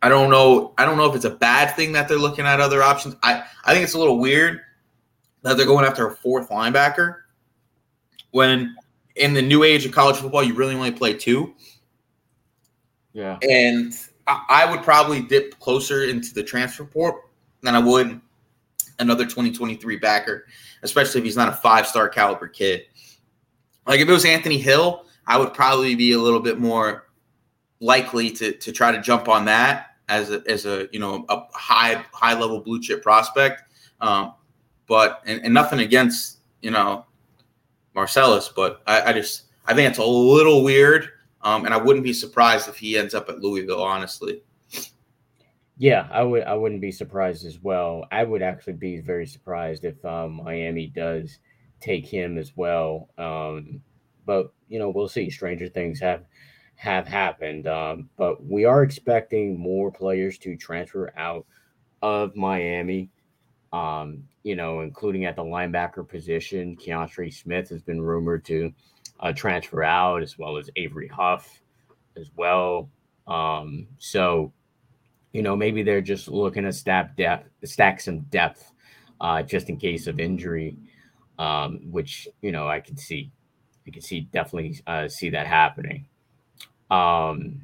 I 0.00 0.08
don't 0.08 0.30
know. 0.30 0.72
I 0.78 0.84
don't 0.84 0.96
know 0.96 1.08
if 1.08 1.14
it's 1.14 1.24
a 1.24 1.30
bad 1.30 1.74
thing 1.74 1.92
that 1.92 2.08
they're 2.08 2.18
looking 2.18 2.46
at 2.46 2.60
other 2.60 2.82
options. 2.82 3.16
I, 3.22 3.44
I 3.64 3.72
think 3.72 3.84
it's 3.84 3.94
a 3.94 3.98
little 3.98 4.18
weird 4.18 4.60
that 5.42 5.56
they're 5.56 5.66
going 5.66 5.84
after 5.84 6.06
a 6.06 6.14
fourth 6.14 6.48
linebacker 6.48 7.16
when 8.30 8.74
in 9.16 9.34
the 9.34 9.42
new 9.42 9.64
age 9.64 9.84
of 9.84 9.92
college 9.92 10.16
football 10.16 10.42
you 10.42 10.54
really 10.54 10.74
only 10.74 10.92
play 10.92 11.14
two. 11.14 11.54
Yeah. 13.12 13.38
And 13.42 13.92
I, 14.26 14.44
I 14.48 14.70
would 14.70 14.82
probably 14.82 15.22
dip 15.22 15.58
closer 15.58 16.04
into 16.04 16.32
the 16.32 16.42
transfer 16.42 16.84
port 16.84 17.16
than 17.62 17.74
I 17.74 17.80
would 17.80 18.20
another 18.98 19.24
2023 19.24 19.96
backer, 19.96 20.46
especially 20.82 21.20
if 21.20 21.24
he's 21.24 21.36
not 21.36 21.48
a 21.48 21.52
five 21.52 21.86
star 21.86 22.08
caliber 22.08 22.48
kid. 22.48 22.82
Like 23.86 24.00
if 24.00 24.08
it 24.08 24.12
was 24.12 24.24
Anthony 24.24 24.58
Hill, 24.58 25.06
I 25.28 25.36
would 25.36 25.52
probably 25.52 25.94
be 25.94 26.12
a 26.12 26.18
little 26.18 26.40
bit 26.40 26.58
more 26.58 27.04
likely 27.80 28.30
to 28.30 28.52
to 28.52 28.72
try 28.72 28.90
to 28.90 29.00
jump 29.00 29.28
on 29.28 29.44
that 29.44 29.90
as 30.08 30.30
a 30.30 30.42
as 30.48 30.66
a 30.66 30.88
you 30.90 30.98
know 30.98 31.24
a 31.28 31.42
high 31.52 32.02
high 32.12 32.32
level 32.32 32.60
blue 32.60 32.80
chip 32.80 33.02
prospect. 33.02 33.62
Um, 34.00 34.34
but 34.86 35.22
and, 35.26 35.44
and 35.44 35.52
nothing 35.52 35.80
against 35.80 36.38
you 36.62 36.70
know 36.70 37.04
Marcellus, 37.94 38.48
but 38.48 38.82
I, 38.86 39.10
I 39.10 39.12
just 39.12 39.44
I 39.66 39.74
think 39.74 39.90
it's 39.90 39.98
a 39.98 40.04
little 40.04 40.64
weird, 40.64 41.10
um, 41.42 41.66
and 41.66 41.74
I 41.74 41.76
wouldn't 41.76 42.04
be 42.04 42.14
surprised 42.14 42.68
if 42.68 42.76
he 42.76 42.96
ends 42.96 43.14
up 43.14 43.28
at 43.28 43.40
Louisville. 43.40 43.82
Honestly. 43.82 44.42
Yeah, 45.80 46.08
I 46.10 46.24
would. 46.24 46.42
I 46.42 46.54
wouldn't 46.54 46.80
be 46.80 46.90
surprised 46.90 47.46
as 47.46 47.62
well. 47.62 48.04
I 48.10 48.24
would 48.24 48.42
actually 48.42 48.72
be 48.72 48.98
very 48.98 49.26
surprised 49.26 49.84
if 49.84 50.02
um, 50.04 50.40
Miami 50.42 50.88
does 50.88 51.38
take 51.80 52.04
him 52.04 52.36
as 52.36 52.56
well. 52.56 53.10
Um, 53.16 53.80
but 54.26 54.52
you 54.68 54.78
know, 54.78 54.90
we'll 54.90 55.08
see. 55.08 55.30
Stranger 55.30 55.68
things 55.68 56.00
have 56.00 56.24
have 56.76 57.06
happened. 57.06 57.66
Um, 57.66 58.08
but 58.16 58.44
we 58.44 58.64
are 58.64 58.82
expecting 58.82 59.58
more 59.58 59.90
players 59.90 60.38
to 60.38 60.56
transfer 60.56 61.12
out 61.16 61.46
of 62.02 62.36
Miami. 62.36 63.10
Um, 63.72 64.24
you 64.44 64.56
know, 64.56 64.80
including 64.80 65.26
at 65.26 65.36
the 65.36 65.42
linebacker 65.42 66.08
position, 66.08 66.76
Keontre 66.76 67.30
Smith 67.30 67.68
has 67.68 67.82
been 67.82 68.00
rumored 68.00 68.44
to 68.46 68.72
uh, 69.20 69.32
transfer 69.32 69.82
out, 69.82 70.22
as 70.22 70.38
well 70.38 70.56
as 70.56 70.70
Avery 70.76 71.08
Huff 71.08 71.60
as 72.16 72.30
well. 72.36 72.88
Um, 73.26 73.88
so 73.98 74.52
you 75.32 75.42
know, 75.42 75.56
maybe 75.56 75.82
they're 75.82 76.00
just 76.00 76.28
looking 76.28 76.64
to 76.64 76.72
stack 76.72 77.16
depth, 77.16 77.48
stack 77.64 78.00
some 78.00 78.20
depth, 78.20 78.72
uh, 79.20 79.42
just 79.42 79.68
in 79.68 79.76
case 79.76 80.06
of 80.06 80.18
injury, 80.18 80.76
um, 81.38 81.80
which 81.90 82.28
you 82.40 82.52
know 82.52 82.68
I 82.68 82.80
can 82.80 82.96
see, 82.96 83.30
I 83.88 83.90
can 83.90 84.02
see 84.02 84.20
definitely 84.20 84.80
uh, 84.86 85.08
see 85.08 85.30
that 85.30 85.46
happening. 85.46 86.04
Um, 86.90 87.62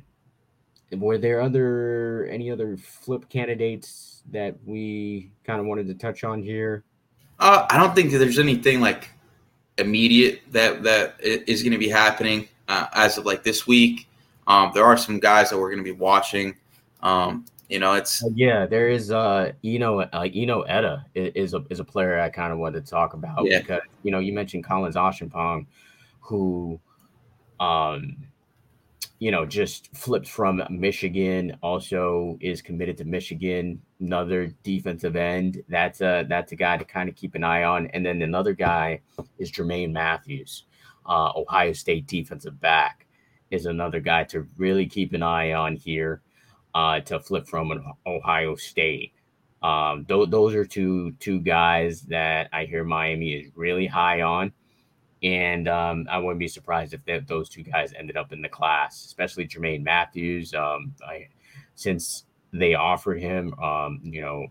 were 0.90 1.18
there 1.18 1.40
other 1.40 2.26
any 2.26 2.50
other 2.50 2.76
flip 2.76 3.28
candidates 3.28 4.22
that 4.30 4.56
we 4.64 5.30
kind 5.44 5.60
of 5.60 5.66
wanted 5.66 5.86
to 5.88 5.94
touch 5.94 6.24
on 6.24 6.42
here? 6.42 6.82
Uh, 7.38 7.66
I 7.68 7.76
don't 7.76 7.94
think 7.94 8.10
there's 8.12 8.38
anything 8.38 8.80
like 8.80 9.10
immediate 9.76 10.40
that 10.52 10.82
that 10.84 11.16
is 11.20 11.62
going 11.62 11.72
to 11.72 11.78
be 11.78 11.88
happening 11.88 12.48
uh, 12.68 12.86
as 12.94 13.18
of 13.18 13.26
like 13.26 13.42
this 13.42 13.66
week. 13.66 14.08
Um, 14.46 14.70
there 14.74 14.84
are 14.84 14.96
some 14.96 15.18
guys 15.18 15.50
that 15.50 15.58
we're 15.58 15.70
going 15.70 15.78
to 15.78 15.84
be 15.84 15.92
watching. 15.92 16.56
Um, 17.02 17.44
you 17.68 17.78
know, 17.78 17.94
it's 17.94 18.24
uh, 18.24 18.28
yeah. 18.34 18.66
There 18.66 18.88
is 18.88 19.10
uh, 19.10 19.52
you 19.62 19.78
know, 19.78 20.00
uh, 20.00 20.28
Eno 20.32 20.62
Etta 20.62 21.04
is 21.14 21.54
a 21.54 21.64
is 21.70 21.80
a 21.80 21.84
player 21.84 22.20
I 22.20 22.30
kind 22.30 22.52
of 22.52 22.58
wanted 22.58 22.84
to 22.84 22.90
talk 22.90 23.14
about 23.14 23.44
yeah. 23.44 23.60
because 23.60 23.82
you 24.02 24.10
know 24.10 24.20
you 24.20 24.32
mentioned 24.32 24.64
Collins 24.64 24.96
Acheampong, 24.96 25.66
who, 26.24 26.80
um, 27.60 28.16
you 29.18 29.30
know, 29.30 29.46
just 29.46 29.94
flipped 29.94 30.28
from 30.28 30.62
Michigan. 30.70 31.56
Also 31.62 32.38
is 32.40 32.62
committed 32.62 32.96
to 32.98 33.04
Michigan. 33.04 33.80
Another 34.00 34.48
defensive 34.62 35.16
end. 35.16 35.62
That's 35.68 36.00
a 36.00 36.24
that's 36.28 36.52
a 36.52 36.56
guy 36.56 36.76
to 36.78 36.84
kind 36.84 37.08
of 37.08 37.14
keep 37.14 37.34
an 37.34 37.44
eye 37.44 37.64
on. 37.64 37.86
And 37.88 38.04
then 38.04 38.22
another 38.22 38.54
guy 38.54 39.00
is 39.38 39.52
Jermaine 39.52 39.92
Matthews, 39.92 40.64
uh, 41.06 41.32
Ohio 41.36 41.72
State 41.72 42.06
defensive 42.06 42.60
back, 42.60 43.06
is 43.50 43.66
another 43.66 44.00
guy 44.00 44.24
to 44.24 44.48
really 44.56 44.86
keep 44.86 45.12
an 45.12 45.22
eye 45.22 45.52
on 45.52 45.76
here 45.76 46.22
uh, 46.74 47.00
to 47.00 47.20
flip 47.20 47.46
from 47.46 47.70
an 47.70 47.84
Ohio 48.06 48.56
State. 48.56 49.12
Um, 49.62 50.04
th- 50.04 50.28
those 50.28 50.54
are 50.54 50.64
two 50.64 51.12
two 51.20 51.40
guys 51.40 52.02
that 52.02 52.48
I 52.52 52.64
hear 52.64 52.84
Miami 52.84 53.32
is 53.32 53.50
really 53.54 53.86
high 53.86 54.20
on, 54.20 54.52
and 55.24 55.68
um, 55.68 56.06
I 56.10 56.18
wouldn't 56.18 56.38
be 56.38 56.48
surprised 56.48 56.92
if 56.92 57.02
they, 57.06 57.18
those 57.20 57.48
two 57.48 57.62
guys 57.62 57.94
ended 57.98 58.16
up 58.16 58.32
in 58.32 58.42
the 58.42 58.48
class, 58.48 59.06
especially 59.06 59.48
Jermaine 59.48 59.82
Matthews. 59.82 60.52
Um, 60.54 60.94
I, 61.04 61.28
since 61.74 62.26
they 62.52 62.74
offered 62.74 63.18
him, 63.18 63.54
um, 63.54 64.00
you 64.04 64.20
know, 64.20 64.46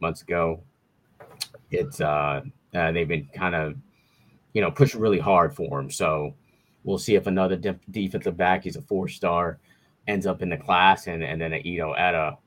months 0.00 0.22
ago, 0.22 0.60
it's 1.70 2.00
uh, 2.00 2.42
uh, 2.74 2.92
they've 2.92 3.06
been 3.06 3.28
kind 3.32 3.54
of, 3.54 3.76
you 4.54 4.60
know, 4.60 4.72
pushing 4.72 5.00
really 5.00 5.20
hard 5.20 5.54
for 5.54 5.78
him. 5.78 5.88
So 5.88 6.34
we'll 6.82 6.98
see 6.98 7.14
if 7.14 7.28
another 7.28 7.56
de- 7.56 7.78
defensive 7.90 8.36
back, 8.36 8.64
he's 8.64 8.76
a 8.76 8.82
four 8.82 9.06
star 9.06 9.60
ends 10.08 10.26
up 10.26 10.42
in 10.42 10.48
the 10.48 10.56
class, 10.56 11.06
and 11.06 11.22
and 11.22 11.40
then 11.40 11.52
Eno 11.52 11.92
Etta, 11.92 12.38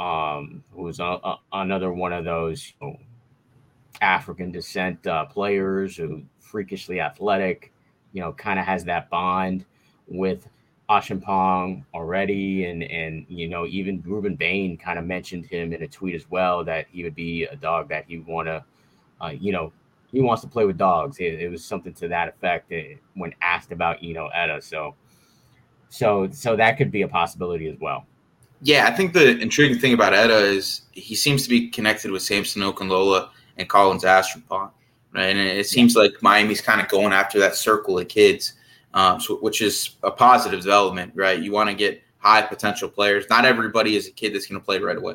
um, 0.00 0.64
who's 0.70 1.00
a, 1.00 1.04
a, 1.04 1.36
another 1.52 1.92
one 1.92 2.14
of 2.14 2.24
those 2.24 2.72
you 2.80 2.88
know, 2.88 2.96
African 4.02 4.50
descent 4.50 5.06
uh, 5.06 5.24
players 5.24 5.96
who 5.96 6.22
freakishly 6.40 7.00
athletic, 7.00 7.72
you 8.12 8.20
know, 8.20 8.32
kind 8.32 8.58
of 8.58 8.66
has 8.66 8.84
that 8.84 9.08
bond 9.08 9.64
with 10.08 10.48
Acheampong 10.90 11.84
already, 11.94 12.66
and 12.66 12.82
and 12.82 13.24
you 13.28 13.48
know 13.48 13.66
even 13.66 14.02
Rueben 14.02 14.36
Bain 14.36 14.76
kind 14.76 14.98
of 14.98 15.06
mentioned 15.06 15.46
him 15.46 15.72
in 15.72 15.82
a 15.82 15.88
tweet 15.88 16.14
as 16.14 16.30
well 16.30 16.64
that 16.64 16.86
he 16.90 17.04
would 17.04 17.14
be 17.14 17.44
a 17.44 17.56
dog 17.56 17.88
that 17.88 18.04
he 18.06 18.18
want 18.18 18.48
to, 18.48 18.64
uh, 19.20 19.28
you 19.28 19.52
know, 19.52 19.72
he 20.10 20.20
wants 20.20 20.42
to 20.42 20.48
play 20.48 20.66
with 20.66 20.76
dogs. 20.76 21.18
It, 21.18 21.40
it 21.40 21.48
was 21.48 21.64
something 21.64 21.94
to 21.94 22.08
that 22.08 22.28
effect 22.28 22.70
eh, 22.72 22.96
when 23.14 23.32
asked 23.40 23.72
about 23.72 23.98
Eno 24.02 24.28
Etta. 24.34 24.60
So 24.60 24.94
so 25.88 26.28
so 26.32 26.56
that 26.56 26.76
could 26.76 26.90
be 26.90 27.02
a 27.02 27.08
possibility 27.08 27.68
as 27.68 27.78
well. 27.80 28.04
Yeah, 28.60 28.86
I 28.86 28.90
think 28.90 29.12
the 29.12 29.38
intriguing 29.38 29.78
thing 29.78 29.94
about 29.94 30.12
Etta 30.12 30.36
is 30.36 30.82
he 30.92 31.14
seems 31.14 31.44
to 31.44 31.48
be 31.48 31.68
connected 31.68 32.10
with 32.10 32.22
Samson 32.22 32.62
Okunlola 32.62 33.30
and 33.56 33.68
Collins 33.68 34.04
Acheampong, 34.04 34.70
right? 35.12 35.36
And 35.36 35.38
it 35.38 35.66
seems 35.66 35.96
like 35.96 36.22
Miami's 36.22 36.60
kind 36.60 36.80
of 36.80 36.88
going 36.88 37.12
after 37.12 37.38
that 37.40 37.54
circle 37.54 37.98
of 37.98 38.08
kids, 38.08 38.54
um, 38.94 39.20
so, 39.20 39.36
which 39.36 39.60
is 39.60 39.96
a 40.02 40.10
positive 40.10 40.60
development, 40.60 41.12
right? 41.14 41.40
You 41.40 41.52
want 41.52 41.70
to 41.70 41.74
get 41.74 42.02
high 42.18 42.42
potential 42.42 42.88
players. 42.88 43.24
Not 43.30 43.44
everybody 43.44 43.96
is 43.96 44.08
a 44.08 44.12
kid 44.12 44.34
that's 44.34 44.46
going 44.46 44.60
to 44.60 44.64
play 44.64 44.78
right 44.78 44.96
away. 44.96 45.14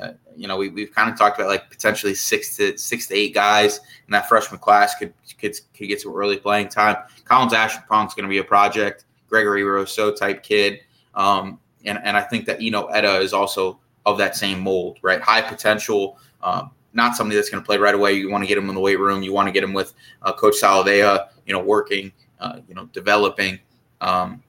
Uh, 0.00 0.12
you 0.34 0.48
know, 0.48 0.56
we, 0.56 0.70
we've 0.70 0.94
kind 0.94 1.10
of 1.10 1.18
talked 1.18 1.38
about 1.38 1.50
like 1.50 1.68
potentially 1.70 2.14
six 2.14 2.56
to 2.56 2.76
six 2.78 3.06
to 3.08 3.14
eight 3.14 3.34
guys 3.34 3.78
in 4.06 4.12
that 4.12 4.26
freshman 4.26 4.58
class 4.58 4.94
could 4.94 5.12
could, 5.38 5.54
could 5.76 5.88
get 5.88 6.00
some 6.00 6.14
early 6.14 6.36
playing 6.36 6.68
time. 6.68 6.96
Collins 7.24 7.52
Acheampong 7.52 8.14
going 8.16 8.22
to 8.24 8.28
be 8.28 8.38
a 8.38 8.44
project. 8.44 9.04
Gregory 9.28 9.64
Rousseau 9.64 10.12
type 10.12 10.42
kid. 10.42 10.80
Um, 11.14 11.58
and, 11.84 11.98
and 12.04 12.16
I 12.16 12.20
think 12.22 12.46
that, 12.46 12.60
you 12.60 12.70
know, 12.70 12.86
Etta 12.86 13.18
is 13.20 13.32
also 13.32 13.80
of 14.06 14.18
that 14.18 14.36
same 14.36 14.60
mold, 14.60 14.98
right? 15.02 15.20
High 15.20 15.42
potential, 15.42 16.18
um, 16.42 16.70
not 16.92 17.16
somebody 17.16 17.36
that's 17.36 17.50
going 17.50 17.62
to 17.62 17.66
play 17.66 17.78
right 17.78 17.94
away. 17.94 18.12
You 18.12 18.30
want 18.30 18.44
to 18.44 18.48
get 18.48 18.58
him 18.58 18.68
in 18.68 18.74
the 18.74 18.80
weight 18.80 18.98
room. 18.98 19.22
You 19.22 19.32
want 19.32 19.48
to 19.48 19.52
get 19.52 19.64
him 19.64 19.72
with 19.72 19.94
uh, 20.22 20.32
Coach 20.32 20.54
Salave'a, 20.60 21.28
you 21.46 21.52
know, 21.52 21.60
working, 21.60 22.12
uh, 22.40 22.60
you 22.68 22.74
know, 22.74 22.86
developing. 22.92 23.58
Um, 24.00 24.42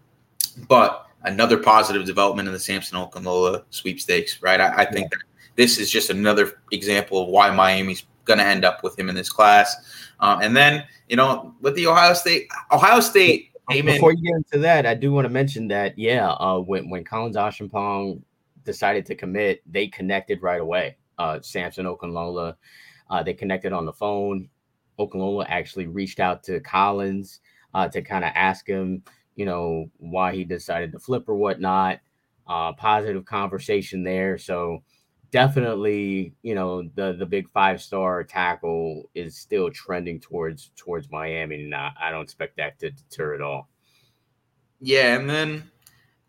but 0.68 1.08
another 1.24 1.58
positive 1.58 2.06
development 2.06 2.48
in 2.48 2.54
the 2.54 2.60
Samson 2.60 2.98
Okunlola 2.98 3.64
sweepstakes, 3.70 4.42
right? 4.42 4.60
I, 4.60 4.84
I 4.84 4.86
think 4.86 5.06
yeah. 5.12 5.18
that 5.18 5.24
this 5.56 5.78
is 5.78 5.90
just 5.90 6.10
another 6.10 6.60
example 6.72 7.22
of 7.22 7.30
why 7.30 7.50
Miami's 7.52 8.06
going 8.26 8.40
to 8.40 8.46
end 8.46 8.66
up 8.66 8.84
with 8.84 8.98
him 8.98 9.10
in 9.10 9.16
this 9.16 9.30
class. 9.30 9.76
Uh, 10.20 10.40
and 10.42 10.56
then, 10.56 10.84
you 11.08 11.16
know, 11.16 11.54
with 11.62 11.76
the 11.76 11.88
Ohio 11.88 12.14
State, 12.14 12.48
Ohio 12.72 13.00
State 13.00 13.50
Amen. 13.72 13.96
Before 13.96 14.12
you 14.12 14.22
get 14.22 14.36
into 14.36 14.60
that, 14.60 14.86
I 14.86 14.94
do 14.94 15.14
want 15.14 15.26
to 15.26 15.30
mention 15.30 15.70
that 15.70 15.98
yeah, 15.98 16.32
uh, 16.32 16.60
when 16.60 16.90
when 16.90 17.06
Collins 17.06 17.38
Acheampong 17.38 18.22
decided 18.66 19.06
to 19.06 19.16
commit, 19.16 19.62
they 19.72 19.88
connected 19.88 20.42
right 20.42 20.60
away. 20.60 20.98
Uh, 21.18 21.40
Samson 21.42 21.86
Okunlola, 21.86 22.56
uh, 23.10 23.24
they 23.24 23.34
connected 23.34 23.74
on 23.74 23.86
the 23.86 23.94
phone. 23.94 24.50
Okunlola 25.00 25.46
actually 25.50 25.88
reached 25.88 26.20
out 26.20 26.44
to 26.44 26.60
Collins 26.60 27.40
uh, 27.74 27.88
to 27.90 28.02
kind 28.02 28.24
of 28.24 28.32
ask 28.36 28.68
him, 28.68 29.04
you 29.36 29.46
know, 29.46 29.90
why 29.98 30.34
he 30.34 30.44
decided 30.44 30.92
to 30.92 31.00
flip 31.00 31.28
or 31.28 31.36
whatnot. 31.36 32.00
Uh, 32.48 32.74
positive 32.74 33.24
conversation 33.26 34.04
there. 34.04 34.38
So 34.38 34.84
definitely, 35.32 36.34
you 36.44 36.56
know, 36.56 36.84
the 36.96 37.14
the 37.14 37.26
big 37.26 37.50
five 37.50 37.82
star 37.82 38.24
tackle 38.24 39.10
is 39.16 39.38
still 39.38 39.72
trending 39.72 40.20
towards 40.20 40.72
towards 40.76 41.10
Miami, 41.10 41.64
and 41.64 41.76
I, 41.76 41.92
I 42.00 42.12
don't 42.12 42.24
expect 42.24 42.58
that 42.58 42.80
to 42.80 42.92
deter 42.92 43.34
at 43.34 43.42
all. 43.42 43.68
Yeah, 44.80 45.18
and 45.18 45.30
then 45.30 45.72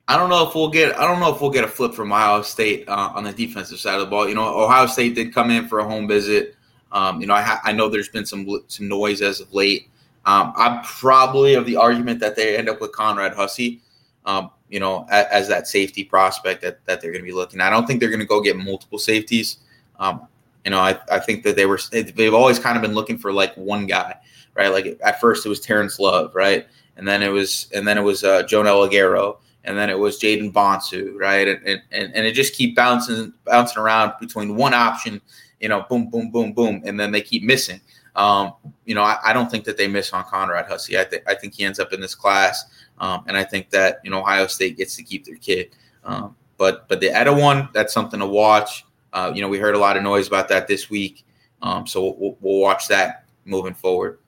I 0.07 0.19
don't 0.19 0.29
know 0.29 0.47
if 0.47 0.55
we'll 0.55 0.69
get 0.69 0.99
I 0.99 1.07
don't 1.07 1.21
know 1.21 1.35
if 1.35 1.41
we'll 1.41 1.51
get 1.51 1.65
a 1.65 1.69
flip 1.69 1.95
from 1.95 2.13
Ohio 2.13 2.43
State 2.43 2.89
uh, 2.89 3.13
on 3.15 3.25
the 3.25 3.33
defensive 3.33 3.79
side 3.79 3.95
of 3.95 4.01
the 4.01 4.07
ball. 4.07 4.29
You 4.29 4.35
know, 4.35 4.63
Ohio 4.63 4.87
State 4.87 5.15
did 5.15 5.33
come 5.33 5.51
in 5.51 5.67
for 5.69 5.79
a 5.79 5.85
home 5.85 6.07
visit. 6.07 6.57
Um, 6.93 7.21
you 7.21 7.27
know, 7.27 7.35
I, 7.35 7.43
ha- 7.43 7.61
I 7.65 7.73
know 7.73 7.89
there's 7.89 8.11
been 8.11 8.27
some 8.27 8.47
some 8.69 8.89
noise 8.89 9.23
as 9.23 9.41
of 9.41 9.53
late. 9.55 9.89
Um, 10.27 10.53
I'm 10.57 10.83
probably 10.85 11.55
of 11.55 11.67
the 11.67 11.77
argument 11.77 12.21
that 12.21 12.37
they 12.37 12.57
end 12.57 12.69
up 12.69 12.81
with 12.81 12.93
Conrad 12.93 13.35
Hussey. 13.35 13.81
Um, 14.27 14.51
you 14.69 14.81
know, 14.81 15.07
as, 15.11 15.27
as 15.27 15.49
that 15.49 15.69
safety 15.69 16.05
prospect 16.05 16.63
that, 16.63 16.85
that 16.87 17.01
they're 17.01 17.13
going 17.13 17.23
to 17.23 17.27
be 17.27 17.33
looking. 17.33 17.61
I 17.61 17.71
don't 17.71 17.87
think 17.87 18.01
they're 18.01 18.09
going 18.11 18.21
to 18.21 18.27
go 18.27 18.41
get 18.41 18.57
multiple 18.57 18.99
safeties. 18.99 19.59
Um, 19.99 20.27
you 20.65 20.71
know, 20.71 20.81
I, 20.81 20.99
I 21.11 21.19
think 21.19 21.45
that 21.45 21.57
they 21.57 21.67
were 21.67 21.79
they've 21.93 22.35
always 22.35 22.59
kind 22.59 22.77
of 22.77 22.83
been 22.83 22.95
looking 22.95 23.19
for 23.19 23.33
like 23.33 23.55
one 23.55 23.87
guy, 23.87 24.17
right? 24.55 24.69
Like 24.69 24.99
at 25.03 25.21
first 25.21 25.45
it 25.45 25.49
was 25.49 25.61
Terrence 25.61 25.99
Love, 25.99 26.35
right, 26.35 26.67
and 26.97 27.07
then 27.07 27.23
it 27.23 27.29
was 27.29 27.69
and 27.75 27.87
then 27.87 27.99
it 27.99 28.03
was 28.03 28.25
uh, 28.25 28.43
Aguero, 28.45 29.37
and 29.65 29.77
then 29.77 29.91
it 29.91 29.99
was 29.99 30.19
Jaden 30.19 30.53
Bonsu, 30.53 31.19
right, 31.19 31.49
and, 31.49 31.83
and 31.91 32.15
and 32.15 32.27
it 32.27 32.33
just 32.33 32.55
keep 32.55 32.77
bouncing 32.77 33.33
bouncing 33.45 33.83
around 33.83 34.13
between 34.21 34.57
one 34.57 34.75
option, 34.75 35.21
you 35.61 35.69
know, 35.69 35.85
boom, 35.89 36.11
boom, 36.11 36.31
boom, 36.31 36.53
boom, 36.53 36.83
and 36.85 36.99
then 36.99 37.13
they 37.13 37.21
keep 37.21 37.43
missing. 37.43 37.81
Um, 38.17 38.53
you 38.85 38.95
know, 38.95 39.03
I, 39.03 39.19
I, 39.25 39.33
don't 39.33 39.51
think 39.51 39.65
that 39.65 39.77
they 39.77 39.89
miss 39.89 40.13
on 40.13 40.23
Conrad 40.25 40.67
Hussey. 40.67 40.97
I 40.97 41.03
think 41.03 41.25
I 41.27 41.35
think 41.35 41.55
he 41.55 41.65
ends 41.65 41.81
up 41.81 41.93
in 41.93 42.01
this 42.01 42.15
class, 42.15 42.65
um, 42.99 43.25
and 43.27 43.37
I 43.37 43.43
think 43.43 43.71
that 43.71 44.01
you 44.05 44.11
know 44.11 44.21
Ohio 44.21 44.47
State 44.47 44.77
gets 44.77 44.95
to 44.97 45.03
keep 45.03 45.25
their 45.25 45.37
kid. 45.37 45.71
Um, 46.05 46.37
but 46.57 46.87
but 46.89 47.01
the 47.01 47.11
Etta 47.11 47.33
one, 47.33 47.69
that's 47.73 47.93
something 47.93 48.21
to 48.21 48.27
watch. 48.27 48.85
Uh, 49.13 49.33
you 49.35 49.43
know, 49.43 49.49
we 49.49 49.59
heard 49.59 49.75
a 49.75 49.79
lot 49.79 49.97
of 49.97 50.03
noise 50.03 50.29
about 50.29 50.49
that 50.49 50.69
this 50.69 50.91
week, 50.91 51.25
um, 51.63 51.87
so 51.87 52.15
we'll, 52.19 52.37
we'll 52.41 52.61
watch 52.61 52.89
that 52.89 53.25
moving 53.45 53.75
forward. 53.75 54.19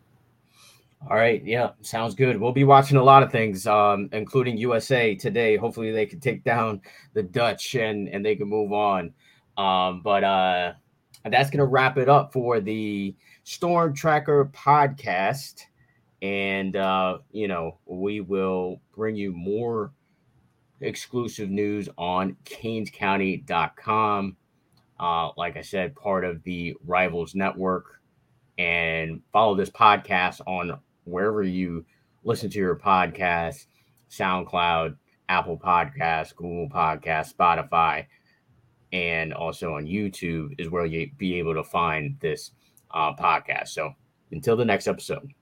All 1.02 1.16
right. 1.16 1.44
Yeah. 1.44 1.70
Sounds 1.82 2.14
good. 2.14 2.40
We'll 2.40 2.52
be 2.52 2.64
watching 2.64 2.96
a 2.96 3.02
lot 3.02 3.22
of 3.22 3.30
things, 3.30 3.66
um, 3.66 4.08
including 4.12 4.56
USA 4.56 5.14
today. 5.14 5.56
Hopefully 5.56 5.92
they 5.92 6.06
can 6.06 6.18
take 6.18 6.42
down 6.42 6.80
the 7.12 7.22
Dutch 7.22 7.76
and, 7.76 8.08
and 8.08 8.24
they 8.24 8.34
can 8.34 8.48
move 8.48 8.72
on. 8.72 9.12
Um, 9.56 10.02
but 10.02 10.24
uh, 10.24 10.72
that's 11.24 11.48
going 11.50 11.60
to 11.60 11.66
wrap 11.66 11.96
it 11.96 12.08
up 12.08 12.32
for 12.32 12.60
the 12.60 13.14
Storm 13.44 13.94
Tracker 13.94 14.50
podcast. 14.52 15.62
And, 16.22 16.74
uh, 16.74 17.18
you 17.30 17.46
know, 17.46 17.78
we 17.86 18.20
will 18.20 18.80
bring 18.94 19.14
you 19.14 19.32
more 19.32 19.92
exclusive 20.80 21.50
news 21.50 21.88
on 21.96 22.36
canescounty.com. 22.44 24.36
Uh, 24.98 25.30
like 25.36 25.56
I 25.56 25.62
said, 25.62 25.94
part 25.94 26.24
of 26.24 26.42
the 26.42 26.74
Rivals 26.84 27.34
Network. 27.34 28.00
And 28.58 29.20
follow 29.32 29.54
this 29.54 29.70
podcast 29.70 30.40
on 30.46 30.78
wherever 31.06 31.42
you 31.42 31.84
listen 32.24 32.50
to 32.50 32.58
your 32.58 32.76
podcast 32.76 33.66
SoundCloud, 34.10 34.96
Apple 35.28 35.58
Podcasts, 35.58 36.34
Google 36.34 36.68
Podcasts, 36.68 37.34
Spotify, 37.34 38.06
and 38.92 39.32
also 39.32 39.74
on 39.74 39.86
YouTube 39.86 40.54
is 40.58 40.70
where 40.70 40.86
you'll 40.86 41.10
be 41.18 41.38
able 41.38 41.54
to 41.54 41.64
find 41.64 42.16
this 42.20 42.52
uh, 42.92 43.14
podcast. 43.14 43.68
So 43.68 43.92
until 44.30 44.56
the 44.56 44.64
next 44.64 44.86
episode. 44.86 45.32